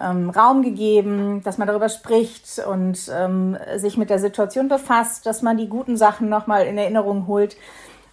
ähm, 0.01 0.29
Raum 0.29 0.63
gegeben, 0.63 1.43
dass 1.43 1.57
man 1.57 1.67
darüber 1.67 1.89
spricht 1.89 2.59
und 2.67 3.11
ähm, 3.13 3.57
sich 3.75 3.97
mit 3.97 4.09
der 4.09 4.19
Situation 4.19 4.67
befasst, 4.67 5.25
dass 5.25 5.41
man 5.41 5.57
die 5.57 5.69
guten 5.69 5.97
Sachen 5.97 6.29
nochmal 6.29 6.65
in 6.65 6.77
Erinnerung 6.77 7.27
holt. 7.27 7.55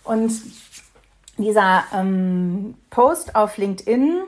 Und 0.05 0.33
dieser 1.37 1.85
ähm, 1.95 2.75
Post 2.91 3.35
auf 3.35 3.57
LinkedIn 3.57 4.23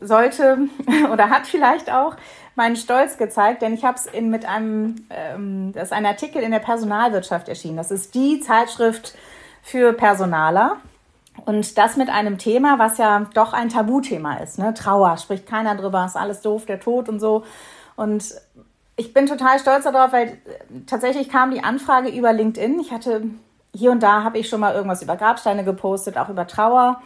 sollte 0.00 0.58
oder 1.12 1.30
hat 1.30 1.46
vielleicht 1.46 1.90
auch 1.90 2.16
meinen 2.54 2.76
Stolz 2.76 3.16
gezeigt, 3.16 3.62
denn 3.62 3.74
ich 3.74 3.84
habe 3.84 3.96
es 3.96 4.08
mit 4.20 4.44
einem, 4.44 5.06
ähm, 5.10 5.72
das 5.72 5.84
ist 5.84 5.92
ein 5.92 6.06
Artikel 6.06 6.42
in 6.42 6.50
der 6.50 6.58
Personalwirtschaft 6.58 7.48
erschienen. 7.48 7.76
Das 7.76 7.90
ist 7.90 8.14
die 8.14 8.40
Zeitschrift 8.40 9.14
für 9.62 9.92
Personaler. 9.92 10.76
Und 11.44 11.78
das 11.78 11.96
mit 11.96 12.08
einem 12.08 12.38
Thema, 12.38 12.78
was 12.78 12.98
ja 12.98 13.26
doch 13.34 13.52
ein 13.52 13.68
Tabuthema 13.68 14.36
ist. 14.36 14.58
Ne? 14.58 14.74
Trauer, 14.74 15.16
spricht 15.16 15.46
keiner 15.46 15.74
drüber, 15.74 16.04
ist 16.04 16.16
alles 16.16 16.40
doof, 16.40 16.66
der 16.66 16.78
Tod 16.78 17.08
und 17.08 17.20
so. 17.20 17.44
Und 17.96 18.34
ich 18.96 19.12
bin 19.12 19.26
total 19.26 19.58
stolz 19.58 19.84
darauf, 19.84 20.12
weil 20.12 20.38
tatsächlich 20.86 21.28
kam 21.28 21.50
die 21.50 21.64
Anfrage 21.64 22.10
über 22.10 22.32
LinkedIn. 22.32 22.78
Ich 22.80 22.92
hatte 22.92 23.22
hier 23.74 23.90
und 23.90 24.02
da 24.02 24.22
habe 24.22 24.38
ich 24.38 24.48
schon 24.48 24.60
mal 24.60 24.74
irgendwas 24.74 25.02
über 25.02 25.16
Grabsteine 25.16 25.64
gepostet, 25.64 26.18
auch 26.18 26.28
über 26.28 26.46
Trauer. 26.46 27.00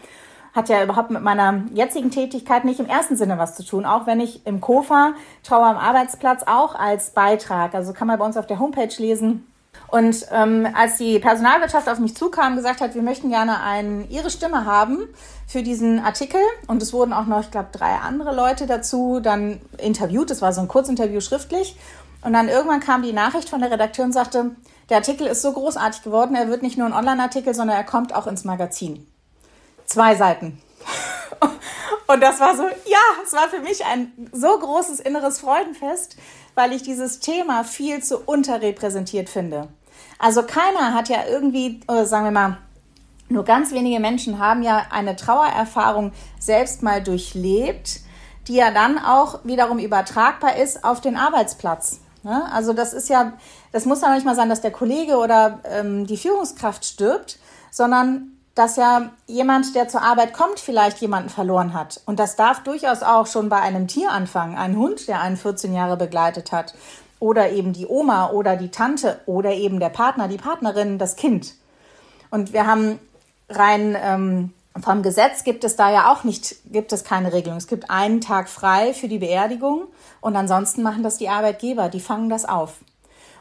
Hat 0.53 0.69
ja 0.69 0.83
überhaupt 0.83 1.11
mit 1.11 1.23
meiner 1.23 1.63
jetzigen 1.73 2.11
Tätigkeit 2.11 2.65
nicht 2.65 2.81
im 2.81 2.87
ersten 2.87 3.17
Sinne 3.17 3.39
was 3.39 3.55
zu 3.55 3.65
tun, 3.65 3.85
auch 3.85 4.07
wenn 4.07 4.21
ich 4.21 4.47
im 4.47 4.61
KOFA 4.61 5.13
Trauer 5.45 5.67
am 5.67 5.77
Arbeitsplatz 5.77 6.45
auch 6.47 6.75
als 6.75 7.11
Beitrag, 7.11 7.75
also 7.75 7.93
kann 7.93 8.09
man 8.09 8.19
bei 8.19 8.25
uns 8.25 8.39
auf 8.39 8.47
der 8.47 8.59
Homepage 8.59 8.95
lesen, 8.97 9.47
und 9.89 10.27
ähm, 10.33 10.69
als 10.75 10.97
die 10.97 11.19
Personalwirtschaft 11.19 11.89
auf 11.89 11.99
mich 11.99 12.17
zukam 12.17 12.57
gesagt 12.57 12.81
hat, 12.81 12.95
wir 12.95 13.03
möchten 13.03 13.31
gerne 13.31 13.63
ein, 13.63 14.11
ihre 14.11 14.31
Stimme 14.31 14.65
haben 14.65 15.09
für 15.47 15.63
diesen 15.63 16.01
Artikel 16.01 16.41
und 16.67 16.83
es 16.83 16.93
wurden 16.93 17.13
auch 17.13 17.27
noch, 17.27 17.41
ich 17.41 17.51
glaube, 17.51 17.69
drei 17.73 17.95
andere 17.95 18.35
Leute 18.35 18.67
dazu 18.67 19.21
dann 19.21 19.61
interviewt. 19.79 20.31
Das 20.31 20.43
war 20.43 20.53
so 20.53 20.61
ein 20.61 20.69
Kurzinterview 20.69 21.21
schriftlich. 21.21 21.77
Und 22.23 22.33
dann 22.33 22.49
irgendwann 22.49 22.81
kam 22.81 23.03
die 23.03 23.13
Nachricht 23.13 23.49
von 23.49 23.61
der 23.61 23.71
Redakteurin 23.71 24.09
und 24.09 24.13
sagte, 24.13 24.51
der 24.89 24.97
Artikel 24.97 25.29
ist 25.29 25.43
so 25.43 25.53
großartig 25.53 26.03
geworden, 26.03 26.35
er 26.35 26.49
wird 26.49 26.63
nicht 26.63 26.77
nur 26.77 26.87
ein 26.89 26.93
Online-Artikel, 26.93 27.55
sondern 27.55 27.77
er 27.77 27.85
kommt 27.85 28.15
auch 28.15 28.27
ins 28.27 28.45
Magazin. 28.45 29.07
Zwei 29.85 30.17
Seiten. 30.17 30.61
Und 32.09 32.21
das 32.21 32.41
war 32.41 32.57
so, 32.57 32.63
ja, 32.63 32.99
es 33.25 33.33
war 33.33 33.49
für 33.49 33.61
mich 33.61 33.85
ein 33.85 34.31
so 34.33 34.59
großes 34.59 35.01
inneres 35.01 35.41
Freudenfest, 35.41 36.17
weil 36.57 36.73
ich 36.73 36.83
dieses 36.83 37.21
Thema 37.21 37.63
viel 37.63 38.03
zu 38.03 38.19
unterrepräsentiert 38.19 39.29
finde. 39.29 39.69
Also 40.19 40.43
keiner 40.43 40.95
hat 40.95 41.09
ja 41.09 41.19
irgendwie, 41.31 41.81
sagen 42.05 42.25
wir 42.25 42.33
mal, 42.33 42.59
nur 43.29 43.45
ganz 43.45 43.73
wenige 43.73 44.01
Menschen 44.01 44.39
haben 44.39 44.63
ja 44.63 44.87
eine 44.91 45.17
Trauererfahrung 45.17 46.13
selbst 46.39 46.83
mal 46.83 47.03
durchlebt, 47.03 48.01
die 48.49 48.55
ja 48.55 48.71
dann 48.71 48.99
auch 48.99 49.41
wiederum 49.45 49.79
übertragbar 49.79 50.57
ist 50.57 50.85
auf 50.85 51.01
den 51.01 51.17
Arbeitsplatz. 51.17 52.01
Ne? 52.23 52.45
Also 52.53 52.73
das 52.73 52.93
ist 52.93 53.09
ja, 53.09 53.33
das 53.73 53.85
muss 53.85 54.01
ja 54.01 54.15
nicht 54.15 54.25
mal 54.25 54.37
sein, 54.37 54.49
dass 54.49 54.61
der 54.61 54.71
Kollege 54.71 55.17
oder 55.17 55.61
ähm, 55.65 56.07
die 56.07 56.17
Führungskraft 56.17 56.85
stirbt, 56.85 57.39
sondern 57.71 58.36
dass 58.57 58.77
ja 58.77 59.11
jemand, 59.27 59.75
der 59.75 59.87
zur 59.87 60.03
Arbeit 60.03 60.33
kommt, 60.33 60.59
vielleicht 60.59 60.99
jemanden 61.03 61.29
verloren 61.29 61.75
hat. 61.75 62.01
Und 62.07 62.19
das 62.19 62.37
darf 62.37 62.63
durchaus 62.63 63.03
auch 63.03 63.27
schon 63.27 63.51
bei 63.51 63.61
einem 63.61 63.87
Tier 63.87 64.11
anfangen. 64.11 64.57
Ein 64.57 64.77
Hund, 64.77 65.07
der 65.09 65.21
einen 65.21 65.37
14 65.37 65.75
Jahre 65.75 65.99
begleitet 65.99 66.53
hat. 66.53 66.75
Oder 67.21 67.51
eben 67.51 67.75
die 67.75 67.87
Oma 67.87 68.31
oder 68.31 68.57
die 68.57 68.71
Tante 68.71 69.21
oder 69.27 69.53
eben 69.53 69.79
der 69.79 69.91
Partner, 69.91 70.27
die 70.27 70.39
Partnerin, 70.39 70.99
das 70.99 71.17
Kind. 71.17 71.55
Und 72.31 72.55
wir 72.55 72.67
haben 72.67 72.99
rein 73.51 73.97
ähm, 74.01 74.53
vom 74.83 75.03
Gesetz 75.03 75.45
gibt 75.45 75.65
es 75.65 75.77
da 75.77 75.91
ja 75.91 76.13
auch 76.13 76.25
nicht, 76.25 76.57
gibt 76.73 76.93
es 76.93 77.05
keine 77.05 77.33
Regelung. 77.33 77.59
Es 77.59 77.67
gibt 77.67 77.91
einen 77.91 78.21
Tag 78.21 78.49
frei 78.49 78.93
für 78.95 79.09
die 79.09 79.19
Beerdigung 79.19 79.85
und 80.21 80.37
ansonsten 80.37 80.83
machen 80.83 81.03
das 81.03 81.19
die 81.19 81.29
Arbeitgeber, 81.29 81.89
die 81.89 82.01
fangen 82.01 82.29
das 82.29 82.45
auf. 82.45 82.75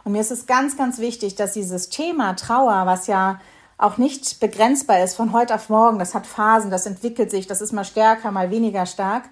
Und 0.03 0.11
mir 0.11 0.21
ist 0.21 0.31
es 0.31 0.45
ganz, 0.45 0.77
ganz 0.77 0.99
wichtig, 0.99 1.35
dass 1.35 1.53
dieses 1.53 1.89
Thema 1.89 2.35
Trauer, 2.35 2.85
was 2.85 3.07
ja 3.07 3.39
auch 3.77 3.97
nicht 3.97 4.39
begrenzbar 4.39 5.03
ist 5.03 5.15
von 5.15 5.33
heute 5.33 5.55
auf 5.55 5.69
morgen. 5.69 5.99
Das 5.99 6.15
hat 6.15 6.27
Phasen, 6.27 6.71
das 6.71 6.85
entwickelt 6.85 7.31
sich, 7.31 7.47
das 7.47 7.61
ist 7.61 7.73
mal 7.73 7.83
stärker, 7.83 8.31
mal 8.31 8.51
weniger 8.51 8.85
stark, 8.85 9.23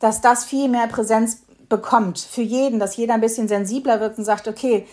dass 0.00 0.20
das 0.20 0.44
viel 0.44 0.68
mehr 0.68 0.88
Präsenz 0.88 1.42
bekommt 1.68 2.18
für 2.18 2.42
jeden, 2.42 2.78
dass 2.78 2.96
jeder 2.96 3.14
ein 3.14 3.20
bisschen 3.20 3.48
sensibler 3.48 4.00
wird 4.00 4.18
und 4.18 4.24
sagt, 4.24 4.48
okay, 4.48 4.86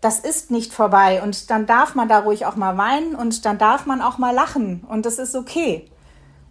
das 0.00 0.20
ist 0.20 0.50
nicht 0.50 0.72
vorbei 0.72 1.22
und 1.22 1.50
dann 1.50 1.66
darf 1.66 1.94
man 1.94 2.08
da 2.08 2.20
ruhig 2.20 2.46
auch 2.46 2.56
mal 2.56 2.76
weinen 2.76 3.14
und 3.14 3.44
dann 3.44 3.58
darf 3.58 3.86
man 3.86 4.02
auch 4.02 4.18
mal 4.18 4.34
lachen 4.34 4.84
und 4.88 5.06
das 5.06 5.18
ist 5.18 5.34
okay. 5.34 5.90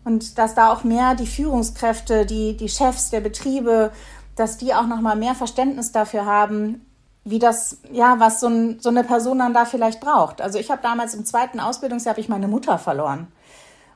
Und 0.03 0.37
dass 0.37 0.55
da 0.55 0.71
auch 0.71 0.83
mehr 0.83 1.15
die 1.15 1.27
Führungskräfte, 1.27 2.25
die, 2.25 2.57
die 2.57 2.69
Chefs 2.69 3.09
der 3.09 3.21
Betriebe, 3.21 3.91
dass 4.35 4.57
die 4.57 4.73
auch 4.73 4.87
noch 4.87 5.01
mal 5.01 5.15
mehr 5.15 5.35
Verständnis 5.35 5.91
dafür 5.91 6.25
haben, 6.25 6.85
wie 7.25 7.39
das, 7.39 7.79
ja, 7.91 8.19
was 8.19 8.39
so, 8.39 8.47
ein, 8.47 8.79
so 8.79 8.89
eine 8.89 9.03
Person 9.03 9.39
dann 9.39 9.53
da 9.53 9.65
vielleicht 9.65 9.99
braucht. 9.99 10.41
Also 10.41 10.59
ich 10.59 10.69
habe 10.69 10.81
damals 10.83 11.15
im 11.15 11.25
zweiten 11.25 11.59
Ausbildungsjahr 11.59 12.13
habe 12.13 12.21
ich 12.21 12.29
meine 12.29 12.47
Mutter 12.47 12.77
verloren. 12.77 13.27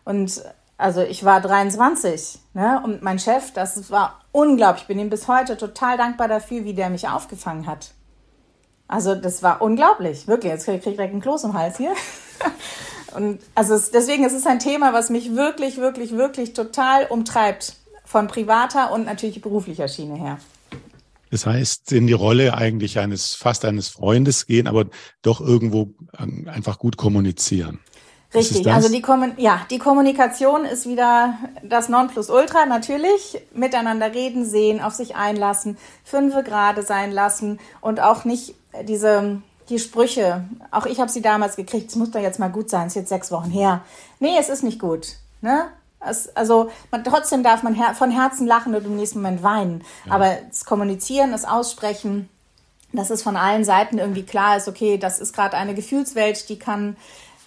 Und 0.04 0.44
also 0.80 1.02
ich 1.02 1.24
war 1.24 1.40
23, 1.40 2.40
ne? 2.54 2.82
Und 2.84 3.04
mein 3.04 3.20
Chef, 3.20 3.52
das 3.54 3.92
war 3.92 4.22
unglaublich. 4.32 4.84
Ich 4.84 4.88
bin 4.88 4.98
ihm 4.98 5.12
bis 5.12 5.28
heute 5.28 5.58
total 5.58 5.98
dankbar 5.98 6.28
dafür, 6.28 6.64
wie 6.64 6.74
der 6.74 6.90
mich 6.90 7.08
aufgefangen 7.08 7.68
hat. 7.68 7.92
Also 8.88 9.14
das 9.14 9.44
war 9.44 9.62
unglaublich, 9.62 10.28
wirklich. 10.28 10.52
Jetzt 10.52 10.66
kriege 10.66 10.78
ich 10.78 10.84
direkt 10.84 11.12
einen 11.12 11.22
Kloß 11.22 11.44
im 11.44 11.54
Hals 11.54 11.78
hier. 11.78 11.94
Und 13.16 13.40
also 13.54 13.76
es, 13.76 13.92
deswegen 13.92 14.24
ist 14.24 14.34
es 14.34 14.48
ein 14.48 14.60
Thema, 14.60 14.94
was 14.94 15.12
mich 15.12 15.36
wirklich, 15.36 15.78
wirklich, 15.78 16.14
wirklich 16.14 16.54
total 16.54 17.06
umtreibt. 17.06 17.76
Von 18.06 18.26
privater 18.26 18.92
und 18.92 19.06
natürlich 19.06 19.40
beruflicher 19.40 19.88
Schiene 19.88 20.16
her. 20.16 20.40
Das 21.32 21.46
heißt, 21.46 21.92
in 21.92 22.08
die 22.08 22.14
Rolle 22.14 22.56
eigentlich 22.56 23.00
eines, 23.00 23.36
fast 23.36 23.66
eines 23.66 23.88
Freundes 23.88 24.46
gehen, 24.46 24.68
aber 24.68 24.86
doch 25.22 25.42
irgendwo 25.42 25.94
ähm, 26.18 26.48
einfach 26.52 26.80
gut 26.80 26.98
kommunizieren. 26.98 27.80
Richtig, 28.34 28.68
also 28.72 28.90
die, 28.90 29.04
ja, 29.42 29.66
die 29.72 29.80
Kommunikation 29.80 30.64
ist 30.64 30.88
wieder 30.88 31.34
das 31.64 31.90
Nonplusultra, 31.90 32.68
natürlich. 32.68 33.42
Miteinander 33.56 34.14
reden, 34.14 34.46
sehen, 34.46 34.82
auf 34.82 34.94
sich 34.94 35.16
einlassen, 35.16 35.78
fünfe 36.04 36.44
gerade 36.44 36.84
sein 36.84 37.12
lassen 37.12 37.60
und 37.82 38.00
auch 38.00 38.26
nicht 38.26 38.54
diese, 38.84 39.42
die 39.70 39.80
Sprüche. 39.80 40.46
Auch 40.70 40.86
ich 40.86 41.00
habe 41.00 41.10
sie 41.10 41.24
damals 41.24 41.56
gekriegt, 41.56 41.90
es 41.90 41.96
muss 41.96 42.12
doch 42.12 42.22
jetzt 42.22 42.38
mal 42.38 42.50
gut 42.50 42.70
sein, 42.70 42.86
es 42.86 42.92
ist 42.92 43.02
jetzt 43.02 43.10
sechs 43.10 43.32
Wochen 43.32 43.50
her. 43.50 43.82
Nee, 44.20 44.38
es 44.40 44.50
ist 44.50 44.64
nicht 44.64 44.80
gut. 44.80 45.16
Ne? 45.42 45.70
Es, 46.06 46.36
also 46.36 46.72
man, 46.92 47.04
trotzdem 47.04 47.44
darf 47.44 47.64
man 47.64 47.74
her 47.74 47.94
von 47.94 48.12
Herzen 48.12 48.48
lachen 48.48 48.74
und 48.76 48.86
im 48.86 48.96
nächsten 48.96 49.22
Moment 49.22 49.44
weinen. 49.44 49.84
Ja. 50.06 50.14
Aber 50.14 50.38
das 50.48 50.66
Kommunizieren, 50.66 51.32
das 51.32 51.46
Aussprechen, 51.46 52.30
dass 52.94 53.10
es 53.10 53.22
von 53.22 53.36
allen 53.36 53.64
Seiten 53.64 53.98
irgendwie 53.98 54.24
klar 54.24 54.58
ist, 54.58 54.68
okay, 54.68 54.98
das 54.98 55.20
ist 55.20 55.34
gerade 55.34 55.58
eine 55.58 55.76
Gefühlswelt, 55.76 56.50
die 56.50 56.58
kann 56.58 56.96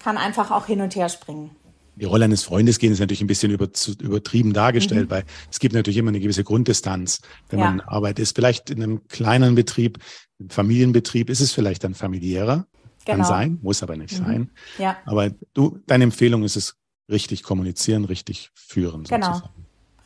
kann 0.03 0.17
einfach 0.17 0.51
auch 0.51 0.65
hin 0.65 0.81
und 0.81 0.95
her 0.95 1.09
springen. 1.09 1.51
Die 1.95 2.05
Rolle 2.05 2.25
eines 2.25 2.43
Freundes 2.43 2.79
gehen 2.79 2.91
ist 2.91 2.99
natürlich 2.99 3.21
ein 3.21 3.27
bisschen 3.27 3.51
über, 3.51 3.69
übertrieben 4.01 4.51
dargestellt, 4.51 5.09
mhm. 5.09 5.11
weil 5.11 5.23
es 5.49 5.59
gibt 5.59 5.75
natürlich 5.75 5.97
immer 5.97 6.09
eine 6.09 6.19
gewisse 6.19 6.43
Grunddistanz, 6.43 7.21
wenn 7.49 7.59
ja. 7.59 7.65
man 7.65 7.81
arbeitet. 7.81 8.19
Ist 8.19 8.35
vielleicht 8.35 8.69
in 8.69 8.81
einem 8.81 9.07
kleinen 9.07 9.55
Betrieb, 9.55 9.99
im 10.39 10.49
Familienbetrieb, 10.49 11.29
ist 11.29 11.39
es 11.39 11.53
vielleicht 11.53 11.83
dann 11.83 11.93
familiärer. 11.93 12.67
Genau. 13.05 13.17
Kann 13.17 13.25
sein, 13.25 13.59
muss 13.61 13.83
aber 13.83 13.95
nicht 13.95 14.19
mhm. 14.19 14.25
sein. 14.25 14.51
Ja. 14.77 14.97
Aber 15.05 15.29
du, 15.53 15.79
deine 15.85 16.05
Empfehlung 16.05 16.43
ist 16.43 16.55
es, 16.55 16.75
richtig 17.09 17.43
kommunizieren, 17.43 18.05
richtig 18.05 18.51
führen. 18.53 19.03
Genau. 19.03 19.41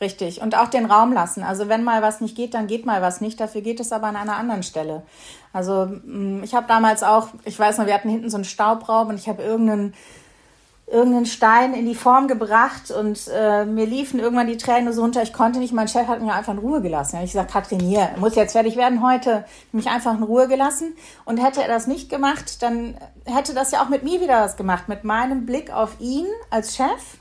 Richtig. 0.00 0.40
Und 0.40 0.56
auch 0.56 0.68
den 0.68 0.86
Raum 0.86 1.12
lassen. 1.12 1.42
Also 1.42 1.68
wenn 1.68 1.82
mal 1.82 2.02
was 2.02 2.20
nicht 2.20 2.36
geht, 2.36 2.54
dann 2.54 2.68
geht 2.68 2.86
mal 2.86 3.02
was 3.02 3.20
nicht. 3.20 3.40
Dafür 3.40 3.62
geht 3.62 3.80
es 3.80 3.90
aber 3.90 4.06
an 4.06 4.14
einer 4.14 4.36
anderen 4.36 4.62
Stelle. 4.62 5.02
Also 5.52 5.86
mm, 5.86 6.44
ich 6.44 6.54
habe 6.54 6.68
damals 6.68 7.02
auch, 7.02 7.28
ich 7.44 7.58
weiß 7.58 7.78
noch, 7.78 7.86
wir 7.86 7.94
hatten 7.94 8.08
hinten 8.08 8.30
so 8.30 8.36
einen 8.36 8.44
Staubraum 8.44 9.08
und 9.08 9.16
ich 9.16 9.28
habe 9.28 9.42
irgendeinen 9.42 9.94
irgendeinen 10.90 11.26
Stein 11.26 11.74
in 11.74 11.86
die 11.86 11.94
Form 11.94 12.28
gebracht 12.28 12.90
und 12.90 13.28
äh, 13.32 13.64
mir 13.64 13.86
liefen 13.86 14.20
irgendwann 14.20 14.46
die 14.46 14.56
Tränen 14.56 14.92
so 14.92 15.02
runter. 15.02 15.22
Ich 15.22 15.32
konnte 15.32 15.58
nicht. 15.58 15.72
Mein 15.72 15.88
Chef 15.88 16.06
hat 16.06 16.22
mich 16.22 16.30
einfach 16.30 16.54
in 16.54 16.58
Ruhe 16.58 16.80
gelassen. 16.80 17.18
Ich 17.22 17.32
gesagt, 17.32 17.52
Katrin, 17.52 17.80
hier, 17.80 18.10
muss 18.18 18.34
jetzt 18.34 18.52
fertig 18.52 18.76
werden 18.76 19.02
heute. 19.02 19.44
Mich 19.72 19.88
einfach 19.88 20.16
in 20.16 20.22
Ruhe 20.22 20.48
gelassen. 20.48 20.94
Und 21.24 21.36
hätte 21.38 21.62
er 21.62 21.68
das 21.68 21.86
nicht 21.86 22.08
gemacht, 22.08 22.62
dann 22.62 22.96
hätte 23.24 23.54
das 23.54 23.70
ja 23.70 23.82
auch 23.82 23.88
mit 23.88 24.02
mir 24.02 24.20
wieder 24.20 24.40
was 24.40 24.56
gemacht. 24.56 24.88
Mit 24.88 25.04
meinem 25.04 25.44
Blick 25.44 25.70
auf 25.70 26.00
ihn 26.00 26.26
als 26.50 26.76
Chef 26.76 27.18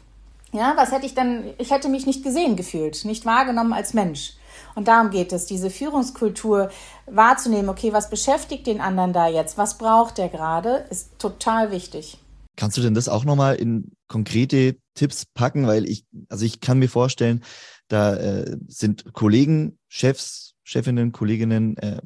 ja, 0.54 0.74
was 0.76 0.92
hätte 0.92 1.06
ich 1.06 1.14
dann, 1.14 1.54
ich 1.58 1.72
hätte 1.72 1.90
mich 1.90 2.06
nicht 2.06 2.24
gesehen 2.24 2.56
gefühlt, 2.56 3.04
nicht 3.06 3.26
wahrgenommen 3.26 3.74
als 3.74 3.94
Mensch. 3.94 4.34
Und 4.76 4.88
darum 4.88 5.10
geht 5.10 5.34
es, 5.34 5.46
diese 5.46 5.70
Führungskultur 5.70 6.70
wahrzunehmen, 7.06 7.70
okay, 7.70 7.94
was 7.94 8.10
beschäftigt 8.10 8.68
den 8.68 8.80
anderen 8.80 9.14
da 9.14 9.28
jetzt, 9.28 9.58
was 9.58 9.78
braucht 9.78 10.18
der 10.18 10.30
gerade, 10.30 10.86
ist 10.90 11.20
total 11.20 11.72
wichtig. 11.72 12.20
Kannst 12.58 12.76
du 12.76 12.82
denn 12.82 12.96
das 12.96 13.08
auch 13.08 13.24
nochmal 13.24 13.56
in 13.56 13.92
konkrete 14.08 14.76
Tipps 14.96 15.26
packen? 15.26 15.68
Weil 15.68 15.88
ich, 15.88 16.06
also 16.28 16.44
ich 16.44 16.60
kann 16.60 16.80
mir 16.80 16.90
vorstellen, 16.90 17.44
da 17.88 18.16
äh, 18.16 18.58
sind 18.68 19.14
Kollegen, 19.14 19.78
Chefs, 19.88 20.56
Chefinnen, 20.64 21.14
Kolleginnen 21.14 21.78
äh, 21.78 22.02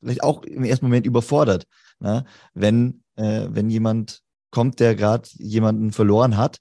vielleicht 0.00 0.22
auch 0.22 0.44
im 0.44 0.62
ersten 0.62 0.84
Moment 0.84 1.06
überfordert, 1.06 1.66
ne? 1.98 2.24
wenn, 2.52 3.02
äh, 3.16 3.48
wenn 3.48 3.70
jemand 3.70 4.20
kommt, 4.52 4.78
der 4.78 4.94
gerade 4.94 5.28
jemanden 5.32 5.90
verloren 5.90 6.36
hat. 6.36 6.58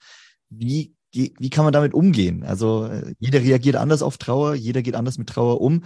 Wie 0.50 0.96
wie 1.16 1.52
kann 1.52 1.64
man 1.64 1.74
damit 1.74 1.94
umgehen? 1.94 2.44
Also 2.44 2.86
äh, 2.86 3.14
jeder 3.20 3.40
reagiert 3.40 3.76
anders 3.76 4.02
auf 4.02 4.18
Trauer, 4.18 4.56
jeder 4.56 4.82
geht 4.82 4.96
anders 4.96 5.20
mit 5.20 5.30
Trauer 5.30 5.62
um. 5.62 5.84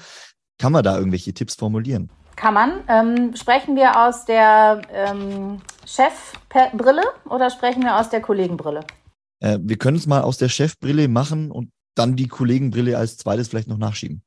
Kann 0.58 0.72
man 0.72 0.86
da 0.86 0.97
irgendwelche 0.97 1.34
Tipps 1.34 1.55
formulieren? 1.55 2.10
Kann 2.38 2.54
man. 2.54 2.84
Ähm, 2.88 3.36
sprechen 3.36 3.76
wir 3.76 4.00
aus 4.00 4.24
der 4.24 4.82
ähm, 4.94 5.60
Chefbrille 5.86 7.02
oder 7.26 7.50
sprechen 7.50 7.84
wir 7.84 8.00
aus 8.00 8.10
der 8.10 8.22
Kollegenbrille? 8.22 8.82
Äh, 9.40 9.58
wir 9.60 9.78
können 9.78 9.98
es 9.98 10.06
mal 10.06 10.22
aus 10.22 10.38
der 10.38 10.48
Chefbrille 10.48 11.08
machen 11.08 11.52
und 11.52 11.72
dann 11.96 12.16
die 12.16 12.28
Kollegenbrille 12.28 12.96
als 12.96 13.18
zweites 13.18 13.50
vielleicht 13.50 13.68
noch 13.68 13.80
nachschieben. 13.80 14.22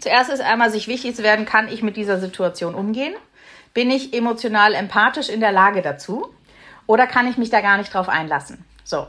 Zuerst 0.00 0.30
ist 0.30 0.40
einmal 0.40 0.70
sich 0.70 0.88
wichtig 0.88 1.14
zu 1.14 1.22
werden, 1.22 1.44
kann 1.44 1.68
ich 1.68 1.82
mit 1.82 1.98
dieser 1.98 2.18
Situation 2.18 2.74
umgehen? 2.74 3.12
Bin 3.74 3.90
ich 3.90 4.14
emotional 4.14 4.74
empathisch 4.74 5.28
in 5.28 5.40
der 5.40 5.52
Lage 5.52 5.82
dazu? 5.82 6.26
Oder 6.86 7.06
kann 7.06 7.28
ich 7.28 7.36
mich 7.36 7.50
da 7.50 7.60
gar 7.60 7.76
nicht 7.76 7.92
drauf 7.92 8.08
einlassen? 8.08 8.64
So, 8.82 9.06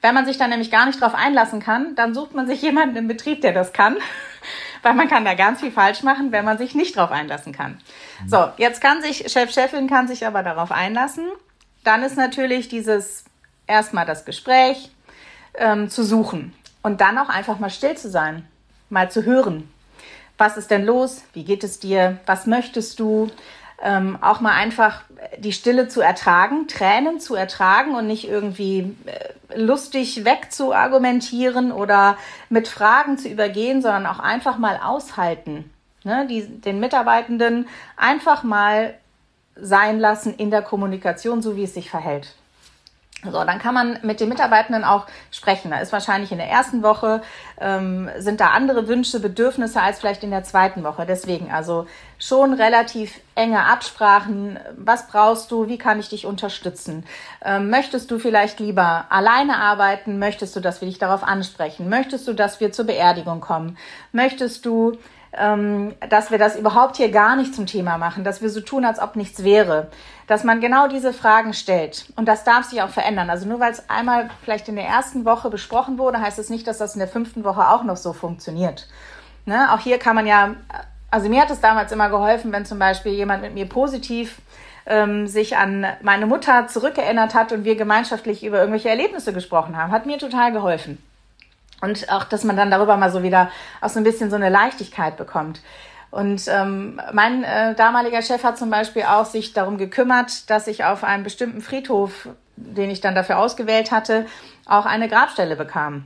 wenn 0.00 0.14
man 0.14 0.24
sich 0.24 0.38
dann 0.38 0.48
nämlich 0.48 0.70
gar 0.70 0.86
nicht 0.86 1.02
drauf 1.02 1.14
einlassen 1.14 1.60
kann, 1.60 1.94
dann 1.96 2.14
sucht 2.14 2.34
man 2.34 2.46
sich 2.46 2.62
jemanden 2.62 2.96
im 2.96 3.08
Betrieb, 3.08 3.42
der 3.42 3.52
das 3.52 3.74
kann. 3.74 3.96
Weil 4.86 4.94
man 4.94 5.08
kann 5.08 5.24
da 5.24 5.34
ganz 5.34 5.58
viel 5.58 5.72
falsch 5.72 6.04
machen, 6.04 6.30
wenn 6.30 6.44
man 6.44 6.58
sich 6.58 6.76
nicht 6.76 6.96
drauf 6.96 7.10
einlassen 7.10 7.52
kann. 7.52 7.80
So, 8.24 8.50
jetzt 8.56 8.80
kann 8.80 9.02
sich, 9.02 9.32
Chef, 9.32 9.52
Chefin 9.52 9.88
kann 9.88 10.06
sich 10.06 10.24
aber 10.24 10.44
darauf 10.44 10.70
einlassen. 10.70 11.26
Dann 11.82 12.04
ist 12.04 12.16
natürlich 12.16 12.68
dieses 12.68 13.24
erstmal 13.66 14.06
das 14.06 14.24
Gespräch 14.24 14.92
ähm, 15.54 15.90
zu 15.90 16.04
suchen 16.04 16.54
und 16.82 17.00
dann 17.00 17.18
auch 17.18 17.28
einfach 17.28 17.58
mal 17.58 17.68
still 17.68 17.96
zu 17.96 18.08
sein, 18.08 18.46
mal 18.88 19.10
zu 19.10 19.24
hören. 19.24 19.68
Was 20.38 20.56
ist 20.56 20.70
denn 20.70 20.84
los? 20.84 21.24
Wie 21.32 21.42
geht 21.42 21.64
es 21.64 21.80
dir? 21.80 22.20
Was 22.26 22.46
möchtest 22.46 23.00
du? 23.00 23.28
Ähm, 23.82 24.18
auch 24.20 24.40
mal 24.40 24.52
einfach 24.52 25.02
die 25.38 25.52
Stille 25.52 25.88
zu 25.88 26.00
ertragen, 26.00 26.66
Tränen 26.68 27.20
zu 27.20 27.34
ertragen 27.34 27.94
und 27.94 28.06
nicht 28.06 28.28
irgendwie 28.28 28.96
äh, 29.06 29.58
lustig 29.58 30.24
wegzuargumentieren 30.24 31.72
oder 31.72 32.16
mit 32.48 32.68
Fragen 32.68 33.18
zu 33.18 33.28
übergehen, 33.28 33.82
sondern 33.82 34.06
auch 34.06 34.18
einfach 34.18 34.58
mal 34.58 34.80
aushalten. 34.82 35.70
Ne? 36.04 36.26
Die, 36.28 36.46
den 36.46 36.80
Mitarbeitenden 36.80 37.68
einfach 37.96 38.42
mal 38.42 38.94
sein 39.56 39.98
lassen 39.98 40.34
in 40.34 40.50
der 40.50 40.62
Kommunikation, 40.62 41.42
so 41.42 41.56
wie 41.56 41.64
es 41.64 41.74
sich 41.74 41.90
verhält. 41.90 42.34
So, 43.24 43.44
dann 43.44 43.58
kann 43.58 43.74
man 43.74 43.98
mit 44.02 44.20
den 44.20 44.28
Mitarbeitenden 44.28 44.84
auch 44.84 45.06
sprechen. 45.30 45.70
Da 45.70 45.78
ist 45.78 45.90
wahrscheinlich 45.90 46.32
in 46.32 46.38
der 46.38 46.48
ersten 46.48 46.82
Woche, 46.82 47.22
ähm, 47.58 48.10
sind 48.18 48.40
da 48.40 48.48
andere 48.48 48.88
Wünsche, 48.88 49.20
Bedürfnisse 49.20 49.80
als 49.80 49.98
vielleicht 49.98 50.22
in 50.22 50.30
der 50.30 50.44
zweiten 50.44 50.84
Woche. 50.84 51.06
Deswegen 51.06 51.50
also 51.50 51.86
schon 52.18 52.52
relativ 52.52 53.20
enge 53.34 53.64
Absprachen. 53.64 54.58
Was 54.76 55.08
brauchst 55.08 55.50
du? 55.50 55.66
Wie 55.66 55.78
kann 55.78 55.98
ich 55.98 56.10
dich 56.10 56.26
unterstützen? 56.26 57.04
Ähm, 57.42 57.70
möchtest 57.70 58.10
du 58.10 58.18
vielleicht 58.18 58.60
lieber 58.60 59.06
alleine 59.08 59.56
arbeiten? 59.56 60.18
Möchtest 60.18 60.54
du, 60.54 60.60
dass 60.60 60.82
wir 60.82 60.88
dich 60.88 60.98
darauf 60.98 61.24
ansprechen? 61.24 61.88
Möchtest 61.88 62.28
du, 62.28 62.34
dass 62.34 62.60
wir 62.60 62.70
zur 62.70 62.84
Beerdigung 62.84 63.40
kommen? 63.40 63.78
Möchtest 64.12 64.66
du, 64.66 64.98
dass 65.32 66.30
wir 66.30 66.38
das 66.38 66.56
überhaupt 66.56 66.96
hier 66.96 67.10
gar 67.10 67.36
nicht 67.36 67.54
zum 67.54 67.66
Thema 67.66 67.98
machen, 67.98 68.24
dass 68.24 68.40
wir 68.40 68.48
so 68.48 68.60
tun, 68.60 68.84
als 68.84 68.98
ob 68.98 69.16
nichts 69.16 69.44
wäre, 69.44 69.88
dass 70.26 70.44
man 70.44 70.60
genau 70.60 70.88
diese 70.88 71.12
Fragen 71.12 71.52
stellt. 71.52 72.06
Und 72.16 72.26
das 72.26 72.44
darf 72.44 72.64
sich 72.64 72.80
auch 72.80 72.88
verändern. 72.88 73.28
Also 73.28 73.46
nur 73.46 73.60
weil 73.60 73.72
es 73.72 73.90
einmal 73.90 74.30
vielleicht 74.42 74.68
in 74.68 74.76
der 74.76 74.86
ersten 74.86 75.24
Woche 75.24 75.50
besprochen 75.50 75.98
wurde, 75.98 76.20
heißt 76.20 76.38
es 76.38 76.46
das 76.46 76.50
nicht, 76.50 76.66
dass 76.66 76.78
das 76.78 76.94
in 76.94 77.00
der 77.00 77.08
fünften 77.08 77.44
Woche 77.44 77.68
auch 77.68 77.84
noch 77.84 77.96
so 77.96 78.12
funktioniert. 78.12 78.88
Ne? 79.44 79.72
Auch 79.72 79.80
hier 79.80 79.98
kann 79.98 80.16
man 80.16 80.26
ja, 80.26 80.54
also 81.10 81.28
mir 81.28 81.42
hat 81.42 81.50
es 81.50 81.60
damals 81.60 81.92
immer 81.92 82.08
geholfen, 82.08 82.50
wenn 82.52 82.64
zum 82.64 82.78
Beispiel 82.78 83.12
jemand 83.12 83.42
mit 83.42 83.54
mir 83.54 83.68
positiv 83.68 84.38
ähm, 84.86 85.26
sich 85.26 85.56
an 85.56 85.86
meine 86.02 86.26
Mutter 86.26 86.66
zurückerinnert 86.68 87.34
hat 87.34 87.52
und 87.52 87.64
wir 87.64 87.76
gemeinschaftlich 87.76 88.44
über 88.44 88.58
irgendwelche 88.58 88.88
Erlebnisse 88.88 89.32
gesprochen 89.32 89.76
haben. 89.76 89.92
Hat 89.92 90.06
mir 90.06 90.18
total 90.18 90.52
geholfen. 90.52 90.98
Und 91.80 92.10
auch, 92.10 92.24
dass 92.24 92.44
man 92.44 92.56
dann 92.56 92.70
darüber 92.70 92.96
mal 92.96 93.10
so 93.10 93.22
wieder 93.22 93.50
auch 93.80 93.90
so 93.90 94.00
ein 94.00 94.04
bisschen 94.04 94.30
so 94.30 94.36
eine 94.36 94.48
Leichtigkeit 94.48 95.16
bekommt. 95.16 95.60
Und 96.10 96.48
ähm, 96.48 97.00
mein 97.12 97.44
äh, 97.44 97.74
damaliger 97.74 98.22
Chef 98.22 98.42
hat 98.44 98.56
zum 98.56 98.70
Beispiel 98.70 99.02
auch 99.02 99.26
sich 99.26 99.52
darum 99.52 99.76
gekümmert, 99.76 100.48
dass 100.48 100.66
ich 100.66 100.84
auf 100.84 101.04
einem 101.04 101.24
bestimmten 101.24 101.60
Friedhof, 101.60 102.28
den 102.56 102.90
ich 102.90 103.00
dann 103.00 103.14
dafür 103.14 103.38
ausgewählt 103.38 103.90
hatte, 103.90 104.26
auch 104.64 104.86
eine 104.86 105.08
Grabstelle 105.08 105.56
bekam. 105.56 106.04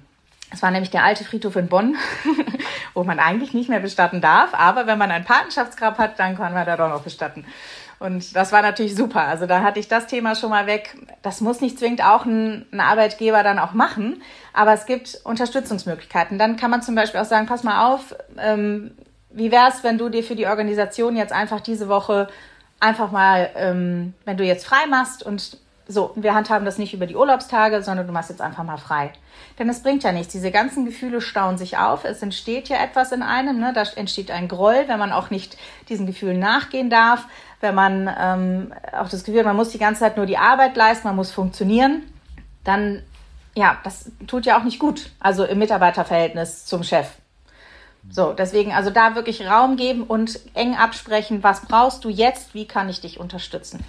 Es 0.53 0.63
war 0.63 0.71
nämlich 0.73 0.91
der 0.91 1.05
alte 1.05 1.25
Friedhof 1.25 1.55
in 1.55 1.69
Bonn, 1.69 1.97
wo 2.95 3.05
man 3.05 3.21
eigentlich 3.21 3.55
nicht 3.55 3.69
mehr 3.69 3.79
bestatten 3.79 4.21
darf, 4.21 4.53
aber 4.53 4.87
wenn 4.87 4.99
man 4.99 5.13
ein 5.13 5.25
Patenschaftsgrab 5.25 5.99
hat, 5.99 6.19
dann 6.19 6.37
kann 6.37 6.53
man 6.55 6.67
da 6.67 6.77
doch 6.77 6.89
noch 6.89 7.03
bestatten. 7.03 7.45
Und 8.01 8.35
das 8.35 8.51
war 8.51 8.63
natürlich 8.63 8.97
super. 8.97 9.21
Also 9.21 9.47
da 9.47 9.63
hatte 9.63 9.79
ich 9.79 9.87
das 9.87 10.07
Thema 10.07 10.35
schon 10.35 10.49
mal 10.49 10.67
weg. 10.67 10.97
Das 11.21 11.43
muss 11.43 11.61
nicht 11.61 11.79
zwingend 11.79 12.03
auch 12.03 12.25
ein, 12.25 12.65
ein 12.73 12.81
Arbeitgeber 12.81 13.43
dann 13.43 13.59
auch 13.59 13.75
machen, 13.75 14.23
aber 14.55 14.73
es 14.73 14.87
gibt 14.87 15.21
Unterstützungsmöglichkeiten. 15.23 16.39
Dann 16.39 16.57
kann 16.57 16.71
man 16.71 16.81
zum 16.81 16.95
Beispiel 16.95 17.21
auch 17.21 17.27
sagen, 17.27 17.47
pass 17.47 17.63
mal 17.63 17.93
auf, 17.93 18.17
ähm, 18.39 18.93
wie 19.31 19.53
wäre 19.53 19.69
es, 19.69 19.85
wenn 19.85 19.99
du 19.99 20.09
dir 20.09 20.25
für 20.25 20.35
die 20.35 20.47
Organisation 20.47 21.15
jetzt 21.15 21.33
einfach 21.33 21.61
diese 21.61 21.89
Woche 21.89 22.29
einfach 22.81 23.11
mal, 23.11 23.51
ähm, 23.55 24.15
wenn 24.25 24.39
du 24.39 24.45
jetzt 24.45 24.67
frei 24.67 24.87
machst 24.89 25.23
und 25.23 25.59
so, 25.91 26.13
wir 26.15 26.35
handhaben 26.35 26.65
das 26.65 26.79
nicht 26.79 26.95
über 26.95 27.07
die 27.07 27.17
Urlaubstage, 27.17 27.83
sondern 27.83 28.07
du 28.07 28.13
machst 28.13 28.31
jetzt 28.31 28.41
einfach 28.41 28.63
mal 28.63 28.77
frei. 28.77 29.13
Denn 29.59 29.69
es 29.69 29.83
bringt 29.83 30.05
ja 30.05 30.13
nichts. 30.13 30.33
Diese 30.33 30.53
ganzen 30.53 30.85
Gefühle 30.85 31.21
stauen 31.21 31.59
sich 31.59 31.79
auf. 31.79 32.05
Es 32.05 32.23
entsteht 32.23 32.69
ja 32.69 32.77
etwas 32.77 33.11
in 33.11 33.23
einem. 33.23 33.59
Ne? 33.59 33.73
Da 33.73 33.83
entsteht 33.97 34.31
ein 34.31 34.47
Groll, 34.47 34.85
wenn 34.87 34.99
man 34.99 35.11
auch 35.11 35.31
nicht 35.31 35.57
diesen 35.89 36.07
Gefühlen 36.07 36.39
nachgehen 36.39 36.91
darf. 36.91 37.25
Wenn 37.61 37.75
man 37.75 38.09
ähm, 38.19 38.73
auch 38.93 39.09
das 39.09 39.25
Gefühl 39.25 39.41
hat, 39.41 39.47
man 39.47 39.57
muss 39.57 39.71
die 39.71 39.79
ganze 39.79 40.01
Zeit 40.01 40.17
nur 40.17 40.27
die 40.27 40.39
Arbeit 40.39 40.77
leisten, 40.77 41.09
man 41.09 41.17
muss 41.17 41.33
funktionieren. 41.33 42.05
Dann, 42.63 43.03
ja, 43.55 43.79
das 43.83 44.13
tut 44.29 44.47
ja 44.47 44.59
auch 44.59 44.65
nicht 44.65 44.79
gut. 44.79 45.11
Also 45.19 45.45
im 45.45 45.59
Mitarbeiterverhältnis 45.59 46.67
zum 46.67 46.85
Chef. 46.85 47.09
So, 48.09 48.33
deswegen 48.33 48.73
also 48.73 48.91
da 48.91 49.17
wirklich 49.17 49.47
Raum 49.47 49.77
geben 49.77 50.05
und 50.05 50.41
eng 50.55 50.75
absprechen, 50.75 51.43
was 51.43 51.63
brauchst 51.67 52.05
du 52.05 52.09
jetzt, 52.09 52.55
wie 52.55 52.67
kann 52.67 52.89
ich 52.89 53.01
dich 53.01 53.19
unterstützen. 53.19 53.85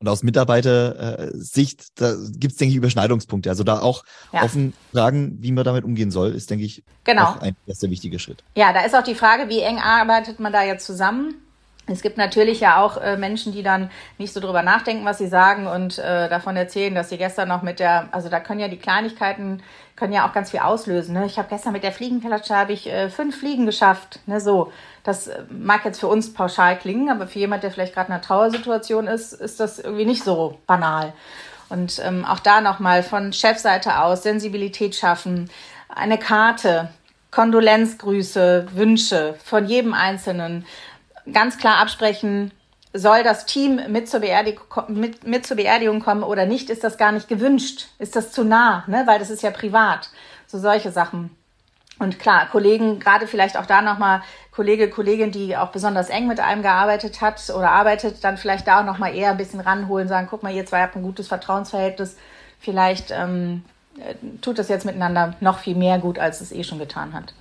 Und 0.00 0.08
aus 0.08 0.22
Mitarbeitersicht, 0.22 2.00
da 2.00 2.14
gibt 2.14 2.52
es, 2.52 2.58
denke 2.58 2.70
ich, 2.70 2.76
Überschneidungspunkte. 2.76 3.50
Also 3.50 3.64
da 3.64 3.80
auch 3.80 4.02
ja. 4.32 4.42
offen 4.42 4.72
fragen, 4.92 5.36
wie 5.42 5.52
man 5.52 5.64
damit 5.64 5.84
umgehen 5.84 6.10
soll, 6.10 6.34
ist, 6.34 6.48
denke 6.48 6.64
ich, 6.64 6.82
genau. 7.04 7.24
auch 7.24 7.40
ein 7.42 7.54
erster 7.66 7.90
wichtiger 7.90 8.18
Schritt. 8.18 8.42
Ja, 8.54 8.72
da 8.72 8.80
ist 8.80 8.94
auch 8.94 9.02
die 9.02 9.14
Frage, 9.14 9.50
wie 9.50 9.60
eng 9.60 9.78
arbeitet 9.78 10.40
man 10.40 10.54
da 10.54 10.62
jetzt 10.62 10.86
zusammen? 10.86 11.34
Es 11.90 12.02
gibt 12.02 12.16
natürlich 12.16 12.60
ja 12.60 12.82
auch 12.82 12.96
äh, 12.96 13.16
Menschen, 13.16 13.52
die 13.52 13.62
dann 13.62 13.90
nicht 14.18 14.32
so 14.32 14.40
drüber 14.40 14.62
nachdenken, 14.62 15.04
was 15.04 15.18
sie 15.18 15.28
sagen 15.28 15.66
und 15.66 15.98
äh, 15.98 16.28
davon 16.28 16.56
erzählen, 16.56 16.94
dass 16.94 17.08
sie 17.08 17.18
gestern 17.18 17.48
noch 17.48 17.62
mit 17.62 17.80
der, 17.80 18.08
also 18.12 18.28
da 18.28 18.40
können 18.40 18.60
ja 18.60 18.68
die 18.68 18.78
Kleinigkeiten, 18.78 19.62
können 19.96 20.12
ja 20.12 20.26
auch 20.26 20.32
ganz 20.32 20.50
viel 20.50 20.60
auslösen. 20.60 21.14
Ne? 21.14 21.26
Ich 21.26 21.38
habe 21.38 21.48
gestern 21.48 21.72
mit 21.72 21.82
der 21.82 21.92
Fliegenklatsche 21.92 22.56
habe 22.56 22.72
ich 22.72 22.88
äh, 22.88 23.10
fünf 23.10 23.38
Fliegen 23.38 23.66
geschafft. 23.66 24.20
Ne? 24.26 24.40
So, 24.40 24.72
das 25.04 25.28
äh, 25.28 25.42
mag 25.50 25.84
jetzt 25.84 26.00
für 26.00 26.08
uns 26.08 26.32
pauschal 26.32 26.78
klingen, 26.78 27.10
aber 27.10 27.26
für 27.26 27.38
jemand, 27.38 27.62
der 27.62 27.70
vielleicht 27.70 27.94
gerade 27.94 28.08
in 28.08 28.14
einer 28.14 28.22
Trauersituation 28.22 29.06
ist, 29.06 29.32
ist 29.32 29.60
das 29.60 29.78
irgendwie 29.78 30.06
nicht 30.06 30.24
so 30.24 30.58
banal. 30.66 31.12
Und 31.68 32.00
ähm, 32.04 32.24
auch 32.24 32.40
da 32.40 32.60
nochmal 32.60 33.02
von 33.02 33.32
Chefseite 33.32 34.00
aus 34.00 34.24
Sensibilität 34.24 34.96
schaffen, 34.96 35.50
eine 35.88 36.18
Karte, 36.18 36.90
Kondolenzgrüße, 37.30 38.66
Wünsche 38.74 39.34
von 39.44 39.66
jedem 39.66 39.94
Einzelnen 39.94 40.66
ganz 41.32 41.58
klar 41.58 41.78
absprechen, 41.78 42.52
soll 42.92 43.22
das 43.22 43.46
Team 43.46 43.80
mit 43.88 44.08
zur, 44.08 44.20
Beerdigung, 44.20 44.64
mit, 44.88 45.26
mit 45.26 45.46
zur 45.46 45.56
Beerdigung 45.56 46.00
kommen 46.00 46.22
oder 46.22 46.46
nicht, 46.46 46.70
ist 46.70 46.82
das 46.82 46.98
gar 46.98 47.12
nicht 47.12 47.28
gewünscht. 47.28 47.88
Ist 47.98 48.16
das 48.16 48.32
zu 48.32 48.44
nah, 48.44 48.84
ne? 48.86 49.04
weil 49.06 49.18
das 49.18 49.30
ist 49.30 49.42
ja 49.42 49.50
privat. 49.50 50.10
So 50.46 50.58
solche 50.58 50.90
Sachen. 50.90 51.30
Und 52.00 52.18
klar, 52.18 52.48
Kollegen, 52.50 52.98
gerade 52.98 53.26
vielleicht 53.26 53.56
auch 53.58 53.66
da 53.66 53.82
nochmal 53.82 54.22
Kollege, 54.50 54.88
Kollegin, 54.88 55.30
die 55.30 55.56
auch 55.56 55.68
besonders 55.68 56.08
eng 56.08 56.26
mit 56.26 56.40
einem 56.40 56.62
gearbeitet 56.62 57.20
hat 57.20 57.50
oder 57.50 57.70
arbeitet, 57.70 58.24
dann 58.24 58.38
vielleicht 58.38 58.66
da 58.66 58.80
auch 58.80 58.84
nochmal 58.84 59.14
eher 59.14 59.30
ein 59.30 59.36
bisschen 59.36 59.60
ranholen, 59.60 60.08
sagen, 60.08 60.26
guck 60.28 60.42
mal, 60.42 60.52
ihr 60.52 60.66
zwei 60.66 60.80
habt 60.80 60.96
ein 60.96 61.02
gutes 61.02 61.28
Vertrauensverhältnis. 61.28 62.16
Vielleicht 62.58 63.10
ähm, 63.10 63.64
äh, 63.98 64.14
tut 64.40 64.58
das 64.58 64.68
jetzt 64.68 64.86
miteinander 64.86 65.34
noch 65.40 65.58
viel 65.58 65.76
mehr 65.76 65.98
gut, 65.98 66.18
als 66.18 66.40
es 66.40 66.52
eh 66.52 66.64
schon 66.64 66.78
getan 66.78 67.12
hat. 67.12 67.34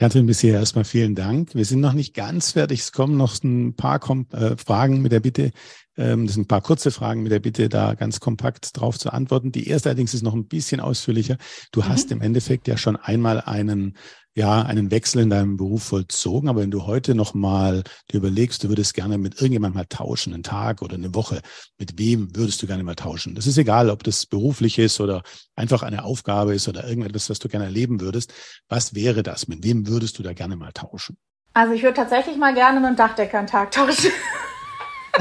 Katrin, 0.00 0.26
bisher 0.26 0.54
erstmal 0.54 0.84
vielen 0.84 1.16
Dank. 1.16 1.56
Wir 1.56 1.64
sind 1.64 1.80
noch 1.80 1.92
nicht 1.92 2.14
ganz 2.14 2.52
fertig. 2.52 2.78
Es 2.78 2.92
kommen 2.92 3.16
noch 3.16 3.42
ein 3.42 3.74
paar 3.74 3.98
Kom 3.98 4.26
äh, 4.30 4.56
Fragen 4.56 5.02
mit 5.02 5.10
der 5.10 5.18
Bitte, 5.18 5.50
das 5.98 6.34
sind 6.34 6.44
ein 6.44 6.46
paar 6.48 6.62
kurze 6.62 6.90
Fragen 6.90 7.22
mit 7.22 7.32
der 7.32 7.40
Bitte, 7.40 7.68
da 7.68 7.94
ganz 7.94 8.20
kompakt 8.20 8.78
drauf 8.78 8.98
zu 8.98 9.12
antworten. 9.12 9.50
Die 9.50 9.68
erste 9.68 9.88
allerdings 9.88 10.14
ist 10.14 10.22
noch 10.22 10.34
ein 10.34 10.46
bisschen 10.46 10.80
ausführlicher. 10.80 11.36
Du 11.72 11.80
mhm. 11.80 11.88
hast 11.88 12.12
im 12.12 12.20
Endeffekt 12.20 12.68
ja 12.68 12.76
schon 12.76 12.96
einmal 12.96 13.40
einen 13.40 13.96
ja, 14.38 14.62
einen 14.62 14.92
Wechsel 14.92 15.22
in 15.22 15.30
deinem 15.30 15.56
Beruf 15.56 15.82
vollzogen. 15.82 16.48
Aber 16.48 16.60
wenn 16.60 16.70
du 16.70 16.86
heute 16.86 17.16
nochmal 17.16 17.82
dir 18.08 18.18
überlegst, 18.18 18.62
du 18.62 18.68
würdest 18.68 18.94
gerne 18.94 19.18
mit 19.18 19.34
irgendjemandem 19.34 19.80
mal 19.80 19.86
tauschen, 19.86 20.32
einen 20.32 20.44
Tag 20.44 20.80
oder 20.80 20.94
eine 20.94 21.12
Woche, 21.12 21.40
mit 21.76 21.98
wem 21.98 22.36
würdest 22.36 22.62
du 22.62 22.68
gerne 22.68 22.84
mal 22.84 22.94
tauschen? 22.94 23.34
Das 23.34 23.48
ist 23.48 23.58
egal, 23.58 23.90
ob 23.90 24.04
das 24.04 24.26
beruflich 24.26 24.78
ist 24.78 25.00
oder 25.00 25.22
einfach 25.56 25.82
eine 25.82 26.04
Aufgabe 26.04 26.54
ist 26.54 26.68
oder 26.68 26.86
irgendetwas, 26.86 27.28
was 27.28 27.40
du 27.40 27.48
gerne 27.48 27.64
erleben 27.64 28.00
würdest. 28.00 28.32
Was 28.68 28.94
wäre 28.94 29.24
das? 29.24 29.48
Mit 29.48 29.64
wem 29.64 29.88
würdest 29.88 30.20
du 30.20 30.22
da 30.22 30.32
gerne 30.32 30.54
mal 30.54 30.70
tauschen? 30.70 31.16
Also 31.52 31.72
ich 31.72 31.82
würde 31.82 31.96
tatsächlich 31.96 32.36
mal 32.36 32.54
gerne 32.54 32.78
mit 32.78 32.90
dem 32.90 32.96
Dachdecker 32.96 33.38
einen 33.38 33.48
Tag 33.48 33.72
tauschen. 33.72 34.12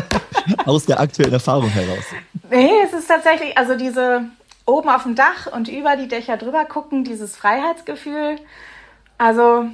Aus 0.66 0.86
der 0.86 1.00
aktuellen 1.00 1.34
Erfahrung 1.34 1.70
heraus. 1.70 2.06
Nee, 2.50 2.72
es 2.86 2.94
ist 2.94 3.08
tatsächlich, 3.08 3.58
also 3.58 3.76
diese 3.76 4.26
oben 4.66 4.90
auf 4.90 5.04
dem 5.04 5.16
Dach 5.16 5.48
und 5.52 5.68
über 5.70 5.96
die 5.96 6.08
Dächer 6.08 6.38
drüber 6.38 6.66
gucken, 6.66 7.04
dieses 7.04 7.36
Freiheitsgefühl, 7.36 8.38
also 9.18 9.66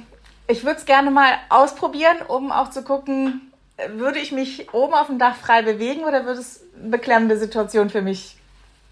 ich 0.48 0.64
würde 0.64 0.78
es 0.78 0.86
gerne 0.86 1.10
mal 1.10 1.32
ausprobieren, 1.48 2.16
um 2.28 2.52
auch 2.52 2.70
zu 2.70 2.82
gucken, 2.82 3.52
würde 3.96 4.18
ich 4.18 4.32
mich 4.32 4.72
oben 4.72 4.94
auf 4.94 5.08
dem 5.08 5.18
Dach 5.18 5.36
frei 5.36 5.62
bewegen 5.62 6.04
oder 6.04 6.24
würde 6.24 6.40
es 6.40 6.62
eine 6.78 6.90
beklemmende 6.90 7.38
Situation 7.38 7.90
für 7.90 8.02
mich? 8.02 8.36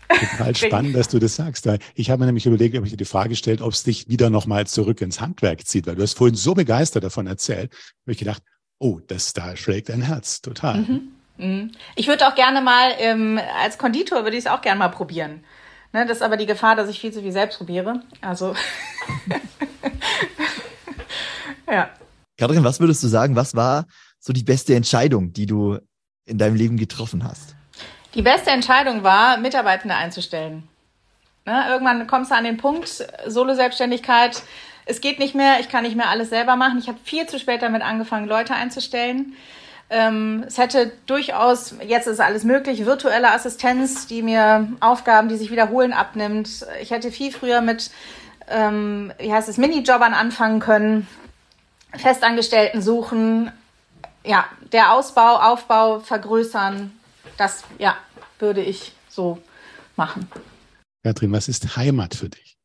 Total 0.08 0.54
spannend, 0.56 0.96
dass 0.96 1.08
du 1.08 1.18
das 1.18 1.36
sagst. 1.36 1.68
Ich 1.94 2.10
habe 2.10 2.20
mir 2.20 2.26
nämlich 2.26 2.46
überlegt, 2.46 2.76
ob 2.76 2.84
ich 2.84 2.90
dir 2.90 2.96
die 2.96 3.04
Frage 3.04 3.36
stellt, 3.36 3.62
ob 3.62 3.72
es 3.72 3.84
dich 3.84 4.08
wieder 4.08 4.30
nochmal 4.30 4.66
zurück 4.66 5.00
ins 5.00 5.20
Handwerk 5.20 5.66
zieht, 5.66 5.86
weil 5.86 5.94
du 5.94 6.02
hast 6.02 6.18
vorhin 6.18 6.34
so 6.34 6.54
begeistert 6.54 7.04
davon 7.04 7.26
erzählt, 7.26 7.72
habe 8.02 8.12
ich 8.12 8.18
gedacht, 8.18 8.42
oh, 8.78 9.00
das 9.06 9.32
da 9.32 9.56
schlägt 9.56 9.90
ein 9.90 10.02
Herz, 10.02 10.40
total. 10.40 10.80
Mhm. 10.80 11.11
Mhm. 11.36 11.72
Ich 11.96 12.08
würde 12.08 12.26
auch 12.26 12.34
gerne 12.34 12.60
mal 12.60 12.92
ähm, 12.98 13.40
als 13.62 13.78
Konditor 13.78 14.24
würde 14.24 14.36
ich 14.36 14.44
es 14.44 14.50
auch 14.50 14.60
gerne 14.60 14.78
mal 14.78 14.88
probieren. 14.88 15.44
Ne, 15.92 16.06
das 16.06 16.18
ist 16.18 16.22
aber 16.22 16.36
die 16.36 16.46
Gefahr, 16.46 16.74
dass 16.74 16.88
ich 16.88 17.00
viel 17.00 17.12
zu 17.12 17.20
viel 17.20 17.32
selbst 17.32 17.58
probiere. 17.58 18.02
Also. 18.22 18.54
ja. 21.70 21.90
Katrin, 22.38 22.64
was 22.64 22.80
würdest 22.80 23.02
du 23.02 23.08
sagen, 23.08 23.36
was 23.36 23.54
war 23.54 23.86
so 24.18 24.32
die 24.32 24.42
beste 24.42 24.74
Entscheidung, 24.74 25.32
die 25.32 25.46
du 25.46 25.78
in 26.24 26.38
deinem 26.38 26.56
Leben 26.56 26.78
getroffen 26.78 27.24
hast? 27.24 27.54
Die 28.14 28.22
beste 28.22 28.50
Entscheidung 28.50 29.02
war, 29.02 29.36
Mitarbeitende 29.36 29.94
einzustellen. 29.94 30.66
Ne, 31.44 31.66
irgendwann 31.68 32.06
kommst 32.06 32.30
du 32.30 32.36
an 32.36 32.44
den 32.44 32.56
Punkt, 32.56 33.04
Solo-Selbstständigkeit, 33.26 34.42
es 34.84 35.00
geht 35.00 35.18
nicht 35.18 35.34
mehr, 35.34 35.60
ich 35.60 35.68
kann 35.68 35.84
nicht 35.84 35.96
mehr 35.96 36.08
alles 36.08 36.30
selber 36.30 36.56
machen. 36.56 36.78
Ich 36.78 36.88
habe 36.88 36.98
viel 37.04 37.26
zu 37.26 37.38
spät 37.38 37.62
damit 37.62 37.82
angefangen, 37.82 38.26
Leute 38.26 38.54
einzustellen. 38.54 39.34
Ähm, 39.94 40.44
es 40.46 40.56
hätte 40.56 40.90
durchaus, 41.04 41.74
jetzt 41.86 42.06
ist 42.06 42.18
alles 42.18 42.44
möglich, 42.44 42.86
virtuelle 42.86 43.30
Assistenz, 43.30 44.06
die 44.06 44.22
mir 44.22 44.68
Aufgaben, 44.80 45.28
die 45.28 45.36
sich 45.36 45.50
wiederholen, 45.50 45.92
abnimmt. 45.92 46.64
Ich 46.80 46.90
hätte 46.90 47.12
viel 47.12 47.30
früher 47.30 47.60
mit, 47.60 47.90
ähm, 48.48 49.12
wie 49.18 49.30
heißt 49.30 49.50
es, 49.50 49.58
Minijobbern 49.58 50.14
anfangen 50.14 50.60
können, 50.60 51.06
Festangestellten 51.94 52.80
suchen, 52.80 53.52
ja, 54.24 54.46
der 54.72 54.94
Ausbau, 54.94 55.36
Aufbau 55.36 56.00
vergrößern, 56.00 56.90
das, 57.36 57.64
ja, 57.76 57.94
würde 58.38 58.62
ich 58.62 58.94
so 59.10 59.42
machen. 59.96 60.26
Katrin, 61.04 61.32
was 61.32 61.48
ist 61.48 61.76
Heimat 61.76 62.14
für 62.14 62.30
dich? 62.30 62.56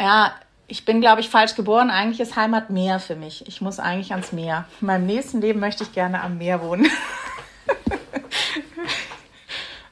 Ja, 0.00 0.34
ich 0.68 0.84
bin, 0.84 1.00
glaube 1.00 1.20
ich, 1.20 1.28
falsch 1.28 1.54
geboren. 1.54 1.90
Eigentlich 1.90 2.20
ist 2.20 2.36
Heimat 2.36 2.70
Meer 2.70 2.98
für 2.98 3.16
mich. 3.16 3.46
Ich 3.46 3.60
muss 3.60 3.78
eigentlich 3.78 4.12
ans 4.12 4.32
Meer. 4.32 4.66
In 4.80 4.88
meinem 4.88 5.06
nächsten 5.06 5.40
Leben 5.40 5.60
möchte 5.60 5.84
ich 5.84 5.92
gerne 5.92 6.22
am 6.22 6.38
Meer 6.38 6.60
wohnen. 6.62 6.90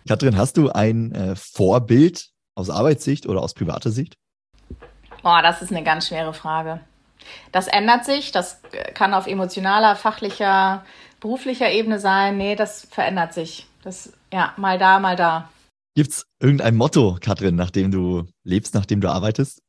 Katrin, 0.08 0.36
hast 0.36 0.56
du 0.56 0.70
ein 0.70 1.12
äh, 1.12 1.36
Vorbild 1.36 2.28
aus 2.54 2.70
Arbeitssicht 2.70 3.26
oder 3.26 3.40
aus 3.40 3.54
privater 3.54 3.90
Sicht? 3.90 4.16
Boah, 5.22 5.40
das 5.42 5.62
ist 5.62 5.70
eine 5.70 5.82
ganz 5.82 6.08
schwere 6.08 6.34
Frage. 6.34 6.80
Das 7.52 7.68
ändert 7.68 8.04
sich. 8.04 8.32
Das 8.32 8.60
kann 8.94 9.14
auf 9.14 9.26
emotionaler, 9.26 9.96
fachlicher, 9.96 10.84
beruflicher 11.20 11.70
Ebene 11.70 11.98
sein. 11.98 12.36
Nee, 12.36 12.56
das 12.56 12.86
verändert 12.90 13.32
sich. 13.32 13.66
Das, 13.82 14.12
ja, 14.32 14.52
mal 14.56 14.78
da, 14.78 14.98
mal 14.98 15.16
da. 15.16 15.48
Gibt 15.94 16.10
es 16.10 16.26
irgendein 16.40 16.74
Motto, 16.74 17.16
Katrin, 17.20 17.54
nach 17.54 17.70
dem 17.70 17.90
du 17.92 18.26
lebst, 18.42 18.74
nach 18.74 18.84
dem 18.84 19.00
du 19.00 19.08
arbeitest? 19.08 19.63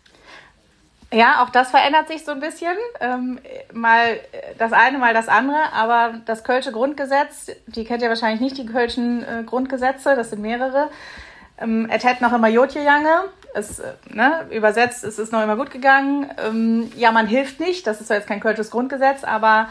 Ja, 1.13 1.43
auch 1.43 1.49
das 1.49 1.69
verändert 1.69 2.07
sich 2.07 2.25
so 2.25 2.31
ein 2.31 2.39
bisschen. 2.39 2.75
Ähm, 2.99 3.39
mal 3.73 4.19
das 4.57 4.73
eine, 4.73 4.97
mal 4.97 5.13
das 5.13 5.27
andere. 5.27 5.71
Aber 5.73 6.15
das 6.25 6.43
Kölsche 6.43 6.71
Grundgesetz, 6.71 7.51
die 7.67 7.85
kennt 7.85 8.01
ihr 8.01 8.09
wahrscheinlich 8.09 8.41
nicht, 8.41 8.57
die 8.57 8.65
Kölschen 8.65 9.23
äh, 9.23 9.43
Grundgesetze, 9.43 10.15
das 10.15 10.31
sind 10.31 10.41
mehrere. 10.41 10.89
Ähm, 11.57 11.89
et 11.89 12.03
hätt 12.03 12.21
noch 12.21 12.33
immer 12.33 12.49
Jotje 12.49 12.83
Jange. 12.83 13.25
Äh, 13.53 13.63
ne, 14.13 14.47
übersetzt, 14.51 15.03
es 15.03 15.17
ist 15.17 15.31
noch 15.31 15.41
immer 15.41 15.55
gut 15.55 15.71
gegangen. 15.71 16.29
Ähm, 16.45 16.91
ja, 16.95 17.11
man 17.11 17.27
hilft 17.27 17.59
nicht. 17.59 17.87
Das 17.87 18.01
ist 18.01 18.07
zwar 18.07 18.17
jetzt 18.17 18.27
kein 18.27 18.41
Kölsches 18.41 18.71
Grundgesetz, 18.71 19.23
aber 19.23 19.69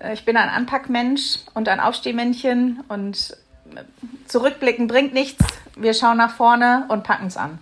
äh, 0.00 0.14
ich 0.14 0.24
bin 0.24 0.36
ein 0.36 0.48
Anpackmensch 0.48 1.40
und 1.52 1.68
ein 1.68 1.80
Aufstehmännchen 1.80 2.84
und 2.88 3.36
äh, 3.74 3.82
zurückblicken 4.26 4.86
bringt 4.86 5.12
nichts. 5.12 5.44
Wir 5.76 5.92
schauen 5.92 6.16
nach 6.16 6.34
vorne 6.34 6.86
und 6.88 7.04
packen 7.04 7.26
es 7.26 7.36
an. 7.36 7.58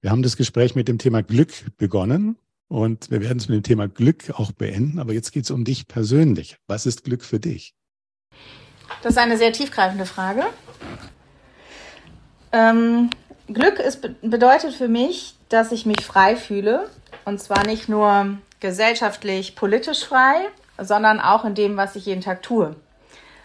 Wir 0.00 0.10
haben 0.10 0.22
das 0.22 0.36
Gespräch 0.36 0.74
mit 0.74 0.88
dem 0.88 0.98
Thema 0.98 1.22
Glück 1.22 1.50
begonnen 1.78 2.36
und 2.68 3.10
wir 3.10 3.22
werden 3.22 3.38
es 3.38 3.48
mit 3.48 3.56
dem 3.56 3.62
Thema 3.62 3.88
Glück 3.88 4.30
auch 4.30 4.52
beenden. 4.52 4.98
Aber 4.98 5.12
jetzt 5.12 5.32
geht 5.32 5.44
es 5.44 5.50
um 5.50 5.64
dich 5.64 5.88
persönlich. 5.88 6.58
Was 6.66 6.86
ist 6.86 7.04
Glück 7.04 7.24
für 7.24 7.40
dich? 7.40 7.74
Das 9.02 9.12
ist 9.12 9.18
eine 9.18 9.38
sehr 9.38 9.52
tiefgreifende 9.52 10.06
Frage. 10.06 10.44
Ähm, 12.52 13.10
Glück 13.48 13.78
ist, 13.78 14.00
bedeutet 14.22 14.74
für 14.74 14.88
mich, 14.88 15.36
dass 15.48 15.72
ich 15.72 15.86
mich 15.86 16.04
frei 16.04 16.36
fühle. 16.36 16.90
Und 17.24 17.40
zwar 17.40 17.66
nicht 17.66 17.88
nur 17.88 18.38
gesellschaftlich, 18.60 19.56
politisch 19.56 20.04
frei, 20.04 20.48
sondern 20.78 21.20
auch 21.20 21.44
in 21.44 21.54
dem, 21.54 21.76
was 21.76 21.96
ich 21.96 22.06
jeden 22.06 22.20
Tag 22.20 22.42
tue. 22.42 22.76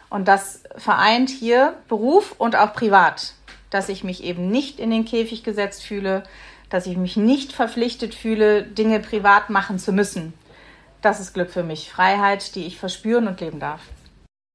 Und 0.09 0.27
das 0.27 0.63
vereint 0.77 1.29
hier 1.29 1.75
Beruf 1.87 2.35
und 2.37 2.55
auch 2.55 2.73
privat. 2.73 3.33
Dass 3.71 3.89
ich 3.89 4.03
mich 4.03 4.23
eben 4.23 4.51
nicht 4.51 4.79
in 4.79 4.91
den 4.91 5.05
Käfig 5.05 5.43
gesetzt 5.43 5.83
fühle, 5.83 6.23
dass 6.69 6.85
ich 6.85 6.97
mich 6.97 7.17
nicht 7.17 7.51
verpflichtet 7.51 8.13
fühle, 8.13 8.63
Dinge 8.63 8.99
privat 8.99 9.49
machen 9.49 9.79
zu 9.79 9.91
müssen. 9.91 10.33
Das 11.01 11.19
ist 11.19 11.33
Glück 11.33 11.49
für 11.49 11.63
mich. 11.63 11.89
Freiheit, 11.89 12.53
die 12.53 12.65
ich 12.65 12.77
verspüren 12.77 13.27
und 13.27 13.41
leben 13.41 13.59
darf. 13.59 13.81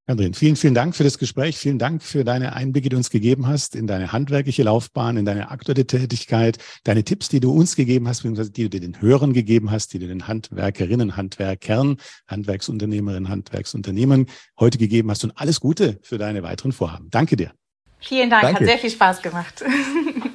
Katrin, 0.09 0.35
vielen, 0.35 0.55
vielen 0.55 0.75
Dank 0.75 0.95
für 0.95 1.03
das 1.03 1.19
Gespräch. 1.19 1.59
Vielen 1.59 1.81
Dank 1.81 2.01
für 2.01 2.23
deine 2.23 2.55
Einblicke, 2.55 2.85
die 2.85 2.91
du 2.91 2.97
uns 2.97 3.11
gegeben 3.11 3.49
hast 3.49 3.75
in 3.75 3.89
deine 3.89 4.12
handwerkliche 4.12 4.62
Laufbahn, 4.62 5.17
in 5.17 5.25
deine 5.25 5.51
aktuelle 5.51 5.85
Tätigkeit, 5.85 6.59
deine 6.85 7.03
Tipps, 7.03 7.29
die 7.29 7.41
du 7.41 7.51
uns 7.51 7.75
gegeben 7.75 8.07
hast, 8.07 8.19
beziehungsweise 8.19 8.53
die 8.53 8.69
du 8.69 8.79
den 8.79 9.01
Hörern 9.01 9.33
gegeben 9.33 9.73
hast, 9.73 9.93
die 9.93 9.99
du 9.99 10.07
den 10.07 10.29
Handwerkerinnen, 10.29 11.17
Handwerkern, 11.17 11.97
Handwerksunternehmerinnen, 12.29 13.29
Handwerksunternehmen 13.29 14.27
heute 14.61 14.79
gegeben 14.79 15.11
hast 15.11 15.25
und 15.25 15.33
alles 15.35 15.59
Gute 15.59 15.99
für 16.03 16.19
deine 16.19 16.45
weiteren 16.45 16.71
Vorhaben. 16.71 17.11
Danke 17.11 17.35
dir. 17.35 17.51
Vielen 18.01 18.30
Dank, 18.30 18.42
Danke. 18.42 18.61
hat 18.61 18.66
sehr 18.66 18.78
viel 18.78 18.90
Spaß 18.90 19.22
gemacht. 19.22 19.64